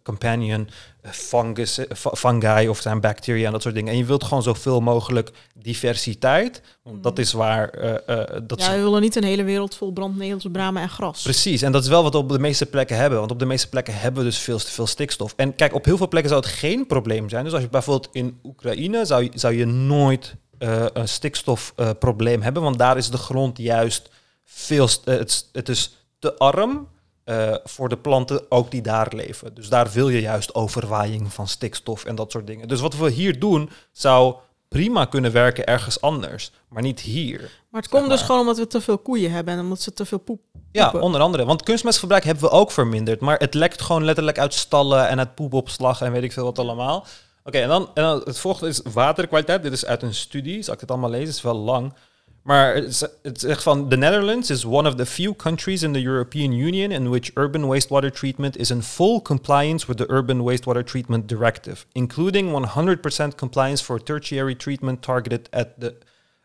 companion 0.02 0.68
fungus, 1.02 1.78
eh, 1.78 1.96
fungi 1.96 2.68
of 2.68 2.80
zijn 2.80 3.00
bacteria 3.00 3.46
en 3.46 3.52
dat 3.52 3.62
soort 3.62 3.74
dingen. 3.74 3.92
En 3.92 3.98
je 3.98 4.04
wilt 4.04 4.24
gewoon 4.24 4.42
zoveel 4.42 4.80
mogelijk 4.80 5.30
diversiteit. 5.54 6.62
Want 6.82 7.02
dat 7.02 7.18
is 7.18 7.32
waar... 7.32 7.68
eh, 7.68 8.18
eh, 8.20 8.42
dat 8.42 8.60
Ja, 8.60 8.70
we 8.70 8.82
willen 8.82 9.00
niet 9.00 9.16
een 9.16 9.24
hele 9.24 9.44
wereld 9.44 9.74
vol 9.74 9.92
brandnetels, 9.92 10.46
bramen 10.52 10.82
en 10.82 10.88
gras. 10.88 11.22
Precies, 11.22 11.62
en 11.62 11.72
dat 11.72 11.82
is 11.82 11.88
wel 11.88 12.02
wat 12.02 12.12
we 12.12 12.18
op 12.18 12.28
de 12.28 12.38
meeste 12.38 12.66
plekken 12.66 12.96
hebben. 12.96 13.18
Want 13.18 13.30
op 13.30 13.38
de 13.38 13.46
meeste 13.46 13.68
plekken 13.68 13.94
hebben 13.94 14.22
we 14.22 14.28
dus 14.28 14.38
veel 14.38 14.58
te 14.58 14.70
veel 14.70 14.86
stikstof. 14.86 15.32
En 15.36 15.54
kijk, 15.54 15.74
op 15.74 15.84
heel 15.84 15.96
veel 15.96 16.08
plekken 16.08 16.30
zou 16.30 16.42
het 16.42 16.52
geen 16.52 16.86
probleem 16.86 17.28
zijn. 17.28 17.44
Dus 17.44 17.52
als 17.52 17.62
je 17.62 17.68
bijvoorbeeld 17.68 18.08
in 18.12 18.38
Oekraïne 18.42 19.04
zou 19.04 19.28
zou 19.34 19.54
je 19.54 19.66
nooit 19.66 20.36
eh, 20.62 20.84
een 20.92 21.08
stikstofprobleem 21.08 22.42
hebben. 22.42 22.62
Want 22.62 22.78
daar 22.78 22.96
is 22.96 23.10
de 23.10 23.16
grond 23.16 23.58
juist 23.58 24.08
veel... 24.44 24.88
eh, 25.04 25.16
het, 25.18 25.28
is- 25.30 25.48
het 25.52 25.68
is 25.68 25.96
te 26.18 26.34
arm 26.38 26.88
eh, 27.24 27.54
voor 27.64 27.88
de 27.88 27.96
planten 27.96 28.44
ook 28.48 28.70
die 28.70 28.82
daar 28.82 29.12
leven. 29.14 29.54
Dus 29.54 29.68
daar 29.68 29.90
wil 29.90 30.08
je 30.08 30.20
juist 30.20 30.54
overwaaiing 30.54 31.32
van 31.32 31.48
stikstof 31.48 32.04
en 32.04 32.14
dat 32.14 32.30
soort 32.32 32.46
dingen. 32.46 32.68
Dus 32.68 32.80
wat 32.80 32.96
we 32.96 33.10
hier 33.10 33.38
doen 33.38 33.70
zou 33.92 34.34
prima 34.68 35.04
kunnen 35.04 35.32
werken 35.32 35.66
ergens 35.66 36.00
anders. 36.00 36.52
Maar 36.68 36.82
niet 36.82 37.00
hier. 37.00 37.40
Maar 37.70 37.80
het 37.82 37.90
komt 37.90 38.08
dus 38.08 38.22
gewoon 38.22 38.40
omdat 38.40 38.58
we 38.58 38.66
te 38.66 38.80
veel 38.80 38.98
koeien 38.98 39.30
hebben 39.32 39.54
en 39.54 39.60
omdat 39.60 39.80
ze 39.80 39.92
te 39.92 40.04
veel 40.04 40.18
poep. 40.18 40.40
Ja, 40.72 40.82
poepen. 40.84 41.00
onder 41.06 41.20
andere. 41.20 41.44
Want 41.44 41.62
kunstmestverbruik 41.62 42.24
hebben 42.24 42.44
we 42.44 42.50
ook 42.50 42.70
verminderd. 42.70 43.20
Maar 43.20 43.38
het 43.38 43.54
lekt 43.54 43.82
gewoon 43.82 44.04
letterlijk 44.04 44.38
uit 44.38 44.54
stallen 44.54 45.08
en 45.08 45.18
uit 45.18 45.34
poepopslag 45.34 46.00
en 46.00 46.12
weet 46.12 46.22
ik 46.22 46.32
veel 46.32 46.44
wat 46.44 46.58
allemaal. 46.58 47.06
Oké, 47.44 47.58
en, 47.58 47.68
dan, 47.68 47.90
en 47.94 48.02
dan 48.02 48.20
het 48.24 48.38
volgende 48.38 48.68
is 48.68 48.80
waterkwaliteit. 48.92 49.62
Dit 49.62 49.72
is 49.72 49.86
uit 49.86 50.02
een 50.02 50.14
studie. 50.14 50.62
Zal 50.62 50.74
ik 50.74 50.80
het 50.80 50.90
allemaal 50.90 51.10
lezen? 51.10 51.26
Het 51.26 51.36
is 51.36 51.42
wel 51.42 51.56
lang. 51.56 51.92
Maar 52.42 52.74
het, 52.74 53.40
zegt 53.40 53.62
van... 53.62 53.88
The 53.88 53.96
Netherlands 53.96 54.50
is 54.50 54.64
one 54.64 54.88
of 54.88 54.94
the 54.94 55.06
few 55.06 55.34
countries 55.34 55.82
in 55.82 55.92
the 55.92 56.02
European 56.02 56.52
Union... 56.52 56.90
in 56.90 57.08
which 57.08 57.30
urban 57.34 57.68
wastewater 57.68 58.12
treatment 58.12 58.56
is 58.56 58.70
in 58.70 58.82
full 58.82 59.22
compliance... 59.22 59.86
with 59.86 59.96
the 59.96 60.10
Urban 60.10 60.42
Wastewater 60.42 60.84
Treatment 60.84 61.28
Directive... 61.28 61.86
including 61.92 62.66
100% 62.66 63.36
compliance 63.36 63.84
for 63.84 64.02
tertiary 64.02 64.54
treatment... 64.54 65.02
targeted 65.02 65.48
at 65.52 65.80
the 65.80 65.94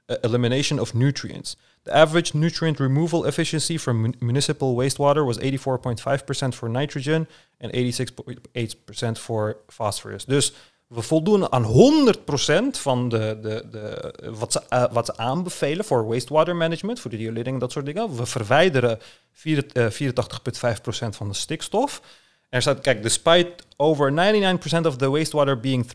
uh, 0.09 0.15
elimination 0.21 0.79
of 0.79 0.93
nutrients. 0.93 1.55
The 1.83 1.95
average 1.95 2.33
nutrient 2.33 2.79
removal 2.79 3.25
efficiency 3.25 3.77
from 3.77 4.01
mun- 4.01 4.15
municipal 4.19 4.75
wastewater 4.75 5.25
was 5.25 5.37
84.5% 5.37 6.53
for 6.53 6.69
nitrogen 6.69 7.27
en 7.57 7.69
86.8% 7.71 9.11
voor 9.11 9.57
phosphorus. 9.67 10.25
Dus 10.25 10.53
we 10.87 11.01
voldoen 11.01 11.51
aan 11.51 11.65
100% 11.65 12.79
van 12.79 13.09
de, 13.09 13.37
de, 13.41 13.65
de, 13.71 14.13
wat, 14.39 14.51
ze, 14.51 14.61
eh, 14.69 14.85
wat 14.91 15.05
ze 15.05 15.17
aanbevelen 15.17 15.85
voor 15.85 16.07
wastewater 16.07 16.55
management, 16.55 16.99
voor 16.99 17.11
de 17.11 17.17
riolering 17.17 17.59
dat 17.59 17.71
soort 17.71 17.85
dingen. 17.85 18.15
We 18.15 18.25
verwijderen 18.25 18.99
vier- 19.31 19.65
eh, 19.73 19.89
84,5% 19.89 21.15
van 21.15 21.27
de 21.27 21.33
stikstof. 21.33 22.01
Er 22.49 22.61
staat, 22.61 22.81
kijk, 22.81 23.03
despite 23.03 23.53
over 23.77 24.11
99% 24.11 24.85
of 24.85 24.95
the 24.97 25.09
wastewater 25.09 25.59
being 25.59 25.85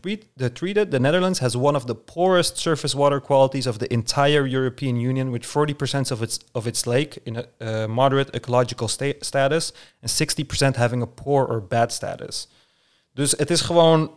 treated, 0.53 0.91
the 0.91 0.99
Netherlands 0.99 1.39
has 1.39 1.55
one 1.55 1.77
of 1.77 1.85
the 1.85 1.95
poorest 1.95 2.57
surface 2.59 2.97
water 2.97 3.21
qualities 3.21 3.67
of 3.67 3.77
the 3.77 3.87
entire 3.87 4.49
European 4.49 4.95
Union, 4.95 5.31
with 5.31 5.45
40% 5.45 6.11
of 6.11 6.21
its 6.21 6.39
of 6.51 6.65
its 6.65 6.85
lake 6.85 7.19
in 7.23 7.35
a 7.35 7.45
uh, 7.57 7.85
moderate 7.87 8.31
ecological 8.31 8.87
sta- 8.87 9.19
status 9.19 9.73
and 10.01 10.11
60% 10.11 10.75
having 10.75 11.01
a 11.01 11.05
poor 11.05 11.45
or 11.45 11.67
bad 11.67 11.91
status. 11.91 12.47
Dus 13.13 13.31
het 13.31 13.49
is 13.49 13.61
gewoon 13.61 14.11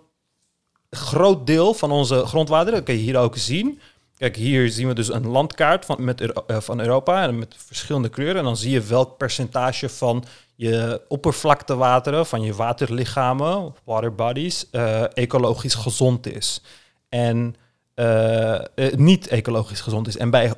groot 0.90 1.46
deel 1.46 1.74
van 1.74 1.90
onze 1.90 2.26
grondwater. 2.26 2.72
Dat 2.72 2.82
kun 2.82 2.94
je 2.94 3.00
hier 3.00 3.18
ook 3.18 3.36
zien. 3.36 3.80
Kijk, 4.16 4.36
hier 4.36 4.70
zien 4.70 4.88
we 4.88 4.94
dus 4.94 5.08
een 5.08 5.26
landkaart 5.26 5.84
van, 5.84 6.04
met, 6.04 6.20
eh, 6.20 6.56
van 6.60 6.80
Europa 6.80 7.22
en 7.22 7.38
met 7.38 7.54
verschillende 7.58 8.08
kleuren. 8.08 8.36
En 8.36 8.44
dan 8.44 8.56
zie 8.56 8.70
je 8.70 8.80
welk 8.80 9.16
percentage 9.16 9.88
van 9.88 10.24
je 10.54 11.00
oppervlaktewateren, 11.08 12.26
van 12.26 12.42
je 12.42 12.54
waterlichamen, 12.54 13.74
water 13.84 14.14
bodies, 14.14 14.70
eh, 14.70 15.16
ecologisch 15.16 15.74
gezond 15.74 16.26
is. 16.26 16.62
En 17.08 17.56
eh, 17.94 18.60
niet 18.96 19.26
ecologisch 19.26 19.80
gezond 19.80 20.08
is. 20.08 20.16
En 20.16 20.30
bij, 20.30 20.52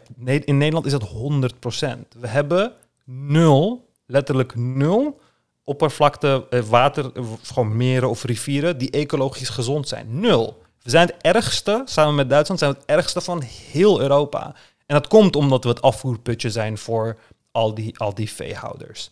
in 0.44 0.58
Nederland 0.58 0.86
is 0.86 0.92
dat 0.92 1.02
100%. 1.02 2.14
We 2.20 2.26
hebben 2.26 2.72
nul, 3.04 3.88
letterlijk 4.06 4.54
nul 4.54 5.20
oppervlakte, 5.68 6.46
eh, 6.50 6.60
water, 6.60 7.10
eh, 7.14 7.24
gewoon 7.42 7.76
meren 7.76 8.08
of 8.08 8.24
rivieren 8.24 8.78
die 8.78 8.90
ecologisch 8.90 9.48
gezond 9.48 9.88
zijn. 9.88 10.20
Nul. 10.20 10.62
We 10.82 10.90
zijn 10.90 11.06
het 11.06 11.16
ergste, 11.20 11.82
samen 11.84 12.14
met 12.14 12.30
Duitsland, 12.30 12.60
zijn 12.60 12.72
we 12.72 12.78
het 12.78 12.88
ergste 12.88 13.20
van 13.20 13.42
heel 13.42 14.00
Europa. 14.00 14.54
En 14.86 14.94
dat 14.94 15.06
komt 15.06 15.36
omdat 15.36 15.64
we 15.64 15.70
het 15.70 15.82
afvoerputje 15.82 16.50
zijn 16.50 16.78
voor 16.78 17.18
al 17.50 17.74
die, 17.74 17.98
al 17.98 18.14
die 18.14 18.30
veehouders. 18.30 19.10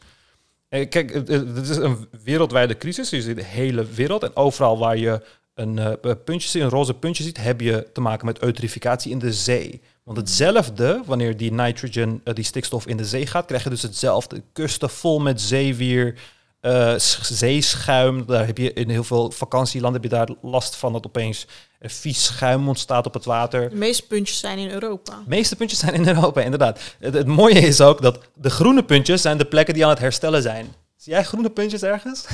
Eh, 0.68 0.88
Kijk, 0.88 1.14
het, 1.14 1.68
is 1.68 1.76
een 1.76 2.08
wereldwijde 2.24 2.76
crisis. 2.76 3.10
Je 3.10 3.22
ziet 3.22 3.36
de 3.36 3.44
hele 3.44 3.84
wereld. 3.84 4.22
En 4.22 4.36
overal 4.36 4.78
waar 4.78 4.96
je 4.96 5.22
een 5.54 5.98
puntje 6.24 6.60
een 6.60 6.68
roze 6.68 6.94
puntje 6.94 7.22
ziet, 7.22 7.42
heb 7.42 7.60
je 7.60 7.88
te 7.92 8.00
maken 8.00 8.26
met 8.26 8.42
eutrificatie 8.42 9.10
in 9.10 9.18
de 9.18 9.32
zee. 9.32 9.80
Want 10.02 10.18
hetzelfde, 10.18 11.02
wanneer 11.06 11.36
die 11.36 11.52
nitrogen, 11.52 12.20
die 12.24 12.44
stikstof 12.44 12.86
in 12.86 12.96
de 12.96 13.04
zee 13.04 13.26
gaat, 13.26 13.46
krijg 13.46 13.64
je 13.64 13.70
dus 13.70 13.82
hetzelfde. 13.82 14.42
Kusten 14.52 14.90
vol 14.90 15.20
met 15.20 15.40
zeewier, 15.40 16.18
eh, 16.66 16.94
zeeschuim. 17.22 18.26
Daar 18.26 18.46
heb 18.46 18.58
je 18.58 18.72
in 18.72 18.88
heel 18.88 19.04
veel 19.04 19.30
vakantielanden 19.30 20.02
heb 20.02 20.10
je 20.10 20.16
daar 20.16 20.28
last 20.42 20.76
van 20.76 20.92
dat 20.92 21.06
opeens 21.06 21.46
een 21.80 21.90
vies 21.90 22.24
schuim 22.24 22.68
ontstaat 22.68 23.06
op 23.06 23.14
het 23.14 23.24
water. 23.24 23.70
De 23.70 23.76
meeste 23.76 24.06
puntjes 24.06 24.38
zijn 24.38 24.58
in 24.58 24.70
Europa. 24.70 25.12
De 25.12 25.28
meeste 25.28 25.56
puntjes 25.56 25.78
zijn 25.78 25.94
in 25.94 26.08
Europa, 26.08 26.40
inderdaad. 26.40 26.80
Het, 26.98 27.14
het 27.14 27.26
mooie 27.26 27.60
is 27.60 27.80
ook 27.80 28.02
dat 28.02 28.18
de 28.34 28.50
groene 28.50 28.82
puntjes 28.82 29.22
zijn 29.22 29.38
de 29.38 29.44
plekken 29.44 29.74
die 29.74 29.84
aan 29.84 29.90
het 29.90 29.98
herstellen 29.98 30.42
zijn. 30.42 30.74
Zie 30.96 31.12
jij 31.12 31.24
groene 31.24 31.50
puntjes 31.50 31.82
ergens? 31.82 32.26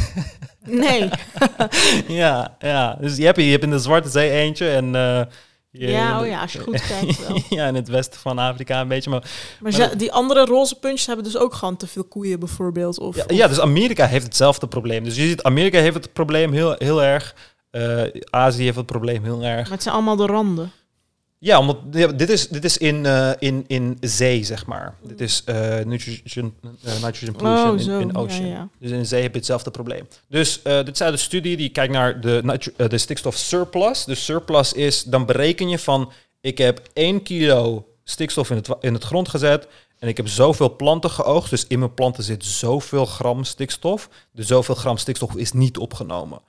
Nee. 0.64 1.10
ja, 2.22 2.56
ja. 2.58 2.96
Dus 3.00 3.16
je 3.16 3.24
hebt, 3.24 3.38
je 3.38 3.50
hebt 3.50 3.62
in 3.62 3.70
de 3.70 3.78
Zwarte 3.78 4.08
Zee 4.08 4.30
eentje 4.30 4.70
en... 4.70 4.94
eh, 4.94 5.22
hier 5.72 5.90
ja, 5.90 6.20
oh 6.20 6.26
ja, 6.26 6.40
als 6.40 6.52
je 6.52 6.58
goed 6.68 6.86
kijkt 6.86 7.26
wel. 7.28 7.38
ja, 7.50 7.66
in 7.66 7.74
het 7.74 7.88
westen 7.88 8.20
van 8.20 8.38
Afrika 8.38 8.80
een 8.80 8.88
beetje. 8.88 9.10
Maar, 9.10 9.22
Maar 9.60 9.96
die 9.98 10.12
andere 10.12 10.44
roze 10.44 10.78
puntjes 10.78 11.06
hebben 11.06 11.24
dus 11.24 11.36
ook 11.36 11.54
gewoon 11.54 11.76
te 11.76 11.86
veel 11.86 12.04
koeien 12.04 12.38
bijvoorbeeld. 12.38 12.98
Of, 12.98 13.16
ja, 13.16 13.24
of- 13.24 13.32
ja, 13.36 13.48
dus 13.48 13.60
Amerika 13.60 14.06
heeft 14.06 14.24
hetzelfde 14.24 14.66
probleem. 14.66 15.04
Dus 15.04 15.16
je 15.16 15.26
ziet, 15.26 15.42
Amerika 15.42 15.78
heeft 15.78 15.94
het 15.96 16.12
probleem 16.12 16.52
heel, 16.52 16.74
heel 16.78 17.02
erg. 17.02 17.34
Eh, 17.70 18.02
Azië 18.30 18.64
heeft 18.64 18.76
het 18.76 18.86
probleem 18.86 19.24
heel 19.24 19.42
erg. 19.42 19.62
Maar 19.62 19.72
het 19.72 19.82
zijn 19.82 19.94
allemaal 19.94 20.16
de 20.16 20.26
randen. 20.26 20.72
Ja, 21.44 21.58
omdat 21.58 21.78
ja, 21.90 22.06
dit 22.06 22.30
is, 22.30 22.48
dit 22.48 22.64
is 22.64 22.78
in, 22.78 23.06
eh, 23.06 23.30
in, 23.38 23.64
in 23.66 23.96
zee, 24.00 24.44
zeg 24.44 24.66
maar. 24.66 24.94
Dit 25.02 25.20
is 25.20 25.42
eh, 25.44 25.78
nitrogen, 25.84 26.54
eh, 26.82 27.02
nitrogen 27.02 27.32
pollution 27.32 27.68
Oh, 27.68 27.78
in, 27.78 27.80
zo. 27.80 27.98
in 27.98 28.16
ocean. 28.16 28.46
ja. 28.46 28.68
Dus 28.78 28.90
in 28.90 29.06
zee 29.06 29.22
heb 29.22 29.32
je 29.32 29.38
hetzelfde 29.38 29.70
probleem. 29.70 30.08
Dus 30.28 30.62
dit 30.62 30.88
is 30.88 31.02
uit 31.02 31.12
een 31.12 31.18
studie 31.18 31.56
die 31.56 31.68
kijkt 31.68 31.92
naar 31.92 32.20
de, 32.20 32.58
de 32.88 32.98
stikstof 32.98 33.36
surplus. 33.36 34.04
Dus 34.04 34.24
surplus 34.24 34.72
is, 34.72 35.02
dan 35.02 35.26
bereken 35.26 35.68
je 35.68 35.78
van... 35.78 36.12
ik 36.40 36.58
heb 36.58 36.88
1 36.92 37.22
kilo 37.22 37.86
stikstof 38.04 38.50
in 38.50 38.56
het, 38.56 38.68
in 38.80 38.94
het 38.94 39.04
grond 39.04 39.28
gezet... 39.28 39.68
en 39.98 40.08
ik 40.08 40.16
heb 40.16 40.28
zoveel 40.28 40.76
planten 40.76 41.10
geoogst. 41.10 41.50
Dus 41.50 41.66
in 41.66 41.78
mijn 41.78 41.94
planten 41.94 42.24
zit 42.24 42.44
zoveel 42.44 43.06
gram 43.06 43.44
stikstof. 43.44 44.08
Dus 44.32 44.46
zoveel 44.46 44.74
gram 44.74 44.96
stikstof 44.96 45.34
is 45.34 45.52
niet 45.52 45.78
opgenomen. 45.78 46.40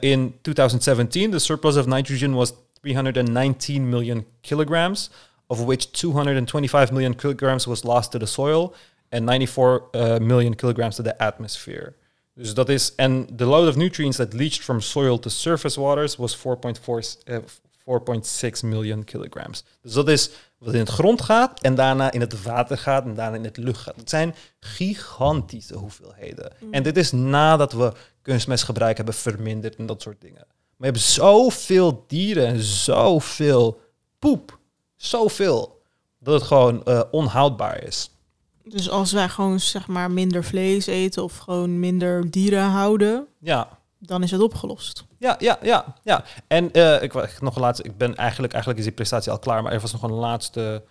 In 0.00 0.34
2017, 0.42 1.30
the 1.30 1.38
surplus 1.38 1.76
of 1.76 1.86
nitrogen 1.86 2.32
was 2.34 2.52
319 2.80 3.88
million 3.88 4.26
kilograms, 4.40 5.10
of 5.46 5.64
which 5.64 5.92
225 5.92 6.92
million 6.92 7.14
kilograms 7.14 7.66
was 7.66 7.82
lost 7.82 8.10
to 8.10 8.18
the 8.18 8.26
soil 8.26 8.74
and 9.10 9.26
94 9.26 9.82
uh, 9.94 10.18
million 10.20 10.54
kilograms 10.54 10.96
to 10.96 11.02
the 11.02 11.18
atmosphere. 11.18 11.94
Dus 12.34 12.54
dat 12.54 12.68
is, 12.68 12.92
and 12.96 13.38
the 13.38 13.44
load 13.44 13.68
of 13.68 13.76
nutrients 13.76 14.16
that 14.16 14.32
leached 14.32 14.62
from 14.62 14.80
soil 14.80 15.18
to 15.18 15.30
surface 15.30 15.80
waters 15.80 16.16
was 16.16 16.36
4.4 16.36 16.42
uh, 17.26 17.38
4,6 17.80 18.64
miljoen 18.64 19.04
kilograms. 19.04 19.64
Dus 19.82 19.92
dat 19.92 20.08
is 20.08 20.30
wat 20.58 20.74
in 20.74 20.80
het 20.80 20.88
grond 20.88 21.22
gaat 21.22 21.60
en 21.60 21.74
daarna 21.74 22.12
in 22.12 22.20
het 22.20 22.42
water 22.42 22.78
gaat 22.78 23.04
en 23.04 23.14
daarna 23.14 23.36
in 23.36 23.44
het 23.44 23.56
lucht 23.56 23.80
gaat. 23.80 23.96
Het 23.96 24.10
zijn 24.10 24.34
gigantische 24.60 25.76
hoeveelheden. 25.76 26.52
Mm. 26.58 26.72
En 26.72 26.82
dit 26.82 26.96
is 26.96 27.12
nadat 27.12 27.72
we 27.72 27.92
kunstmestgebruik 28.22 28.96
hebben 28.96 29.14
verminderd 29.14 29.76
en 29.76 29.86
dat 29.86 30.02
soort 30.02 30.20
dingen. 30.20 30.46
We 30.80 30.86
hebben 30.86 31.02
zoveel 31.02 32.04
dieren 32.06 32.46
en 32.46 32.62
zoveel 32.62 33.80
poep. 34.18 34.58
Zoveel. 34.96 35.82
Dat 36.18 36.34
het 36.34 36.42
gewoon 36.42 36.84
eh, 36.84 37.02
onhoudbaar 37.10 37.82
is. 37.82 38.10
Dus 38.64 38.90
als 38.90 39.12
wij 39.12 39.28
gewoon 39.28 39.60
zeg 39.60 39.86
maar 39.86 40.10
minder 40.10 40.44
vlees 40.44 40.86
eten 40.86 41.22
of 41.22 41.36
gewoon 41.36 41.80
minder 41.80 42.30
dieren 42.30 42.64
houden, 42.64 43.26
Ja, 43.38 43.78
dan 43.98 44.22
is 44.22 44.30
het 44.30 44.40
opgelost. 44.40 45.04
Ja, 45.18 45.36
ja, 45.38 45.58
ja, 45.62 45.94
ja. 46.02 46.24
En 46.46 46.72
eh, 46.72 47.02
ik 47.02 47.40
nog 47.40 47.54
een 47.54 47.62
laatste. 47.62 47.84
Ik 47.84 47.96
ben 47.96 48.14
eigenlijk, 48.16 48.52
eigenlijk 48.52 48.82
is 48.82 48.88
die 48.88 48.96
prestatie 48.96 49.32
al 49.32 49.38
klaar, 49.38 49.62
maar 49.62 49.72
er 49.72 49.80
was 49.80 49.92
nog 49.92 50.02
een 50.02 50.12
laatste. 50.12 50.84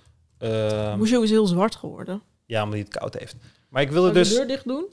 Moesje 0.97 1.21
is 1.23 1.29
heel 1.29 1.47
zwart 1.47 1.75
geworden. 1.75 2.21
ja, 2.45 2.63
omdat 2.63 2.79
hij 2.79 2.87
het 2.89 2.97
koud 2.97 3.13
heeft. 3.13 3.35
Maar 3.69 3.81
ik 3.81 3.91
wilde 3.91 4.11
dus. 4.11 4.29
de 4.29 4.35
deur 4.35 4.47
dicht 4.47 4.67
doen? 4.67 4.85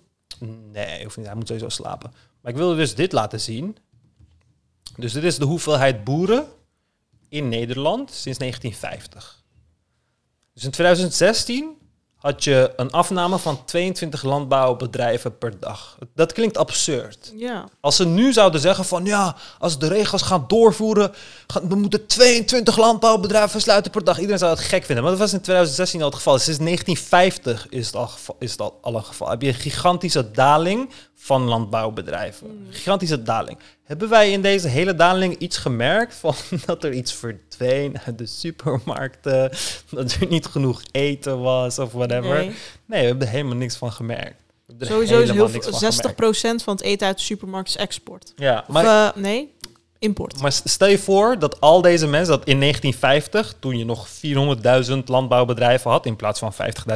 Nee, 0.73 1.03
hoeft 1.03 1.17
niet. 1.17 1.27
Hij 1.27 1.35
moet 1.35 1.47
sowieso 1.47 1.69
slapen. 1.69 2.13
Maar 2.41 2.53
ik 2.53 2.59
wilde 2.59 2.77
dus 2.77 2.95
dit 2.95 3.13
laten 3.13 3.41
zien. 3.41 3.77
Dus 4.97 5.13
dit 5.13 5.25
is 5.25 5.37
de 5.39 5.45
hoeveelheid 5.45 6.05
boeren 6.05 6.47
in 7.29 7.49
Nederland 7.49 8.11
sinds 8.11 8.39
1950. 8.39 9.43
Dus 10.55 10.65
in 10.65 10.71
2016 10.71 11.75
had 12.17 12.45
je 12.45 12.73
een 12.77 12.91
afname 12.91 13.39
van 13.39 13.65
22 13.65 14.23
landbouwbedrijven 14.23 15.39
per 15.39 15.61
dag. 15.61 15.99
Dat 16.15 16.33
klinkt 16.33 16.57
absurd. 16.59 17.33
Ja. 17.37 17.69
Als 17.81 17.97
ze 17.97 18.07
nu 18.07 18.33
zouden 18.33 18.61
zeggen 18.61 18.85
van 18.85 19.05
ja, 19.05 19.37
als 19.59 19.79
de 19.79 19.89
regels 19.89 20.23
gaan 20.23 20.45
doorvoeren, 20.49 21.13
gaan, 21.47 21.69
we 21.69 21.75
moeten 21.75 22.07
22 22.07 22.77
landbouwbedrijven 22.77 23.61
sluiten 23.61 23.91
per 23.91 24.05
dag. 24.05 24.17
Iedereen 24.19 24.39
zou 24.39 24.51
het 24.51 24.61
gek 24.61 24.85
vinden. 24.85 25.03
Maar 25.05 25.13
dat 25.13 25.21
was 25.21 25.33
in 25.33 25.41
2016 25.41 26.01
al 26.01 26.07
het 26.07 26.17
geval. 26.17 26.39
Sinds 26.39 26.59
1950 26.59 27.67
is 27.71 27.87
het 27.87 27.97
al, 27.97 28.07
geva- 28.09 28.35
is 28.39 28.51
het 28.51 28.61
al, 28.61 28.79
al 28.83 28.95
een 28.97 29.05
geval. 29.05 29.29
Heb 29.31 29.43
je 29.43 29.49
een 29.49 29.55
gigantische 29.55 30.31
daling 30.31 30.91
van 31.15 31.43
landbouwbedrijven. 31.43 32.67
Gigantische 32.71 33.23
daling. 33.23 33.59
Hebben 33.87 34.09
wij 34.09 34.32
in 34.32 34.43
deze 34.43 34.68
hele 34.68 34.95
daling 34.95 35.39
iets 35.39 35.57
gemerkt 35.57 36.14
van 36.24 36.34
dat 36.64 36.84
er 36.84 36.93
iets 36.93 37.12
verdween 37.12 37.99
uit 38.07 38.18
de 38.18 38.26
supermarkten, 38.26 39.51
dat 39.91 40.12
er 40.20 40.26
niet 40.28 40.47
genoeg 40.47 40.82
eten 40.93 41.41
was 41.41 41.78
of 41.78 41.93
whatever? 41.93 42.34
Nee, 42.39 42.53
Nee. 42.87 43.01
we 43.01 43.07
hebben 43.07 43.26
er 43.26 43.32
helemaal 43.32 43.57
niks 43.57 43.76
van 43.76 43.93
gemerkt. 43.93 44.43
Er 44.78 44.87
Sowieso 44.87 45.20
is 45.20 45.30
heel 45.30 45.49
veel, 45.49 45.61
niks 45.62 45.78
van 45.78 46.12
60% 46.59 46.62
van 46.64 46.74
het 46.74 46.82
eten 46.82 47.07
uit 47.07 47.16
de 47.16 47.22
supermarkt 47.22 47.68
is 47.68 47.76
export. 47.76 48.32
Ja, 48.37 48.59
Of, 48.59 48.68
maar 48.68 48.84
eh, 48.84 49.22
nee, 49.22 49.55
import. 49.99 50.41
Maar 50.41 50.53
stel 50.53 50.89
je 50.89 50.99
voor 50.99 51.39
dat 51.39 51.61
al 51.61 51.83
deze 51.83 52.07
mensen, 52.07 52.39
dat 52.39 52.47
in 52.47 52.61
1950, 52.61 53.55
toen 53.59 53.79
je 53.79 53.85
nog 53.85 54.09
400.000 54.89 55.05
landbouwbedrijven 55.05 55.91
had, 55.91 56.07
in 56.07 56.17
plaats 56.17 56.39
van 56.39 56.53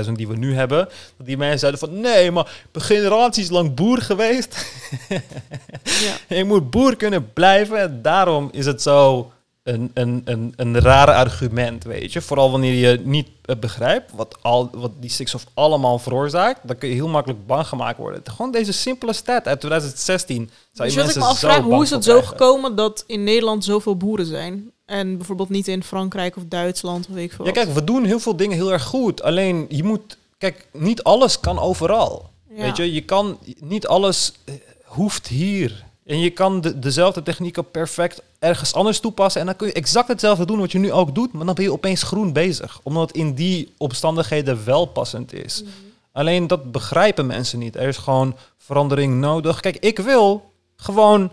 50.000 0.07 0.13
die 0.13 0.29
we 0.29 0.37
nu 0.37 0.55
hebben, 0.55 0.89
dat 1.17 1.27
die 1.27 1.37
mensen 1.37 1.59
zeiden 1.59 1.81
van 1.81 2.01
nee, 2.01 2.31
maar 2.31 2.45
ik 2.45 2.73
ben 2.73 2.83
generaties 2.83 3.51
lang 3.51 3.75
boer 3.75 3.99
geweest. 3.99 4.67
ja. 6.29 6.37
je 6.37 6.45
moet 6.45 6.71
boer 6.71 6.97
kunnen 6.97 7.33
blijven. 7.33 7.79
En 7.79 8.03
daarom 8.03 8.49
is 8.53 8.67
het 8.67 8.83
zo 8.83 9.31
een, 9.63 9.91
een, 9.95 10.23
een, 10.25 10.53
een 10.57 10.81
rare 10.81 11.15
argument, 11.15 11.85
weet 11.85 12.13
je. 12.13 12.21
Vooral 12.21 12.51
wanneer 12.51 12.75
je 12.75 13.01
niet 13.05 13.29
eh, 13.45 13.57
begrijpt 13.57 14.13
wat, 14.15 14.37
al, 14.43 14.71
wat 14.73 14.91
die 15.01 15.11
stikstof 15.11 15.47
allemaal 15.55 15.99
veroorzaakt, 15.99 16.61
dan 16.63 16.79
kun 16.79 16.89
je 16.89 16.95
heel 16.95 17.09
makkelijk 17.09 17.47
bang 17.47 17.67
gemaakt 17.67 17.99
worden. 17.99 18.23
Gewoon 18.25 18.51
deze 18.51 18.73
simpele 18.73 19.13
stat 19.13 19.47
uit 19.47 19.61
2016. 19.61 20.51
Zou 20.73 20.89
Dus 20.89 20.97
je 20.97 21.03
wat 21.03 21.11
ik 21.11 21.17
me 21.17 21.25
afvraag, 21.25 21.63
hoe 21.63 21.83
is 21.83 21.91
het 21.91 22.05
zo 22.05 22.23
gekomen 22.23 22.77
dat 22.77 23.05
in 23.07 23.25
Nederland 23.25 23.65
zoveel 23.65 23.97
boeren 23.97 24.27
zijn? 24.27 24.71
En 24.87 25.17
bijvoorbeeld 25.17 25.49
niet 25.49 25.69
in 25.69 25.83
Frankrijk 25.83 26.37
of 26.37 26.43
Duitsland 26.49 27.09
of 27.09 27.15
weet 27.15 27.25
ik 27.25 27.33
veel 27.33 27.47
Ja, 27.47 27.53
kijk, 27.53 27.75
we 27.75 27.85
doen 27.85 28.05
heel 28.05 28.21
veel 28.21 28.37
dingen 28.37 28.57
heel 28.57 28.73
erg 28.73 28.85
goed. 28.85 29.23
Alleen 29.23 29.67
je 29.69 29.85
moet, 29.85 30.17
kijk, 30.39 30.67
niet 30.73 31.03
alles 31.03 31.41
kan 31.41 31.59
overal. 31.59 32.31
Ja. 32.55 32.63
Weet 32.63 32.77
je, 32.77 32.93
je 32.93 33.05
kan 33.05 33.39
niet 33.61 33.87
alles 33.87 34.33
eh, 34.45 34.55
hoeft 34.85 35.27
hier. 35.27 35.85
En 36.11 36.19
je 36.19 36.31
kan 36.31 36.61
de, 36.61 36.79
dezelfde 36.79 37.23
technieken 37.23 37.71
perfect 37.71 38.23
ergens 38.39 38.75
anders 38.75 39.01
toepassen. 39.01 39.41
En 39.41 39.47
dan 39.47 39.57
kun 39.57 39.67
je 39.67 39.73
exact 39.73 40.09
hetzelfde 40.09 40.47
doen 40.47 40.59
wat 40.59 40.73
je 40.73 40.79
nu 40.79 40.93
ook 40.93 41.15
doet. 41.15 41.33
Maar 41.33 41.47
dan 41.47 41.55
ben 41.55 41.65
je 41.65 41.73
opeens 41.73 42.03
groen 42.03 42.33
bezig. 42.33 42.81
Omdat 42.83 43.09
het 43.09 43.17
in 43.17 43.35
die 43.35 43.73
omstandigheden 43.77 44.65
wel 44.65 44.87
passend 44.87 45.33
is. 45.33 45.63
Mhm. 45.63 45.73
Alleen 46.13 46.47
dat 46.47 46.73
begrijpen 46.73 47.27
mensen 47.27 47.59
niet. 47.59 47.77
Er 47.77 47.89
is 47.89 47.97
gewoon 47.97 48.37
verandering 48.57 49.21
nodig. 49.21 49.61
Kijk, 49.61 49.77
ik 49.77 49.99
wil 49.99 50.53
gewoon 50.77 51.31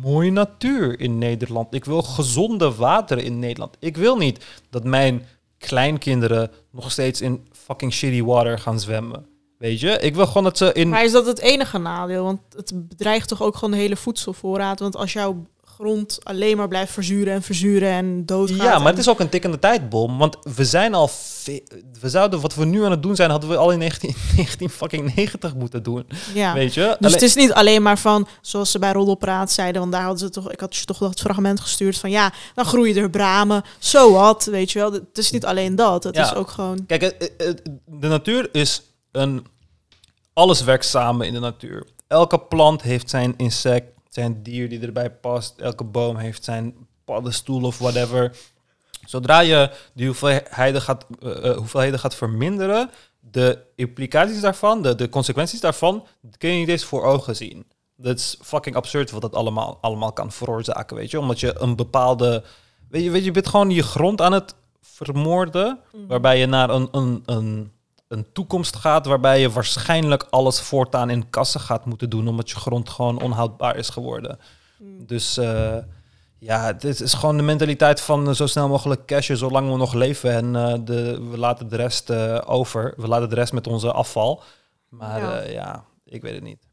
mooie 0.00 0.30
natuur 0.30 1.00
in 1.00 1.18
Nederland. 1.18 1.74
Ik 1.74 1.84
wil 1.84 2.02
gezonde 2.02 2.74
water 2.74 3.18
in 3.18 3.38
Nederland. 3.38 3.76
Ik 3.78 3.96
wil 3.96 4.16
niet 4.16 4.44
dat 4.70 4.84
mijn 4.84 5.26
kleinkinderen 5.58 6.50
nog 6.70 6.90
steeds 6.90 7.20
in 7.20 7.46
fucking 7.52 7.92
shitty 7.92 8.22
water 8.22 8.58
gaan 8.58 8.80
zwemmen. 8.80 9.26
Weet 9.58 9.80
je? 9.80 9.98
Ik 9.98 10.14
wil 10.14 10.26
gewoon 10.26 10.42
dat 10.44 10.58
ze 10.58 10.72
in... 10.72 10.88
Maar 10.88 11.04
is 11.04 11.12
dat 11.12 11.26
het 11.26 11.38
enige 11.40 11.78
nadeel? 11.78 12.24
Want 12.24 12.40
het 12.56 12.88
bedreigt 12.88 13.28
toch 13.28 13.42
ook 13.42 13.54
gewoon 13.54 13.70
de 13.70 13.76
hele 13.76 13.96
voedselvoorraad? 13.96 14.80
Want 14.80 14.96
als 14.96 15.12
jouw 15.12 15.46
grond 15.64 16.18
alleen 16.22 16.56
maar 16.56 16.68
blijft 16.68 16.92
verzuren 16.92 17.32
en 17.34 17.42
verzuren 17.42 17.88
en 17.90 18.26
doodgaat... 18.26 18.58
Ja, 18.58 18.68
maar 18.78 18.80
en- 18.80 18.86
het 18.86 18.98
is 18.98 19.08
ook 19.08 19.20
een 19.20 19.28
tikkende 19.28 19.58
tijdbom. 19.58 20.18
Want 20.18 20.36
we 20.56 20.64
zijn 20.64 20.94
al... 20.94 21.10
We 22.00 22.08
zouden 22.08 22.40
wat 22.40 22.54
we 22.54 22.64
nu 22.64 22.84
aan 22.84 22.90
het 22.90 23.02
doen 23.02 23.16
zijn, 23.16 23.30
hadden 23.30 23.50
we 23.50 23.56
al 23.56 23.70
in 23.72 23.78
19, 23.78 24.14
1990 24.36 25.54
moeten 25.62 25.82
doen. 25.82 26.06
Ja. 26.34 26.54
Weet 26.54 26.74
je? 26.74 26.80
Dus 26.80 26.96
Alleen- 26.98 27.12
het 27.12 27.22
is 27.22 27.34
niet 27.34 27.52
alleen 27.52 27.82
maar 27.82 27.98
van, 27.98 28.28
zoals 28.40 28.70
ze 28.70 28.78
bij 28.78 28.92
Roddelpraat 28.92 29.52
zeiden, 29.52 29.80
want 29.80 29.92
daar 29.92 30.02
hadden 30.02 30.18
ze 30.18 30.30
toch, 30.30 30.52
ik 30.52 30.60
had 30.60 30.76
je 30.76 30.84
toch 30.84 30.98
dat 30.98 31.20
fragment 31.20 31.60
gestuurd 31.60 31.96
van, 31.98 32.10
ja, 32.10 32.32
dan 32.54 32.64
groeien 32.64 32.96
er 32.96 33.10
bramen, 33.10 33.62
zo 33.78 34.12
wat, 34.12 34.44
weet 34.44 34.70
je 34.72 34.78
wel. 34.78 34.92
Het 34.92 35.18
is 35.18 35.30
niet 35.30 35.44
alleen 35.44 35.76
dat, 35.76 36.04
het 36.04 36.16
Ja. 36.16 36.24
is 36.24 36.34
ook 36.34 36.48
gewoon, 36.48 36.86
Kijk, 36.86 37.30
de 37.86 38.08
natuur 38.08 38.48
is 38.52 38.82
een... 39.18 39.46
Alles 40.32 40.60
werkt 40.60 40.84
samen 40.84 41.26
in 41.26 41.32
de 41.32 41.40
natuur. 41.40 41.86
Elke 42.06 42.38
plant 42.38 42.82
heeft 42.82 43.10
zijn 43.10 43.34
insect, 43.36 43.86
zijn 44.08 44.42
dier 44.42 44.68
die 44.68 44.80
erbij 44.80 45.10
past. 45.10 45.58
Elke 45.58 45.84
boom 45.84 46.16
heeft 46.16 46.44
zijn 46.44 46.74
paddenstoel 47.04 47.62
of 47.62 47.78
whatever. 47.78 48.36
Zodra 49.06 49.40
je 49.40 49.70
die 49.94 50.06
hoeveelheden 50.06 50.82
gaat, 50.82 51.06
eh, 51.22 51.56
hoeveelheden 51.56 51.98
gaat 51.98 52.14
verminderen, 52.14 52.90
de 53.20 53.58
implicaties 53.74 54.40
daarvan, 54.40 54.82
de, 54.82 54.94
de 54.94 55.08
consequenties 55.08 55.60
daarvan, 55.60 56.06
kun 56.38 56.50
je 56.50 56.58
niet 56.58 56.68
eens 56.68 56.84
voor 56.84 57.04
ogen 57.04 57.36
zien. 57.36 57.66
Dat 57.96 58.18
is 58.18 58.38
fucking 58.42 58.76
absurd 58.76 59.10
wat 59.10 59.22
dat 59.22 59.34
allemaal, 59.34 59.78
allemaal 59.80 60.12
kan 60.12 60.32
veroorzaken, 60.32 60.96
weet 60.96 61.10
je. 61.10 61.18
Omdat 61.20 61.40
je 61.40 61.60
een 61.60 61.76
bepaalde... 61.76 62.44
Weet 62.88 63.04
je, 63.04 63.10
weet 63.10 63.20
je, 63.20 63.26
je 63.26 63.32
bent 63.32 63.48
gewoon 63.48 63.70
je 63.70 63.82
grond 63.82 64.20
aan 64.20 64.32
het 64.32 64.54
vermoorden, 64.80 65.80
waarbij 66.08 66.38
je 66.38 66.46
naar 66.46 66.70
een, 66.70 66.88
een, 66.90 67.22
een, 67.26 67.72
een 68.08 68.26
toekomst 68.32 68.76
gaat 68.76 69.06
waarbij 69.06 69.40
je 69.40 69.50
waarschijnlijk 69.50 70.26
alles 70.30 70.60
voortaan 70.60 71.10
in 71.10 71.30
kassen 71.30 71.60
gaat 71.60 71.84
moeten 71.84 72.10
doen, 72.10 72.28
omdat 72.28 72.50
je 72.50 72.56
grond 72.56 72.88
gewoon 72.88 73.22
onhoudbaar 73.22 73.76
is 73.76 73.88
geworden. 73.88 74.38
Dus 75.06 75.36
eh, 75.36 75.76
ja, 76.38 76.72
dit 76.72 77.00
is 77.00 77.14
gewoon 77.14 77.36
de 77.36 77.42
mentaliteit 77.42 78.00
van 78.00 78.28
eh, 78.28 78.34
zo 78.34 78.46
snel 78.46 78.68
mogelijk 78.68 79.06
cashen 79.06 79.36
zolang 79.36 79.70
we 79.70 79.76
nog 79.76 79.94
leven 79.94 80.32
en 80.32 80.56
eh, 80.56 80.74
de, 80.84 81.28
we 81.30 81.38
laten 81.38 81.68
de 81.68 81.76
rest 81.76 82.12
over. 82.46 82.94
We 82.96 83.08
laten 83.08 83.28
de 83.28 83.34
rest 83.34 83.52
met 83.52 83.66
onze 83.66 83.92
afval. 83.92 84.42
Maar 84.88 85.20
Ja. 85.20 85.42
ja, 85.42 85.84
ik 86.04 86.22
weet 86.22 86.34
het 86.34 86.42
niet. 86.42 86.66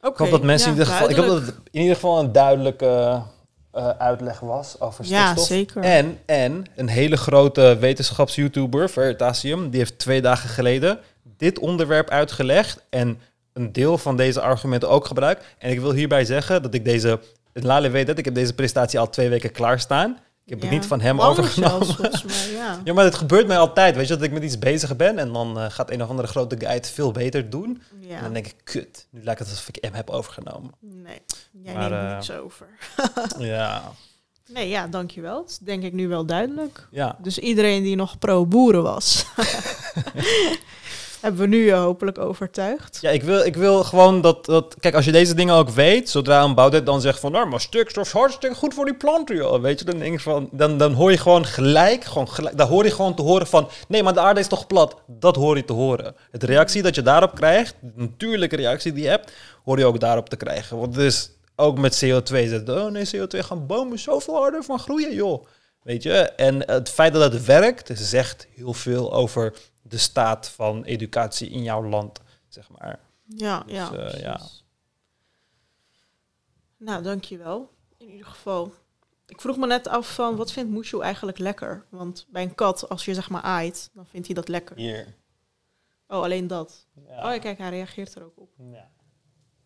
Oké, 0.00 0.08
Ik 0.08 0.16
hoop 0.16 0.30
dat 0.30 0.42
mensen 0.42 0.70
ja, 0.70 0.74
in 0.74 0.80
ieder 0.80 0.94
geval, 0.94 1.10
ik 1.10 1.16
hoop 1.16 1.26
dat 1.26 1.46
het 1.46 1.54
in 1.70 1.80
ieder 1.80 1.94
geval 1.94 2.18
een 2.18 2.32
duidelijke 2.32 3.22
eh, 3.76 3.88
uitleg 3.88 4.40
was 4.40 4.80
over 4.80 5.04
Ja, 5.04 5.24
stikstof. 5.24 5.46
zeker. 5.46 5.82
En, 5.82 6.18
en 6.26 6.64
een 6.76 6.88
hele 6.88 7.16
grote 7.16 7.76
wetenschaps-YouTuber, 7.80 8.90
Veritasium, 8.90 9.70
die 9.70 9.78
heeft 9.78 9.98
twee 9.98 10.22
dagen 10.22 10.48
geleden 10.48 10.98
dit 11.36 11.58
onderwerp 11.58 12.10
uitgelegd 12.10 12.84
en 12.90 13.20
een 13.52 13.72
deel 13.72 13.98
van 13.98 14.16
deze 14.16 14.40
argumenten 14.40 14.88
ook 14.88 15.04
gebruikt. 15.06 15.44
En 15.58 15.70
ik 15.70 15.80
wil 15.80 15.92
hierbij 15.92 16.24
zeggen 16.24 16.62
dat 16.62 16.74
ik 16.74 16.84
deze, 16.84 17.20
Lale 17.52 17.90
weet 17.90 18.06
dat, 18.06 18.18
ik 18.18 18.24
heb 18.24 18.34
deze 18.34 18.54
presentatie 18.54 18.98
al 18.98 19.10
twee 19.10 19.28
weken 19.28 19.52
klaarstaan. 19.52 20.18
Ik 20.46 20.52
heb 20.52 20.60
het 20.60 20.70
niet 20.70 20.86
van 20.86 21.00
hem 21.00 21.20
overgenomen. 21.20 21.86
zelfs, 21.86 21.96
volgens 21.96 22.22
mij, 22.24 22.50
ja. 22.52 22.80
Ja, 22.84 22.92
maar 22.92 23.04
het 23.04 23.14
gebeurt 23.14 23.46
mij 23.46 23.58
altijd, 23.58 23.96
weet 23.96 24.08
je, 24.08 24.14
dat 24.14 24.22
ik 24.22 24.32
met 24.32 24.42
iets 24.42 24.58
bezig 24.58 24.96
ben 24.96 25.18
en 25.18 25.32
dan 25.32 25.58
eh, 25.58 25.70
gaat 25.70 25.90
een 25.90 26.02
of 26.02 26.08
andere 26.08 26.28
grote 26.28 26.56
guy 26.58 26.72
het 26.72 26.90
veel 26.90 27.10
beter 27.12 27.50
doen. 27.50 27.82
En 28.08 28.22
dan 28.22 28.32
denk 28.32 28.46
ik, 28.46 28.54
kut, 28.64 29.06
nu 29.10 29.22
lijkt 29.22 29.40
het 29.40 29.48
alsof 29.48 29.68
ik 29.68 29.78
hem 29.80 29.92
heb 29.92 30.10
overgenomen. 30.10 30.70
Nee, 30.80 31.22
jij 31.62 31.74
Maar, 31.74 31.90
neemt 31.90 32.12
niks 32.12 32.30
over. 32.30 32.66
Ja, 33.38 33.92
Nee, 34.48 34.68
ja, 34.68 34.86
dankjewel. 34.86 35.44
Dat 35.46 35.58
denk 35.62 35.82
ik 35.82 35.92
nu 35.92 36.08
wel 36.08 36.26
duidelijk. 36.26 36.88
ja. 36.90 37.16
Dus 37.22 37.38
iedereen 37.38 37.82
die 37.82 37.96
nog 37.96 38.18
pro-boeren 38.18 38.82
was, 38.82 39.24
hebben 41.26 41.50
we 41.50 41.56
nu 41.56 41.68
eh, 41.68 41.82
hopelijk 41.82 42.18
overtuigd. 42.18 42.98
Ja, 43.00 43.10
ik 43.10 43.22
wil, 43.22 43.44
ik 43.44 43.56
wil 43.56 43.84
gewoon 43.84 44.20
dat, 44.20 44.44
dat... 44.44 44.76
Kijk, 44.80 44.94
als 44.94 45.04
je 45.04 45.12
deze 45.12 45.34
dingen 45.34 45.54
ook 45.54 45.68
weet, 45.68 46.10
zodra 46.10 46.42
een 46.42 46.54
bouwdet 46.54 46.86
dan 46.86 47.00
zegt 47.00 47.20
van... 47.20 47.32
Nou, 47.32 47.48
maar 47.48 47.60
stikstof 47.60 48.06
is 48.06 48.12
hartstikke 48.12 48.56
goed 48.56 48.74
voor 48.74 48.84
die 48.84 48.94
planten, 48.94 49.36
joh. 49.36 49.60
Weet 49.60 49.78
je, 49.78 49.84
dan 49.84 49.98
denk 49.98 50.20
van... 50.20 50.48
Dan, 50.52 50.78
dan 50.78 50.92
hoor 50.92 51.10
je 51.10 51.18
gewoon 51.18 51.46
gelijk, 51.46 52.04
gewoon 52.04 52.28
gelijk... 52.28 52.56
Dan 52.56 52.68
hoor 52.68 52.84
je 52.84 52.90
gewoon 52.90 53.14
te 53.14 53.22
horen 53.22 53.46
van... 53.46 53.68
Nee, 53.88 54.02
maar 54.02 54.14
de 54.14 54.20
aarde 54.20 54.40
is 54.40 54.46
toch 54.46 54.66
plat? 54.66 54.96
Dat 55.06 55.36
hoor 55.36 55.56
je 55.56 55.64
te 55.64 55.72
horen. 55.72 56.14
Het 56.30 56.42
reactie 56.42 56.82
dat 56.82 56.94
je 56.94 57.02
daarop 57.02 57.34
krijgt, 57.34 57.74
natuurlijke 57.94 58.56
reactie 58.56 58.92
die 58.92 59.02
je 59.02 59.08
hebt... 59.08 59.32
hoor 59.64 59.78
je 59.78 59.84
ook 59.84 60.00
daarop 60.00 60.28
te 60.28 60.36
krijgen. 60.36 60.78
Want 60.78 60.94
het 60.94 61.04
is 61.04 61.30
ook 61.56 61.78
met 61.78 62.04
CO2 62.04 62.48
zetten. 62.48 62.84
Oh 62.84 62.90
nee, 62.90 63.10
CO2 63.16 63.38
gaan 63.38 63.66
bomen 63.66 63.98
zoveel 63.98 64.34
harder 64.34 64.64
van 64.64 64.78
groeien, 64.78 65.14
joh. 65.14 65.46
Weet 65.82 66.02
je? 66.02 66.12
En 66.18 66.70
het 66.70 66.90
feit 66.90 67.12
dat 67.12 67.32
het 67.32 67.44
werkt, 67.44 67.90
zegt 67.94 68.46
heel 68.54 68.72
veel 68.72 69.12
over 69.12 69.52
de 69.88 69.98
staat 69.98 70.48
van 70.48 70.84
educatie 70.84 71.50
in 71.50 71.62
jouw 71.62 71.84
land, 71.88 72.20
zeg 72.48 72.68
maar. 72.70 72.98
Ja, 73.24 73.60
Dus, 73.62 73.72
ja, 73.72 73.92
eh, 73.92 74.20
ja. 74.20 74.40
Nou, 76.76 77.02
dankjewel. 77.02 77.70
In 77.96 78.08
ieder 78.10 78.26
geval. 78.26 78.72
Ik 79.26 79.40
vroeg 79.40 79.56
me 79.56 79.66
net 79.66 79.88
af 79.88 80.14
van, 80.14 80.36
wat 80.36 80.52
vindt 80.52 80.70
Mushu 80.70 81.00
eigenlijk 81.00 81.38
lekker? 81.38 81.84
Want 81.88 82.26
bij 82.28 82.42
een 82.42 82.54
kat, 82.54 82.88
als 82.88 83.04
je 83.04 83.14
zeg 83.14 83.30
maar 83.30 83.42
aait, 83.42 83.90
dan 83.94 84.06
vindt 84.06 84.26
hij 84.26 84.34
dat 84.36 84.48
lekker. 84.48 84.76
Hier. 84.76 85.14
Oh, 86.08 86.22
alleen 86.22 86.46
dat. 86.46 86.86
Ja. 87.06 87.26
Oh 87.26 87.32
ja, 87.34 87.38
kijk, 87.38 87.58
hij 87.58 87.70
reageert 87.70 88.14
er 88.14 88.24
ook 88.24 88.38
op. 88.38 88.50
Ja. 88.58 88.90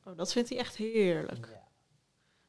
Oh, 0.05 0.17
dat 0.17 0.33
vindt 0.33 0.49
hij 0.49 0.59
echt 0.59 0.77
heerlijk. 0.77 1.49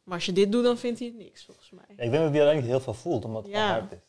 Maar 0.03 0.15
als 0.15 0.25
je 0.25 0.31
dit 0.33 0.51
doet, 0.51 0.63
dan 0.63 0.77
vindt 0.77 0.99
hij 0.99 1.07
het 1.07 1.17
niks, 1.17 1.45
volgens 1.45 1.69
mij. 1.71 1.85
Ja, 1.87 2.03
ik 2.03 2.11
denk 2.11 2.23
dat 2.23 2.31
hij 2.31 2.41
alleen 2.41 2.55
niet 2.55 2.65
heel 2.65 2.79
veel 2.79 2.93
voelt, 2.93 3.25
omdat 3.25 3.43
het 3.43 3.51
Ja. 3.51 3.67
hard 3.71 3.91
is. 3.91 3.99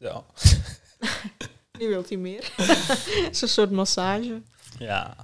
Zo. 0.00 0.24
Nu 1.78 1.88
wilt 1.88 2.08
hij 2.08 2.18
meer. 2.18 2.52
Het 2.56 3.28
is 3.30 3.40
een 3.42 3.48
soort 3.48 3.70
massage. 3.70 4.42
Ja. 4.78 5.16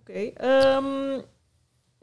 Oké. 0.00 0.12
ehm, 0.34 1.20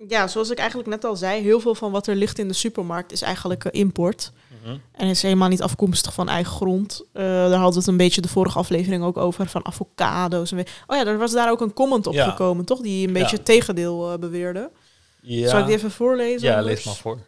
ja, 0.07 0.27
zoals 0.27 0.49
ik 0.49 0.57
eigenlijk 0.57 0.89
net 0.89 1.03
al 1.05 1.15
zei, 1.15 1.41
heel 1.41 1.59
veel 1.59 1.75
van 1.75 1.91
wat 1.91 2.07
er 2.07 2.15
ligt 2.15 2.39
in 2.39 2.47
de 2.47 2.53
supermarkt 2.53 3.11
is 3.11 3.21
eigenlijk 3.21 3.65
eh, 3.65 3.79
import. 3.79 4.31
Mhm. 4.63 4.77
En 4.91 5.07
is 5.07 5.21
helemaal 5.21 5.47
niet 5.49 5.61
afkomstig 5.61 6.13
van 6.13 6.29
eigen 6.29 6.51
grond. 6.53 7.03
Eh, 7.13 7.23
daar 7.23 7.49
hadden 7.51 7.71
we 7.73 7.77
het 7.79 7.87
een 7.87 7.97
beetje 7.97 8.21
de 8.21 8.27
vorige 8.27 8.57
aflevering 8.57 9.03
ook 9.03 9.17
over, 9.17 9.47
van 9.47 9.65
avocado's. 9.65 10.51
En 10.51 10.57
we- 10.57 10.65
oh 10.87 10.95
ja, 10.97 11.05
er 11.05 11.17
was 11.17 11.31
daar 11.31 11.51
ook 11.51 11.61
een 11.61 11.73
comment 11.73 12.07
op 12.07 12.13
Ja. 12.13 12.29
gekomen, 12.29 12.65
toch? 12.65 12.81
Die 12.81 13.07
een 13.07 13.13
beetje 13.13 13.29
Ja. 13.29 13.35
het 13.35 13.45
tegendeel 13.45 14.11
eh, 14.11 14.19
beweerde. 14.19 14.71
Ja. 15.21 15.49
Zal 15.49 15.59
ik 15.59 15.65
die 15.65 15.75
even 15.75 15.91
voorlezen? 15.91 16.47
Ja, 16.47 16.57
anders? 16.57 16.75
lees 16.75 16.85
maar 16.85 16.95
voor. 16.95 17.19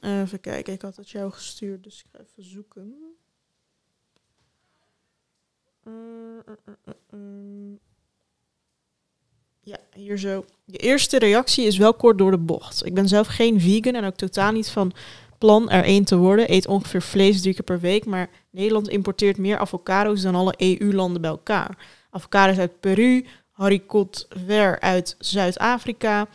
Even 0.00 0.40
kijken, 0.40 0.72
ik 0.72 0.82
had 0.82 0.96
het 0.96 1.10
jou 1.10 1.32
gestuurd, 1.32 1.82
dus 1.84 1.98
ik 1.98 2.06
ga 2.12 2.18
even 2.18 2.50
zoeken. 2.50 3.15
Ja, 9.60 9.78
hier 9.94 10.18
zo. 10.18 10.44
Je 10.64 10.78
eerste 10.78 11.18
reactie 11.18 11.66
is 11.66 11.76
wel 11.76 11.94
kort 11.94 12.18
door 12.18 12.30
de 12.30 12.38
bocht. 12.38 12.86
Ik 12.86 12.94
ben 12.94 13.08
zelf 13.08 13.26
geen 13.26 13.60
vegan 13.60 13.94
en 13.94 14.04
ook 14.04 14.16
totaal 14.16 14.52
niet 14.52 14.68
van 14.68 14.92
plan 15.38 15.70
er 15.70 15.84
één 15.84 16.04
te 16.04 16.16
worden. 16.16 16.52
Eet 16.52 16.66
ongeveer 16.66 17.02
vlees 17.02 17.40
drie 17.40 17.54
keer 17.54 17.64
per 17.64 17.80
week, 17.80 18.04
maar 18.04 18.30
Nederland 18.50 18.88
importeert 18.88 19.38
meer 19.38 19.58
avocado's 19.58 20.22
dan 20.22 20.34
alle 20.34 20.54
EU-landen 20.56 21.20
bij 21.20 21.30
elkaar. 21.30 21.78
Avocado's 22.10 22.58
uit 22.58 22.80
Peru, 22.80 23.26
haricot 23.50 24.26
ver 24.46 24.80
uit 24.80 25.16
Zuid-Afrika. 25.18 26.28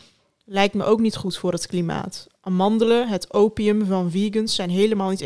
Lijkt 0.46 0.74
me 0.74 0.84
ook 0.84 1.00
niet 1.00 1.16
goed 1.16 1.38
voor 1.38 1.52
het 1.52 1.68
klimaat. 1.68 2.28
Amandelen, 2.42 3.08
het 3.08 3.34
opium 3.34 3.86
van 3.86 4.12
vegans, 4.12 4.56
zijn 4.56 4.70
helemaal 4.70 5.10
niet 5.10 5.22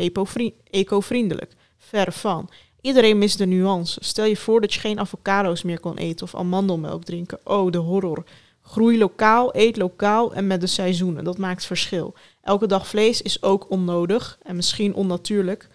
eco-vriendelijk. 0.69 1.51
Ver 1.77 2.11
van. 2.11 2.49
Iedereen 2.85 3.17
mist 3.17 3.37
de 3.37 3.45
nuance. 3.45 3.99
Stel 4.03 4.25
je 4.25 4.37
voor 4.37 4.61
dat 4.61 4.73
je 4.73 4.79
geen 4.79 4.99
avocado's 4.99 5.63
meer 5.63 5.79
kon 5.79 5.97
eten 5.97 6.25
of 6.25 6.35
amandelmelk 6.35 7.03
drinken. 7.03 7.39
Oh, 7.43 7.71
de 7.71 7.77
horror. 7.77 8.23
Groei 8.61 8.97
lokaal, 8.97 9.55
eet 9.55 9.77
lokaal 9.77 10.33
en 10.33 10.47
met 10.47 10.61
de 10.61 10.67
seizoenen. 10.67 11.23
Dat 11.23 11.37
maakt 11.37 11.65
verschil. 11.65 12.13
Elke 12.41 12.67
dag 12.67 12.87
vlees 12.87 13.21
is 13.21 13.43
ook 13.43 13.69
onnodig 13.69 14.37
en 14.41 14.55
misschien 14.55 14.93
onnatuurlijk. 14.93 15.69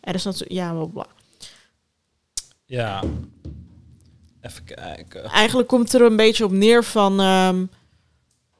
Er 0.00 0.14
is 0.14 0.24
natuurlijk... 0.24 0.52
Ja, 0.52 0.72
bla 0.72 0.84
bla. 0.84 1.06
Ja. 2.64 3.02
Even 4.40 4.64
kijken. 4.64 5.24
Eigenlijk 5.24 5.68
komt 5.68 5.92
er 5.92 6.02
een 6.02 6.16
beetje 6.16 6.44
op 6.44 6.52
neer 6.52 6.84
van... 6.84 7.20
ehm, 7.20 7.64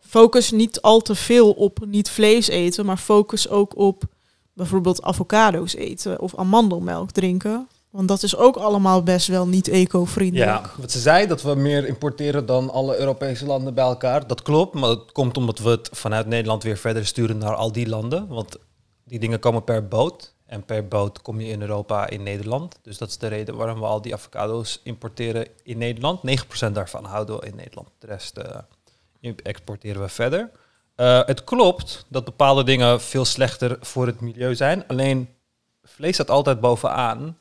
focus 0.00 0.50
niet 0.50 0.80
al 0.80 1.00
te 1.00 1.14
veel 1.14 1.52
op 1.52 1.86
niet 1.86 2.10
vlees 2.10 2.48
eten, 2.48 2.86
maar 2.86 2.96
focus 2.96 3.48
ook 3.48 3.76
op 3.76 4.02
bijvoorbeeld 4.52 5.02
avocado's 5.02 5.74
eten 5.74 6.20
of 6.20 6.34
amandelmelk 6.34 7.10
drinken. 7.10 7.68
Want 7.90 8.08
dat 8.08 8.22
is 8.22 8.36
ook 8.36 8.56
allemaal 8.56 9.02
best 9.02 9.26
wel 9.26 9.46
niet 9.46 9.68
eco-vriendelijk. 9.68 10.50
Ja, 10.50 10.70
wat 10.76 10.90
ze 10.90 10.98
zei, 10.98 11.26
dat 11.26 11.42
we 11.42 11.54
meer 11.54 11.86
importeren 11.86 12.46
dan 12.46 12.70
alle 12.70 12.98
Europese 12.98 13.46
landen 13.46 13.74
bij 13.74 13.84
elkaar. 13.84 14.26
Dat 14.26 14.42
klopt, 14.42 14.74
maar 14.74 14.88
dat 14.88 15.12
komt 15.12 15.36
omdat 15.36 15.58
we 15.58 15.70
het 15.70 15.88
vanuit 15.92 16.26
Nederland 16.26 16.62
weer 16.62 16.76
verder 16.76 17.06
sturen 17.06 17.38
naar 17.38 17.54
al 17.54 17.72
die 17.72 17.88
landen. 17.88 18.26
Want 18.28 18.56
die 19.04 19.18
dingen 19.18 19.38
komen 19.38 19.64
per 19.64 19.88
boot. 19.88 20.34
En 20.46 20.64
per 20.64 20.88
boot 20.88 21.22
kom 21.22 21.40
je 21.40 21.48
in 21.48 21.60
Europa, 21.60 22.08
in 22.08 22.22
Nederland. 22.22 22.78
Dus 22.82 22.98
dat 22.98 23.08
is 23.08 23.18
de 23.18 23.26
reden 23.26 23.56
waarom 23.56 23.80
we 23.80 23.86
al 23.86 24.02
die 24.02 24.14
avocado's 24.14 24.80
importeren 24.82 25.46
in 25.62 25.78
Nederland. 25.78 26.20
9% 26.68 26.72
daarvan 26.72 27.04
houden 27.04 27.40
we 27.40 27.46
in 27.46 27.56
Nederland. 27.56 27.88
De 27.98 28.06
rest 28.06 28.36
eh, 28.36 29.30
exporteren 29.42 30.02
we 30.02 30.08
verder. 30.08 30.50
Eh, 30.94 31.20
het 31.24 31.44
klopt 31.44 32.06
dat 32.08 32.24
bepaalde 32.24 32.64
dingen 32.64 33.00
veel 33.00 33.24
slechter 33.24 33.76
voor 33.80 34.06
het 34.06 34.20
milieu 34.20 34.54
zijn. 34.54 34.86
Alleen 34.86 35.28
vlees 35.82 36.14
staat 36.14 36.30
altijd 36.30 36.60
bovenaan. 36.60 37.38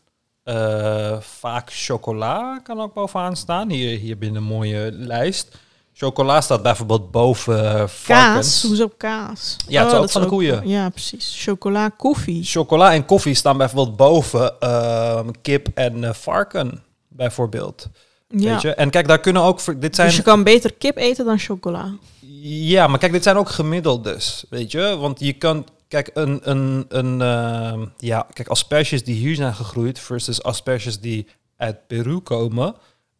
Eh, 0.50 1.18
vaak 1.20 1.70
chocola 1.72 2.60
kan 2.64 2.82
ook 2.82 2.94
bovenaan 2.94 3.36
staan. 3.36 3.70
Hier, 3.70 4.00
hier 4.00 4.18
binnen 4.18 4.42
een 4.42 4.48
mooie 4.48 4.92
lijst. 4.92 5.58
Chocola 5.94 6.42
staat 6.42 6.62
bijvoorbeeld 6.62 7.12
boven 7.12 7.66
eh, 7.66 7.88
varkens. 7.88 8.06
Kaas, 8.06 8.64
hoezo 8.64 8.92
kaas? 8.98 9.56
Ja, 9.68 9.80
het 9.80 9.92
is 9.92 9.96
ook 9.96 10.02
dat 10.02 10.12
van 10.12 10.22
de 10.22 10.28
koeien. 10.28 10.68
Ja, 10.68 10.90
precies. 10.90 11.44
Chocola, 11.44 11.90
koffie. 11.90 12.44
Chocola 12.44 12.94
en 12.94 13.06
koffie 13.06 13.34
staan 13.34 13.58
bijvoorbeeld 13.58 13.96
boven 13.96 14.60
ehm, 14.60 15.30
kip 15.42 15.68
en 15.74 16.04
eh, 16.04 16.14
varken, 16.14 16.84
bijvoorbeeld. 17.08 17.88
Ja. 18.28 18.52
Weet 18.52 18.62
je? 18.62 18.74
En 18.74 18.90
kijk, 18.90 19.08
daar 19.08 19.20
kunnen 19.20 19.42
ook... 19.42 19.82
Dit 19.82 19.96
zijn, 19.96 20.08
Dus 20.08 20.18
je 20.18 20.24
kan 20.24 20.44
beter 20.44 20.74
kip 20.74 20.98
eten 20.98 21.26
dan 21.26 21.40
chocola. 21.40 21.94
Ja, 22.42 22.88
maar 22.88 23.00
kijk, 23.00 23.12
dit 23.12 23.24
zijn 23.24 23.38
ook 23.38 23.50
gemiddeldes, 23.50 24.46
weet 24.50 24.72
je? 24.72 24.98
Want 24.98 25.20
je 25.20 25.34
kan... 25.34 25.66
Kijk, 25.90 26.10
een, 26.14 26.40
een, 26.50 26.86
een, 26.90 27.22
ehm, 27.22 27.86
ja, 27.98 28.28
kijk, 28.34 28.48
asperges 28.48 29.04
die 29.04 29.16
hier 29.16 29.36
zijn 29.36 29.56
gegroeid 29.56 30.00
versus 30.00 30.44
asperges 30.44 31.00
die 31.00 31.28
uit 31.58 31.88
Peru 31.88 32.20
komen. 32.20 32.76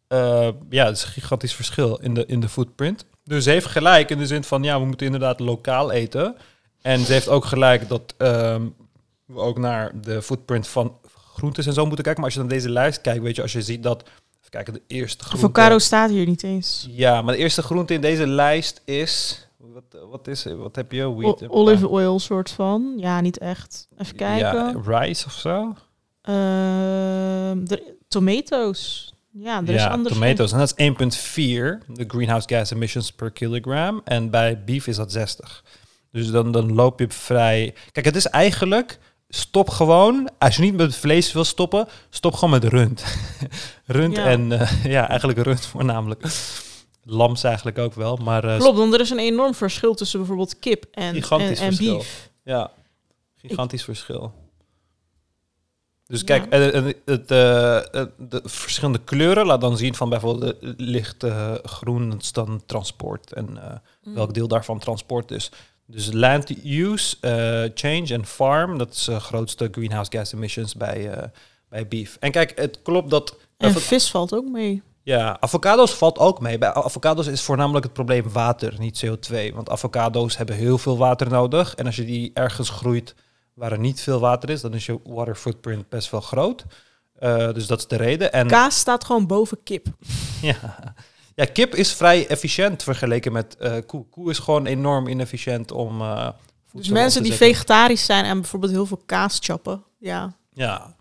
eh, 0.08 0.48
ja, 0.70 0.84
het 0.86 0.96
is 0.96 1.02
een 1.02 1.08
gigantisch 1.10 1.54
verschil 1.54 1.96
in 1.96 2.14
de, 2.14 2.26
in 2.26 2.40
de 2.40 2.48
footprint. 2.48 3.04
Dus 3.24 3.44
ze 3.44 3.50
heeft 3.50 3.66
gelijk 3.66 4.10
in 4.10 4.18
de 4.18 4.26
zin 4.26 4.44
van, 4.44 4.62
ja, 4.62 4.80
we 4.80 4.86
moeten 4.86 5.06
inderdaad 5.06 5.40
lokaal 5.40 5.90
eten. 5.90 6.36
En 6.82 7.00
ze 7.00 7.12
heeft 7.12 7.28
ook 7.28 7.44
gelijk 7.44 7.88
dat 7.88 8.14
ehm, 8.18 8.66
we 9.24 9.38
ook 9.38 9.58
naar 9.58 10.00
de 10.00 10.22
footprint 10.22 10.68
van 10.68 10.98
groentes 11.32 11.66
en 11.66 11.72
zo 11.72 11.86
moeten 11.86 12.04
kijken. 12.04 12.22
Maar 12.22 12.30
als 12.30 12.40
je 12.40 12.46
naar 12.46 12.56
deze 12.58 12.70
lijst 12.70 13.00
kijkt, 13.00 13.22
weet 13.22 13.36
je, 13.36 13.42
als 13.42 13.52
je 13.52 13.62
ziet 13.62 13.82
dat... 13.82 14.02
Even 14.38 14.50
kijken, 14.50 14.72
de 14.72 14.82
eerste 14.86 15.24
groente... 15.24 15.46
Avocado 15.46 15.78
staat 15.78 16.10
hier 16.10 16.26
niet 16.26 16.42
eens. 16.42 16.88
Ja, 16.90 17.22
maar 17.22 17.34
de 17.34 17.40
eerste 17.40 17.62
groente 17.62 17.94
in 17.94 18.00
deze 18.00 18.26
lijst 18.26 18.82
is... 18.84 19.44
Wat, 19.60 20.08
wat 20.10 20.28
is 20.28 20.44
Wat 20.44 20.76
heb 20.76 20.92
je? 20.92 21.04
O- 21.04 21.14
Wheat, 21.16 21.48
olive 21.48 21.88
oil 21.88 22.18
soort 22.18 22.50
van. 22.50 22.92
Ja, 22.96 23.20
niet 23.20 23.38
echt. 23.38 23.88
Even 23.98 24.16
kijken. 24.16 24.82
Ja, 24.84 24.98
rice 24.98 25.26
of 25.26 25.32
zo? 25.32 25.74
Ehm, 26.22 27.64
de, 27.64 27.94
tomatoes. 28.08 29.14
Ja, 29.32 29.62
er 29.66 29.74
is 29.74 29.84
anders. 29.84 30.14
tomatoes. 30.14 30.52
En 30.52 30.58
dat 30.58 30.72
is 30.76 30.84
1,4, 30.84 31.78
de 31.86 32.04
greenhouse 32.08 32.48
gas 32.48 32.70
emissions 32.70 33.12
per 33.12 33.30
kilogram. 33.30 34.00
En 34.04 34.30
bij 34.30 34.64
beef 34.64 34.86
is 34.86 34.96
dat 34.96 35.12
60. 35.12 35.64
Dus 36.12 36.30
dan, 36.30 36.52
dan 36.52 36.74
loop 36.74 36.98
je 37.00 37.08
vrij... 37.08 37.74
Kijk, 37.92 38.06
het 38.06 38.16
is 38.16 38.26
eigenlijk... 38.26 38.98
Stop 39.32 39.68
gewoon, 39.68 40.28
als 40.38 40.56
je 40.56 40.62
niet 40.62 40.76
met 40.76 40.96
vlees 40.96 41.32
wil 41.32 41.44
stoppen, 41.44 41.88
stop 42.08 42.34
gewoon 42.34 42.50
met 42.50 42.64
rund. 42.64 43.04
rund 43.86 44.16
Ja. 44.16 44.24
en 44.24 44.52
eh, 44.52 44.84
ja, 44.84 45.08
eigenlijk 45.08 45.38
rund 45.38 45.66
voornamelijk. 45.66 46.22
Lams 47.04 47.42
eigenlijk 47.44 47.78
ook 47.78 47.94
wel, 47.94 48.16
maar 48.16 48.44
eh, 48.44 48.58
Klopt, 48.58 48.78
want 48.78 48.94
er 48.94 49.00
is 49.00 49.10
een 49.10 49.18
enorm 49.18 49.54
verschil 49.54 49.94
tussen 49.94 50.18
bijvoorbeeld 50.18 50.58
kip 50.58 50.84
en, 50.92 51.02
en, 51.02 51.14
Gigantisch 51.14 51.60
en 51.60 51.66
verschil. 51.66 51.96
beef. 51.96 52.30
Ja, 52.44 52.70
gigantisch 53.36 53.84
verschil. 53.84 54.32
Dus 56.06 56.20
Ja. 56.20 56.24
kijk, 56.26 56.46
eh, 56.52 56.76
eh, 56.76 56.84
het, 57.04 57.28
de 57.28 58.40
verschillende 58.44 59.00
kleuren 59.04 59.46
laat 59.46 59.60
dan 59.60 59.76
zien 59.76 59.94
van 59.94 60.08
bijvoorbeeld 60.08 60.56
licht 60.76 61.22
eh, 61.24 61.54
groen, 61.62 62.10
dat 62.10 62.22
is 62.22 62.32
dan 62.32 62.62
transport 62.66 63.32
en 63.32 63.58
Mm. 64.02 64.14
welk 64.14 64.34
deel 64.34 64.48
daarvan 64.48 64.78
transport 64.78 65.30
is. 65.30 65.50
Dus 65.86 66.12
land 66.12 66.64
use, 66.64 67.16
change 67.74 68.06
en 68.14 68.26
farm, 68.26 68.78
dat 68.78 68.92
is 68.92 69.04
de 69.04 69.20
grootste 69.20 69.68
greenhouse 69.72 70.10
gas 70.10 70.32
emissions 70.32 70.74
bij, 70.74 71.30
bij 71.68 71.88
beef. 71.88 72.16
En 72.20 72.30
kijk, 72.30 72.52
het 72.58 72.82
klopt 72.82 73.10
dat... 73.10 73.36
En 73.56 73.72
vis 73.72 74.10
valt 74.10 74.34
ook 74.34 74.48
mee. 74.48 74.82
Ja, 75.02 75.40
avocado's 75.40 75.94
valt 75.94 76.18
ook 76.18 76.40
mee. 76.40 76.58
Bij 76.58 76.74
avocado's 76.74 77.26
is 77.26 77.42
voornamelijk 77.42 77.84
het 77.84 77.92
probleem 77.92 78.32
water, 78.32 78.74
niet 78.78 79.04
CO2. 79.06 79.54
Want 79.54 79.70
avocado's 79.70 80.36
hebben 80.36 80.56
heel 80.56 80.78
veel 80.78 80.98
water 80.98 81.28
nodig. 81.28 81.74
En 81.74 81.86
als 81.86 81.96
je 81.96 82.04
die 82.04 82.30
ergens 82.34 82.70
groeit 82.70 83.14
waar 83.54 83.72
er 83.72 83.78
niet 83.78 84.00
veel 84.00 84.20
water 84.20 84.50
is, 84.50 84.60
dan 84.60 84.74
is 84.74 84.86
je 84.86 85.00
water 85.04 85.34
footprint 85.34 85.88
best 85.88 86.10
wel 86.10 86.20
groot. 86.20 86.64
Eh, 87.14 87.52
dus 87.52 87.66
dat 87.66 87.78
is 87.78 87.86
de 87.86 87.96
reden. 87.96 88.32
En 88.32 88.46
Kaas 88.46 88.78
staat 88.78 89.04
gewoon 89.04 89.26
boven 89.26 89.62
kip. 89.62 89.86
ja. 90.42 90.94
ja, 91.34 91.44
kip 91.44 91.74
is 91.74 91.92
vrij 91.92 92.26
efficiënt 92.26 92.82
vergeleken 92.82 93.32
met 93.32 93.56
eh, 93.56 93.76
koe. 93.86 94.04
Koe 94.06 94.30
is 94.30 94.38
gewoon 94.38 94.66
enorm 94.66 95.06
inefficiënt 95.06 95.72
om. 95.72 96.00
eh 96.00 96.28
Dus 96.72 96.88
mensen 96.88 97.22
die 97.22 97.32
zetten. 97.32 97.48
vegetarisch 97.48 98.04
zijn 98.04 98.24
en 98.24 98.40
bijvoorbeeld 98.40 98.72
heel 98.72 98.86
veel 98.86 99.02
kaas 99.06 99.38
chappen. 99.40 99.84
Ja, 99.98 100.34
Ja, 100.52 100.94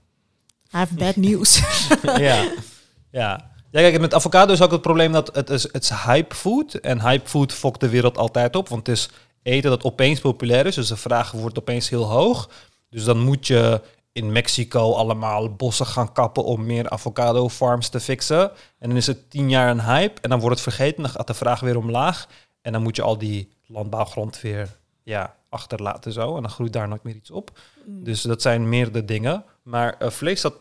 I 0.73 0.77
have 0.77 0.93
bad 0.93 1.15
news. 1.15 1.61
ja, 2.03 2.51
ja. 3.11 3.48
Ja, 3.71 3.79
kijk, 3.79 3.99
met 3.99 4.13
avocado 4.13 4.53
is 4.53 4.61
ook 4.61 4.71
het 4.71 4.81
probleem 4.81 5.11
dat 5.11 5.35
het 5.35 5.49
is, 5.49 5.63
het 5.63 5.83
is 5.83 5.89
hype 5.89 6.35
food. 6.35 6.73
En 6.73 7.01
hype 7.01 7.29
food 7.29 7.53
fokt 7.53 7.79
de 7.79 7.89
wereld 7.89 8.17
altijd 8.17 8.55
op. 8.55 8.69
Want 8.69 8.87
het 8.87 8.97
is 8.97 9.09
eten 9.43 9.69
dat 9.69 9.83
opeens 9.83 10.19
populair 10.19 10.65
is. 10.65 10.75
Dus 10.75 10.87
de 10.87 10.97
vraag 10.97 11.31
wordt 11.31 11.59
opeens 11.59 11.89
heel 11.89 12.03
hoog. 12.03 12.49
Dus 12.89 13.03
dan 13.03 13.19
moet 13.19 13.47
je 13.47 13.81
in 14.11 14.31
Mexico 14.31 14.93
allemaal 14.93 15.55
bossen 15.55 15.85
gaan 15.85 16.11
kappen 16.11 16.43
om 16.43 16.65
meer 16.65 16.89
avocado 16.89 17.49
farms 17.49 17.89
te 17.89 17.99
fixen. 17.99 18.51
En 18.79 18.89
dan 18.89 18.97
is 18.97 19.07
het 19.07 19.29
tien 19.29 19.49
jaar 19.49 19.69
een 19.69 19.81
hype. 19.81 20.21
En 20.21 20.29
dan 20.29 20.39
wordt 20.39 20.59
het 20.59 20.73
vergeten. 20.73 21.03
Dan 21.03 21.11
gaat 21.11 21.27
de 21.27 21.33
vraag 21.33 21.59
weer 21.59 21.77
omlaag. 21.77 22.27
En 22.61 22.71
dan 22.71 22.81
moet 22.81 22.95
je 22.95 23.01
al 23.01 23.17
die 23.17 23.51
landbouwgrond 23.65 24.41
weer 24.41 24.77
ja, 25.03 25.35
achterlaten 25.49 26.11
zo. 26.11 26.35
En 26.35 26.41
dan 26.41 26.51
groeit 26.51 26.73
daar 26.73 26.87
nooit 26.87 27.03
meer 27.03 27.15
iets 27.15 27.31
op. 27.31 27.59
Mm. 27.85 28.03
Dus 28.03 28.21
dat 28.21 28.41
zijn 28.41 28.69
meerdere 28.69 29.05
dingen. 29.05 29.43
Maar 29.63 29.95
eh, 29.99 30.09
vlees 30.09 30.39
staat 30.39 30.55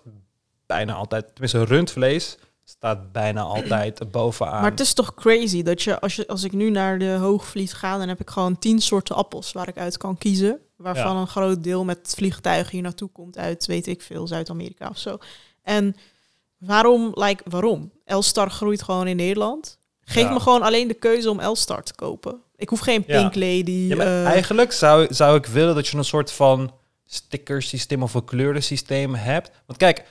bijna 0.67 0.95
altijd, 0.95 1.27
tenminste 1.33 1.65
rundvlees 1.65 2.39
staat 2.71 3.12
bijna 3.12 3.41
altijd 3.43 3.99
bovenaan. 4.11 4.61
Maar 4.61 4.71
het 4.71 4.81
is 4.81 4.93
toch 4.93 5.14
crazy 5.14 5.62
dat 5.62 5.83
je 5.83 6.01
als, 6.01 6.16
je, 6.16 6.27
als 6.27 6.45
ik 6.45 6.53
nu 6.53 6.71
naar 6.71 6.99
de 6.99 7.11
Hoogvliet 7.11 7.73
ga, 7.75 7.99
dan 7.99 8.09
heb 8.09 8.21
ik 8.21 8.31
gewoon 8.31 8.59
tien 8.59 8.81
soorten 8.81 9.14
appels 9.16 9.53
waar 9.53 9.69
ik 9.69 9.79
uit 9.79 9.97
kan 9.97 10.19
kiezen. 10.19 10.59
Waarvan 10.77 11.14
Ja. 11.14 11.21
een 11.21 11.27
groot 11.27 11.62
deel 11.62 11.85
met 11.85 12.14
vliegtuigen 12.16 12.71
hier 12.73 12.83
naartoe 12.83 13.09
komt 13.12 13.39
uit, 13.39 13.66
weet 13.66 13.87
ik 13.87 14.03
veel, 14.03 14.27
Zuid-Amerika 14.27 14.89
of 14.89 14.99
zo. 14.99 15.19
En 15.62 15.97
waarom, 16.59 17.11
like, 17.14 17.43
waarom? 17.51 17.91
Elstar 18.05 18.51
groeit 18.51 18.83
gewoon 18.83 19.07
in 19.07 19.16
Nederland. 19.16 19.79
Geef 20.05 20.23
Ja. 20.23 20.33
me 20.33 20.41
gewoon 20.41 20.62
alleen 20.62 20.89
de 20.89 20.95
keuze 20.95 21.31
om 21.31 21.41
Elstar 21.41 21.83
te 21.83 21.95
kopen. 21.95 22.41
Ik 22.57 22.69
hoef 22.69 22.81
geen. 22.81 23.05
Pink 23.05 23.35
Lady. 23.35 23.71
ja, 23.89 23.97
maar 23.97 24.07
eh, 24.07 24.25
eigenlijk 24.25 24.73
zou, 24.73 25.07
zou 25.14 25.37
ik 25.37 25.47
willen 25.47 25.75
dat 25.75 25.87
je 25.89 25.97
een 25.97 26.05
soort 26.05 26.33
van 26.33 26.73
stickersysteem 27.07 28.03
of 28.03 28.14
een 28.14 28.25
kleurensysteem 28.25 29.14
hebt. 29.14 29.51
Want 29.66 29.79
kijk, 29.79 30.05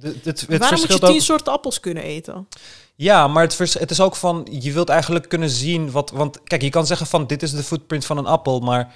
het, 0.00 0.24
het, 0.24 0.40
het 0.40 0.46
waarom 0.46 0.58
moet 0.60 0.70
je 0.70 0.76
verschilt 0.76 1.00
tien 1.00 1.14
ook... 1.14 1.20
soorten 1.20 1.52
appels 1.52 1.80
kunnen 1.80 2.02
eten? 2.02 2.48
Ja, 2.94 3.28
maar 3.28 3.42
het, 3.42 3.54
vers, 3.54 3.74
het 3.74 3.90
is 3.90 4.00
ook 4.00 4.16
van, 4.16 4.46
je 4.50 4.72
wilt 4.72 4.88
eigenlijk 4.88 5.28
kunnen 5.28 5.50
zien 5.50 5.90
wat... 5.90 6.10
Want 6.10 6.42
kijk, 6.42 6.62
je 6.62 6.70
kan 6.70 6.86
zeggen 6.86 7.06
van, 7.06 7.26
dit 7.26 7.42
is 7.42 7.50
de 7.50 7.62
footprint 7.62 8.04
van 8.04 8.18
een 8.18 8.26
appel, 8.26 8.60
maar... 8.60 8.94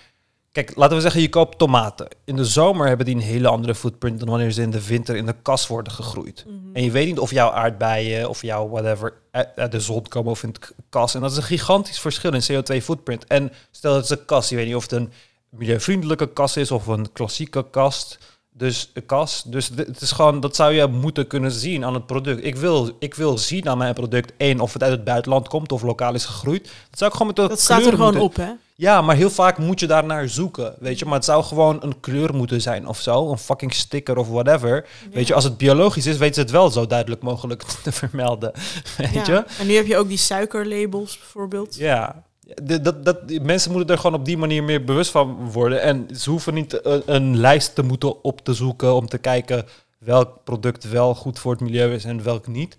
Kijk, 0.53 0.77
laten 0.77 0.97
we 0.97 1.03
zeggen, 1.03 1.21
je 1.21 1.29
koopt 1.29 1.59
tomaten. 1.59 2.09
In 2.25 2.37
de 2.37 2.45
zomer 2.45 2.87
hebben 2.87 3.07
die 3.07 3.15
een 3.15 3.21
hele 3.21 3.49
andere 3.49 3.75
footprint 3.75 4.19
dan 4.19 4.29
wanneer 4.29 4.51
ze 4.51 4.63
in 4.63 4.71
de 4.71 4.87
winter 4.87 5.17
in 5.17 5.27
de 5.27 5.35
kas 5.43 5.67
worden 5.67 5.93
gegroeid. 5.93 6.45
Mhm. 6.47 6.57
En 6.77 6.83
je 6.83 6.91
weet 6.91 7.07
niet 7.07 7.19
of 7.19 7.31
jouw 7.31 7.51
aardbeien 7.51 8.29
of 8.29 8.43
jouw 8.43 8.69
whatever 8.69 9.15
uit 9.55 9.73
de 9.73 9.81
zon 9.81 10.03
komen 10.09 10.31
of 10.31 10.43
in 10.43 10.49
het 10.49 10.59
k- 10.59 10.73
kas. 10.91 11.15
En 11.15 11.21
dat 11.21 11.31
is 11.31 11.37
een 11.37 11.43
gigantisch 11.43 12.01
verschil 12.01 12.33
in 12.33 12.43
CO2-footprint. 12.53 13.25
En 13.25 13.53
stel 13.71 13.95
het 13.95 14.05
is 14.05 14.11
een 14.11 14.25
kast, 14.25 14.51
je 14.51 14.57
weet 14.57 14.67
niet 14.67 14.75
of 14.75 14.83
het 14.83 14.93
een 14.93 15.13
milieuvriendelijke 15.49 16.33
kast 16.33 16.57
is 16.57 16.71
of 16.71 16.87
een 16.87 17.13
klassieke 17.13 17.71
kast. 17.71 18.19
Dus 18.57 18.91
een 18.95 19.07
kas. 19.07 19.43
Dus 19.47 19.71
het 19.77 20.01
is 20.01 20.13
gewoon, 20.13 20.41
dat 20.41 20.57
zou 20.57 20.73
je 20.73 20.87
moeten 20.87 21.27
kunnen 21.27 21.51
zien 21.53 21.85
aan 21.85 21.95
het 21.95 22.07
product. 22.07 22.45
Ik 22.45 22.57
wil, 22.57 22.97
ik 22.99 23.15
wil 23.15 23.39
zien 23.39 23.69
aan 23.69 23.79
mijn 23.79 23.95
product, 23.95 24.33
één, 24.37 24.61
of 24.61 24.73
het 24.73 24.83
uit 24.83 24.93
het 24.93 25.05
buitenland 25.05 25.49
komt 25.49 25.73
of 25.73 25.83
lokaal 25.83 26.15
is 26.15 26.25
gegroeid. 26.25 26.63
Dat 26.91 26.99
zou 26.99 27.11
ik 27.11 27.17
gewoon 27.17 27.27
met 27.27 27.37
de 27.37 27.49
Dat 27.49 27.61
staat 27.61 27.79
er 27.87 27.91
gewoon 27.91 28.05
moeten- 28.17 28.23
op, 28.23 28.37
hè? 28.37 28.51
ja, 28.75 29.01
maar 29.03 29.17
heel 29.17 29.31
vaak 29.31 29.59
moet 29.59 29.81
je 29.81 29.87
daar 29.87 30.05
naar 30.05 30.29
zoeken, 30.29 30.75
weet 30.79 30.99
je. 30.99 31.05
Maar 31.05 31.15
het 31.15 31.25
zou 31.25 31.45
gewoon 31.45 31.83
een 31.83 32.01
kleur 32.01 32.35
moeten 32.35 32.61
zijn 32.61 32.87
of 32.89 33.01
zo. 33.01 33.31
Een 33.31 33.39
fucking 33.39 33.75
sticker 33.75 34.17
of 34.17 34.29
whatever. 34.29 34.87
Weet 35.13 35.27
je, 35.27 35.35
als 35.35 35.45
het 35.45 35.57
biologisch 35.57 36.07
is, 36.07 36.17
weten 36.17 36.35
ze 36.35 36.41
het 36.41 36.51
wel 36.51 36.71
zo 36.71 36.87
duidelijk 36.87 37.23
mogelijk 37.23 37.63
te 37.83 37.93
vermelden. 37.93 38.53
Weet 38.97 39.13
Ja. 39.13 39.25
je? 39.27 39.45
En 39.59 39.67
nu 39.67 39.75
heb 39.75 39.87
je 39.87 39.97
ook 39.97 40.09
die 40.09 40.19
suikerlabels 40.19 41.19
bijvoorbeeld. 41.19 41.75
Ja. 41.77 42.23
De- 42.63 42.81
dat, 42.81 43.05
dat, 43.05 43.31
mensen 43.43 43.73
moeten 43.73 43.95
er 43.95 44.01
gewoon 44.01 44.19
op 44.21 44.25
die 44.25 44.37
manier 44.37 44.65
meer 44.65 44.85
bewust 44.85 45.11
van 45.11 45.51
worden. 45.53 45.83
En 45.83 46.09
ze 46.17 46.31
hoeven 46.31 46.55
niet 46.55 46.85
een, 46.87 47.03
een 47.07 47.37
lijst 47.37 47.75
te 47.75 47.83
moeten 47.83 48.25
op 48.25 48.41
te 48.41 48.55
zoeken 48.55 48.95
om 48.95 49.07
te 49.07 49.19
kijken 49.19 49.67
welk 49.99 50.45
product 50.45 50.89
wel 50.91 51.15
goed 51.15 51.39
voor 51.39 51.53
het 51.53 51.61
milieu 51.61 51.95
is 51.95 52.05
en 52.05 52.23
welk 52.23 52.47
niet. 52.47 52.77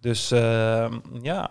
Dus 0.00 0.30
ehm, 0.30 0.98
ja, 1.22 1.50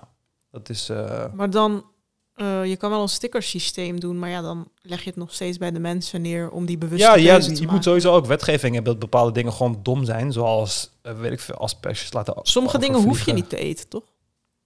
dat 0.52 0.70
is... 0.70 0.90
eh, 0.90 1.26
Maar 1.34 1.50
dan, 1.50 1.86
eh, 2.34 2.66
je 2.66 2.78
kan 2.78 2.90
wel 2.90 3.02
een 3.02 3.08
stickersysteem 3.10 4.00
doen, 4.00 4.20
maar 4.20 4.30
ja, 4.30 4.42
dan 4.42 4.68
leg 4.82 5.04
je 5.04 5.10
het 5.10 5.20
nog 5.20 5.34
steeds 5.34 5.58
bij 5.58 5.72
de 5.72 5.80
mensen 5.80 6.22
neer 6.22 6.50
om 6.50 6.66
die 6.66 6.78
bewuste 6.78 7.08
ja, 7.08 7.16
ja, 7.16 7.32
keuze 7.32 7.48
te 7.48 7.54
je 7.54 7.60
maken. 7.60 7.74
moet 7.74 7.84
sowieso 7.84 8.14
ook 8.16 8.26
wetgeving 8.26 8.74
hebben 8.74 8.92
dat 8.92 9.02
bepaalde 9.02 9.32
dingen 9.32 9.54
gewoon 9.54 9.80
dom 9.84 10.06
zijn. 10.06 10.32
Zoals, 10.32 10.92
eh, 11.02 11.20
weet 11.20 11.32
ik 11.32 11.40
veel, 11.40 11.56
asperges 11.56 12.14
laten 12.14 12.34
Sommige 12.42 12.78
dingen 12.78 13.02
hoef 13.04 13.26
je 13.26 13.34
niet 13.34 13.50
te 13.50 13.58
eten, 13.58 13.88
toch? 13.88 14.04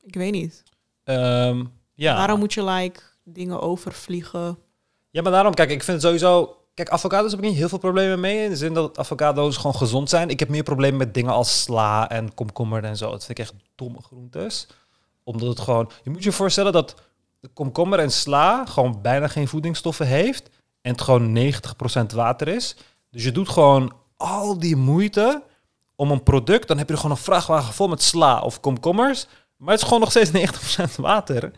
Ik 0.01 0.13
weet 0.15 0.31
niet. 0.31 0.63
Ehm, 1.03 1.63
ja. 2.01 2.15
Waarom 2.15 2.39
moet 2.39 2.53
je 2.53 2.63
like 2.63 2.99
dingen 3.23 3.61
overvliegen? 3.61 4.57
ja, 5.11 5.21
maar 5.21 5.31
daarom, 5.31 5.53
kijk, 5.53 5.69
ik 5.69 5.83
vind 5.83 6.01
het 6.01 6.05
sowieso... 6.05 6.55
Kijk, 6.73 6.89
avocados 6.89 7.31
heb 7.31 7.39
ik 7.39 7.45
niet 7.45 7.57
heel 7.57 7.69
veel 7.69 7.77
problemen 7.77 8.19
mee. 8.19 8.43
In 8.43 8.49
de 8.49 8.55
zin 8.55 8.73
dat 8.73 8.97
avocado's 8.97 9.57
gewoon 9.57 9.75
gezond 9.75 10.09
zijn. 10.09 10.29
Ik 10.29 10.39
heb 10.39 10.49
meer 10.49 10.63
problemen 10.63 10.97
met 10.97 11.13
dingen 11.13 11.31
als 11.31 11.61
sla 11.61 12.09
en 12.09 12.33
komkommer 12.33 12.83
en 12.83 12.97
zo. 12.97 13.09
Dat 13.11 13.25
vind 13.25 13.39
ik 13.39 13.45
echt 13.45 13.53
domme 13.75 14.01
groentes. 14.01 14.67
Omdat 15.23 15.47
het 15.47 15.59
gewoon... 15.59 15.91
Je 16.03 16.09
moet 16.09 16.23
je 16.23 16.31
voorstellen 16.31 16.71
dat 16.71 16.95
de 17.39 17.47
komkommer 17.47 17.99
en 17.99 18.11
sla 18.11 18.65
gewoon 18.65 19.01
bijna 19.01 19.27
geen 19.27 19.47
voedingsstoffen 19.47 20.07
heeft. 20.07 20.49
En 20.81 20.91
het 20.91 21.01
gewoon 21.01 21.53
90% 22.11 22.15
water 22.15 22.47
is. 22.47 22.75
Dus 23.09 23.23
je 23.23 23.31
doet 23.31 23.49
gewoon 23.49 23.93
al 24.17 24.59
die 24.59 24.75
moeite 24.75 25.43
om 25.95 26.11
een 26.11 26.23
product... 26.23 26.67
Dan 26.67 26.77
heb 26.77 26.87
je 26.87 26.93
er 26.93 26.99
gewoon 26.99 27.15
een 27.15 27.23
vrachtwagen 27.23 27.73
vol 27.73 27.87
met 27.87 28.03
sla 28.03 28.41
of 28.41 28.59
komkommers. 28.59 29.27
Maar 29.61 29.71
het 29.71 29.79
is 29.81 29.87
gewoon 29.87 29.99
nog 29.99 30.09
steeds 30.09 30.31
90% 30.91 30.95
water. 30.95 31.51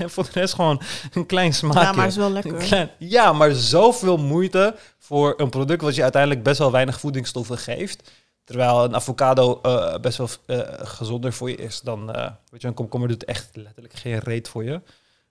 En 0.04 0.10
voor 0.10 0.24
de 0.24 0.30
rest 0.32 0.54
gewoon 0.54 0.80
een 1.12 1.26
klein 1.26 1.54
smaakje. 1.54 1.80
Ja, 1.80 1.92
maar 1.92 2.06
is 2.06 2.16
wel 2.16 2.30
lekker. 2.30 2.52
klein- 2.54 2.90
ja, 2.98 3.32
maar 3.32 3.50
zoveel 3.52 4.16
moite 4.16 4.76
voor 4.98 5.34
een 5.36 5.50
product 5.50 5.82
wat 5.82 5.94
je 5.94 6.02
uiteindelijk 6.02 6.42
best 6.42 6.58
wel 6.58 6.70
weinig 6.70 7.00
voedingsstoffen 7.00 7.58
geeft. 7.58 8.10
Terwijl 8.44 8.84
een 8.84 8.94
avocado 8.94 9.58
eh, 9.62 9.94
best 10.00 10.18
wel 10.18 10.28
eh, 10.46 10.58
gezonder 10.86 11.32
voor 11.32 11.50
je 11.50 11.56
is 11.56 11.80
dan... 11.80 12.12
eh, 12.14 12.30
weet 12.50 12.60
je, 12.62 12.68
een 12.68 12.74
komkommer 12.74 13.08
doet 13.08 13.24
echt 13.24 13.50
letterlijk 13.56 13.94
geen 13.94 14.18
reet 14.18 14.48
voor 14.48 14.64
je. 14.64 14.80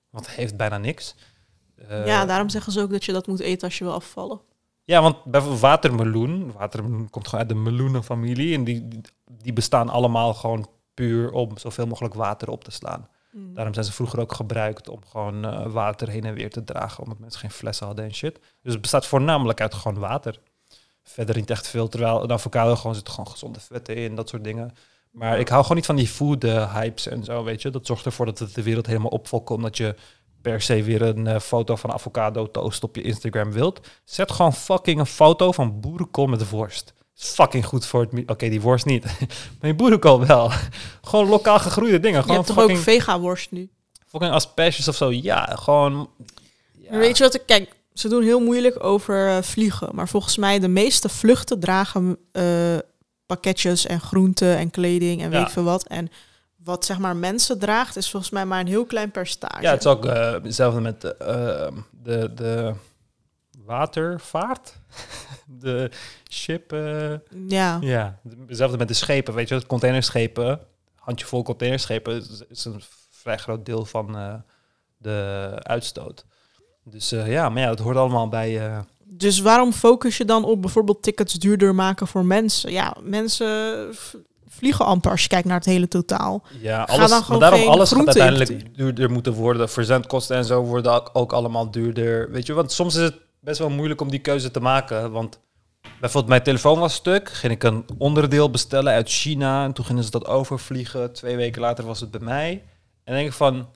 Want 0.10 0.26
het 0.26 0.36
heeft 0.36 0.58
bijna 0.58 0.78
niks. 0.78 1.16
Ja, 2.06 2.26
daarom 2.26 2.50
zeggen 2.50 2.72
ze 2.72 2.82
ook 2.82 2.92
dat 2.92 3.06
je 3.06 3.12
dat 3.12 3.28
moet 3.28 3.40
eten 3.40 3.68
als 3.68 3.78
je 3.78 3.84
wil 3.84 3.94
afvallen. 3.94 4.40
ja, 4.84 5.02
want 5.02 5.24
bijvoorbeeld 5.24 5.62
watermeloen. 5.62 6.52
Watermeloen 6.58 7.10
komt 7.10 7.28
gewoon 7.28 7.40
uit 7.46 7.50
de 7.54 7.60
meloenenfamilie. 7.60 8.56
En 8.56 8.64
die- 8.64 8.88
die 9.42 9.54
bestaan 9.54 9.90
allemaal 9.90 10.34
gewoon 10.34 10.68
puur 10.94 11.32
om 11.32 11.58
zoveel 11.58 11.86
mogelijk 11.88 12.14
water 12.14 12.50
op 12.50 12.64
te 12.64 12.72
slaan. 12.72 13.08
Mm. 13.32 13.54
Daarom 13.54 13.74
zijn 13.74 13.86
ze 13.86 13.92
vroeger 13.92 14.20
ook 14.20 14.34
gebruikt 14.34 14.90
om 14.90 15.06
gewoon 15.06 15.46
eh, 15.46 15.72
water 15.72 16.10
heen 16.10 16.24
en 16.24 16.34
weer 16.34 16.50
te 16.50 16.64
dragen, 16.64 17.04
omdat 17.04 17.20
mensen 17.20 17.40
geen 17.40 17.52
flessen 17.52 17.86
hadden 17.86 18.06
en 18.06 18.14
shit. 18.14 18.40
Dus 18.62 18.72
het 18.74 18.82
bestaat 18.82 19.06
voornamelijk 19.06 19.62
uit 19.62 19.74
gewoon 19.74 20.00
water. 20.00 20.40
Verder 21.04 21.36
niet 21.36 21.50
echt 21.50 21.68
veel, 21.68 21.88
terwijl 21.88 22.24
een 22.24 22.32
avocado 22.32 22.76
gewoon 22.76 22.96
zit 22.96 23.10
gewoon 23.10 23.28
gezonde 23.28 23.60
vetten 23.60 23.96
in, 23.96 24.16
dat 24.16 24.30
soort 24.30 24.44
dingen. 24.44 24.74
Maar 25.12 25.40
ik 25.40 25.48
hou 25.48 25.62
gewoon 25.62 25.78
niet 25.78 25.86
van 25.86 25.96
die 25.96 26.08
food 26.08 26.44
eh, 26.44 26.76
hypes 26.76 27.08
en 27.08 27.24
zo, 27.24 27.44
weet 27.44 27.62
je. 27.62 27.70
Dat 27.70 27.86
zorgt 27.86 28.06
ervoor 28.06 28.26
dat 28.26 28.40
het 28.40 28.56
de 28.56 28.64
wereld 28.64 28.86
helemaal 28.86 29.10
opvolkt, 29.10 29.52
omdat 29.52 29.78
je 29.78 29.96
per 30.42 30.62
se 30.62 30.84
weer 30.84 31.02
een 31.02 31.28
eh, 31.28 31.40
foto 31.40 31.76
van 31.76 31.92
avocado 31.92 32.52
toast 32.52 32.84
op 32.84 32.96
je 32.96 33.02
Instagram 33.02 33.52
wilt. 33.52 33.88
Zet 34.04 34.32
gewoon 34.32 34.54
fucking 34.54 35.00
een 35.00 35.06
foto 35.06 35.52
van 35.52 35.80
boerenkool 35.80 36.28
met 36.28 36.50
worst. 36.50 36.94
Fucking 37.22 37.66
goed 37.66 37.86
voor 37.86 38.02
het... 38.12 38.30
Oké, 38.30 38.50
die 38.50 38.62
worst 38.62 38.86
niet. 38.86 39.04
maar 39.60 39.70
je 39.70 39.74
boerenkool 39.76 40.26
wel. 40.26 40.52
gewoon 41.02 41.28
lokaal 41.28 41.60
gegroeide 41.60 42.00
dingen. 42.00 42.16
Je 42.18 42.22
Gewoon 42.22 42.36
hebt 42.38 42.48
toch 42.48 42.60
ook 42.64 42.78
vega-worst 42.78 43.52
nu? 43.52 43.70
fucking 44.08 44.32
asperges 44.32 44.88
of 44.88 44.96
zo. 44.96 45.12
Ja, 45.12 45.56
gewoon. 45.60 46.10
Ja. 46.78 46.98
Weet 46.98 47.18
je 47.18 47.24
wat 47.24 47.34
ik... 47.36 47.42
Kijk, 47.46 47.72
ze 47.94 48.08
doen 48.10 48.24
heel 48.24 48.40
moeilijk 48.40 48.84
over 48.84 49.28
eh, 49.28 49.42
vliegen. 49.42 49.90
Maar 49.94 50.08
volgens 50.08 50.38
mij 50.38 50.60
de 50.60 50.68
meeste 50.68 51.10
vluchten 51.10 51.60
dragen 51.60 52.18
eh, 52.32 52.78
pakketjes 53.26 53.86
en 53.86 54.02
groenten 54.02 54.58
en 54.58 54.72
kleding 54.72 55.22
en 55.22 55.32
Ja. 55.32 55.40
weet 55.40 55.52
veel 55.52 55.64
wat. 55.64 55.88
En 55.88 56.12
wat 56.64 56.86
zeg 56.86 56.98
maar 57.00 57.16
mensen 57.16 57.60
draagt 57.60 57.96
is 57.96 58.10
volgens 58.10 58.32
mij 58.32 58.46
maar 58.46 58.60
een 58.60 58.68
heel 58.68 58.86
klein 58.86 59.12
percentage. 59.12 59.62
Ja, 59.62 59.72
het 59.72 59.80
is 59.80 59.86
ook 59.86 60.06
eh, 60.06 60.34
hetzelfde 60.44 60.82
met 60.82 61.02
de, 61.02 61.16
eh, 61.16 61.78
de, 62.04 62.34
de 62.36 62.74
watervaart. 63.70 64.74
de 65.64 65.92
ship. 66.32 66.72
Ja. 67.48 67.78
ja, 67.82 68.20
hetzelfde 68.48 68.78
met 68.78 68.88
de 68.88 68.94
schepen. 68.94 69.34
Weet 69.34 69.50
je, 69.50 69.56
het 69.56 69.66
containerschepen, 69.66 70.60
handjevol 70.96 71.44
containerschepen, 71.44 72.16
is, 72.16 72.42
is 72.50 72.66
een 72.66 72.82
vrij 73.10 73.38
groot 73.38 73.66
deel 73.66 73.86
van 73.86 74.18
eh, 74.18 74.34
de 74.98 75.50
uitstoot. 75.58 76.26
Dus 76.84 77.12
eh, 77.12 77.32
ja, 77.32 77.50
maar 77.50 77.62
ja, 77.64 77.70
het 77.70 77.80
hoort 77.80 77.98
allemaal 77.98 78.30
bij. 78.30 78.68
eh, 78.68 78.80
Dus 79.04 79.40
waarom 79.40 79.74
focus 79.74 80.18
je 80.18 80.26
dan 80.26 80.44
op 80.44 80.62
bijvoorbeeld 80.62 81.04
tickets 81.04 81.34
duurder 81.34 81.76
maken 81.76 82.08
voor 82.08 82.26
mensen? 82.26 82.72
Ja, 82.72 82.96
mensen 83.02 83.88
vliegen 84.48 84.86
amper 84.86 85.12
als 85.12 85.22
je 85.22 85.28
kijkt 85.28 85.48
naar 85.48 85.58
het 85.58 85.66
hele 85.66 85.88
totaal. 85.88 86.44
Ja, 86.62 86.84
alles, 86.84 87.00
dan 87.00 87.10
maar 87.10 87.24
gewoon 87.24 87.40
daarom 87.40 87.68
alles 87.68 87.92
gaat 87.92 88.06
uiteindelijk 88.06 88.76
duurder 88.78 89.12
moeten 89.12 89.34
worden. 89.34 89.70
Verzendkosten 89.70 90.38
en 90.38 90.46
zo 90.46 90.62
worden 90.64 90.94
ook, 90.94 91.10
ook 91.14 91.34
allemaal 91.34 91.72
duurder. 91.72 92.32
Weet 92.32 92.46
je, 92.46 92.54
want 92.54 92.72
soms 92.72 92.96
is 92.96 93.02
het 93.04 93.16
best 93.50 93.62
wel 93.62 93.70
moeilijk 93.70 94.02
om 94.02 94.10
die 94.10 94.20
keuze 94.20 94.52
te 94.52 94.60
maken. 94.60 95.12
Want 95.12 95.40
bijvoorbeeld 96.00 96.28
mijn 96.28 96.44
telefoon 96.44 96.80
was 96.80 96.94
stuk. 96.94 97.30
Ging 97.30 97.54
ik 97.54 97.64
een 97.64 97.86
onderdeel 97.98 98.50
bestellen 98.50 98.94
uit 98.94 99.10
China. 99.10 99.64
En 99.64 99.74
toen 99.74 99.86
gingen 99.86 100.04
ze 100.04 100.12
dat 100.12 100.26
overvliegen. 100.26 101.14
Twee 101.14 101.36
weken 101.36 101.62
later 101.62 101.86
was 101.86 102.00
het 102.00 102.12
bij 102.12 102.20
mij. 102.20 102.64
En 103.04 103.14
denk 103.14 103.28
ik 103.28 103.34
van... 103.34 103.70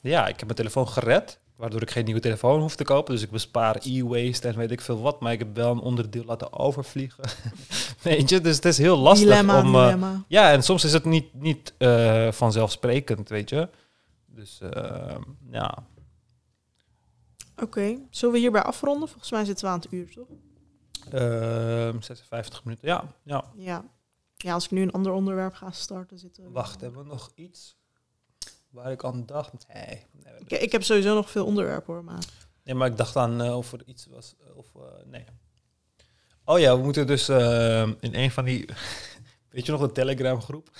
Ja, 0.00 0.22
ik 0.22 0.36
heb 0.36 0.44
mijn 0.44 0.54
telefoon 0.54 0.88
gered. 0.88 1.38
Waardoor 1.56 1.82
ik 1.82 1.90
geen 1.90 2.04
nieuwe 2.04 2.20
telefoon 2.20 2.60
hoef 2.60 2.76
te 2.76 2.84
kopen. 2.84 3.14
Dus 3.14 3.22
ik 3.22 3.30
bespaar 3.30 3.76
e-waste 3.82 4.48
en 4.48 4.56
weet 4.56 4.70
ik 4.70 4.80
veel 4.80 5.00
wat. 5.00 5.20
Maar 5.20 5.32
ik 5.32 5.38
heb 5.38 5.56
wel 5.56 5.70
een 5.70 5.80
onderdeel 5.80 6.24
laten 6.24 6.52
overvliegen. 6.52 7.24
Weet 8.02 8.28
je, 8.28 8.40
dus 8.40 8.56
het 8.56 8.64
is 8.64 8.78
heel 8.78 8.98
lastig 8.98 9.28
dilemma, 9.28 9.60
om... 9.60 9.74
eh, 9.74 10.08
ja, 10.28 10.52
en 10.52 10.62
soms 10.62 10.84
is 10.84 10.92
het 10.92 11.04
niet, 11.04 11.34
niet 11.34 11.74
eh, 11.78 12.32
vanzelfsprekend, 12.32 13.28
weet 13.28 13.50
je. 13.50 13.68
Dus 14.26 14.60
eh, 14.60 15.16
ja, 15.50 15.84
Oké, 17.62 17.98
zullen 18.10 18.34
we 18.34 18.40
hierbij 18.40 18.62
afronden? 18.62 19.08
Volgens 19.08 19.30
mij 19.30 19.44
zitten 19.44 19.64
we 19.64 19.70
aan 19.70 19.80
het 19.80 19.92
uur, 19.92 20.10
toch? 20.10 20.28
Ehm 21.10 22.00
56 22.00 22.64
minuten. 22.64 22.88
Ja, 22.88 23.04
ja. 23.22 23.44
Ja. 23.56 23.84
Ja, 24.36 24.52
als 24.52 24.64
ik 24.64 24.70
nu 24.70 24.82
een 24.82 24.92
ander 24.92 25.12
onderwerp 25.12 25.54
ga 25.54 25.70
starten, 25.70 26.18
zitten 26.18 26.44
we... 26.44 26.50
Wacht, 26.50 26.80
hebben 26.80 27.02
we 27.02 27.08
nog 27.08 27.30
iets 27.34 27.76
waar 28.70 28.92
ik 28.92 29.04
aan 29.04 29.26
dacht? 29.26 29.52
Nee. 29.74 30.06
Ik, 30.46 30.60
ik 30.60 30.72
heb 30.72 30.82
sowieso 30.82 31.14
nog 31.14 31.30
veel 31.30 31.44
onderwerpen, 31.44 31.94
hoor, 31.94 32.04
maar... 32.04 32.24
Nee, 32.64 32.74
maar 32.74 32.88
ik 32.88 32.96
dacht 32.96 33.16
aan 33.16 33.42
eh, 33.42 33.56
of 33.56 33.72
er 33.72 33.82
iets 33.86 34.06
was. 34.06 34.34
Of, 34.54 34.66
eh, 34.74 34.82
nee. 35.06 35.24
Oh 36.44 36.58
ja, 36.58 36.76
we 36.76 36.82
moeten 36.82 37.06
dus 37.06 37.28
eh, 37.28 37.82
in 37.82 38.14
een 38.14 38.30
van 38.30 38.44
die. 38.44 38.68
Weet 39.50 39.66
je 39.66 39.72
nog 39.72 39.80
de 39.80 39.92
Telegram 39.92 40.40
groep? 40.40 40.70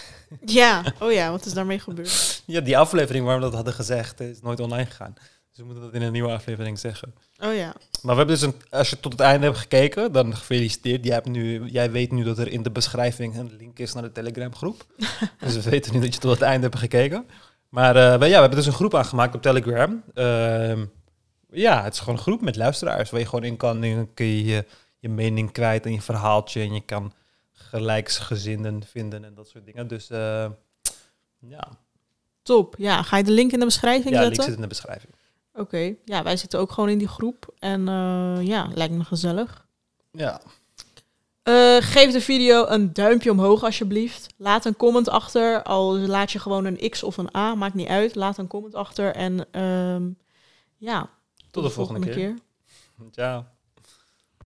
Ja, 0.45 0.85
oh 1.03 1.13
ja, 1.13 1.31
wat 1.31 1.47
is 1.47 1.53
daarmee 1.53 1.79
gebeurd? 1.79 2.43
Ja, 2.47 2.61
die 2.61 2.79
aflevering 2.79 3.25
waar 3.25 3.37
we 3.37 3.43
dat 3.43 3.55
hadden 3.55 3.73
gezegd, 3.73 4.21
is 4.21 4.41
nooit 4.41 4.61
online 4.61 4.87
gegaan. 4.87 5.15
Dus 5.59 5.67
we 5.67 5.73
moeten 5.73 5.93
dat 5.93 6.01
in 6.01 6.07
een 6.07 6.13
nieuwe 6.13 6.33
aflevering 6.33 6.79
zeggen. 6.79 7.15
Oh 7.45 7.55
ja, 7.55 7.75
Maar 8.03 8.15
we 8.15 8.19
hebben 8.19 8.27
dus 8.27 8.43
een. 8.43 8.55
Als 8.71 8.91
je 8.91 9.01
tot 9.01 9.13
het 9.13 9.21
einde 9.21 9.47
hebt 9.47 9.59
gekeken, 9.59 10.13
dan 10.13 10.37
gefeliciteerd. 10.37 11.05
Jij, 11.05 11.15
hebt 11.15 11.29
nu, 11.29 11.65
jij 11.65 11.91
weet 11.91 12.13
nu 12.13 12.25
dat 12.25 12.39
er 12.39 12.49
in 12.49 12.63
de 12.63 12.71
beschrijving 12.71 13.37
een 13.37 13.57
link 13.59 13.79
is 13.79 13.93
naar 13.93 14.03
de 14.03 14.13
Telegram 14.13 14.55
groep. 14.55 14.87
dus 15.41 15.55
we 15.55 15.71
weten 15.71 15.93
nu 15.93 16.01
dat 16.01 16.15
je 16.15 16.21
tot 16.21 16.31
het 16.31 16.43
einde 16.43 16.67
hebt 16.67 16.79
gekeken. 16.79 17.27
Maar 17.69 17.97
eh, 17.97 18.03
ja, 18.03 18.19
we 18.19 18.27
hebben 18.27 18.51
dus 18.51 18.67
een 18.67 18.73
groep 18.73 18.95
aangemaakt 18.95 19.35
op 19.35 19.43
Telegram. 19.43 20.03
Ehm, 20.15 20.85
ja, 21.51 21.83
het 21.83 21.93
is 21.93 21.99
gewoon 21.99 22.15
een 22.15 22.23
groep 22.23 22.41
met 22.41 22.57
luisteraars 22.57 23.11
waar 23.11 23.21
je 23.21 23.27
gewoon 23.27 23.45
in 23.45 23.57
kan. 23.57 23.83
En 23.83 23.97
dan 23.97 24.15
kun 24.15 24.27
je 24.27 24.45
je, 24.45 24.65
je 24.99 25.09
mening 25.09 25.53
kwijt 25.53 25.85
en 25.85 25.93
je 25.93 26.03
verhaaltje. 26.03 26.61
En 26.61 26.75
je 26.75 26.85
kan 26.85 27.13
gelijksgezinden 27.53 28.83
vinden 28.87 29.25
en 29.25 29.35
dat 29.35 29.49
soort 29.49 29.65
dingen. 29.65 29.89
Dus 29.89 30.11
eh, 30.11 30.47
ja, 31.39 31.69
top. 32.43 32.75
Ja, 32.79 33.03
ga 33.03 33.17
je 33.17 33.25
de 33.25 33.31
link 33.31 33.53
in 33.53 33.59
de 33.59 33.65
beschrijving 33.65 34.15
ja 34.15 34.21
link 34.21 34.35
zetten? 34.35 34.45
zit 34.45 34.55
in 34.55 34.61
de 34.61 34.69
beschrijving. 34.69 35.17
Oké, 35.59 35.95
ja, 36.05 36.23
wij 36.23 36.37
zitten 36.37 36.59
ook 36.59 36.73
gewoon 36.73 36.89
in 36.89 36.99
die 36.99 37.09
groep. 37.09 37.55
En 37.59 37.89
eh, 37.89 38.47
ja, 38.47 38.69
lijkt 38.75 38.95
me 38.95 39.05
gezellig. 39.05 39.67
Ja, 40.11 40.41
Eh, 41.43 41.77
geef 41.81 42.13
de 42.13 42.21
video 42.21 42.67
een 42.67 42.93
duimpje 42.93 43.31
omhoog 43.31 43.65
alsjeblieft. 43.65 44.27
Laat 44.37 44.65
een 44.65 44.77
comment 44.77 45.09
achter. 45.09 45.63
Al 45.63 45.99
laat 45.99 46.33
je 46.33 46.39
gewoon 46.39 46.65
een 46.65 46.91
X 46.91 47.03
of 47.03 47.17
een 47.17 47.37
A, 47.37 47.55
maakt 47.55 47.75
niet 47.75 47.89
uit. 47.89 48.15
Laat 48.15 48.39
een 48.39 48.47
comment 48.47 48.75
achter. 48.75 49.15
En 49.15 49.47
ehm, 49.53 50.09
ja, 50.77 51.11
tot, 51.51 51.65
de 51.65 51.71
volgende, 51.71 52.07
keer. 52.07 52.15
keer. 52.15 52.35
Ciao. 53.11 53.45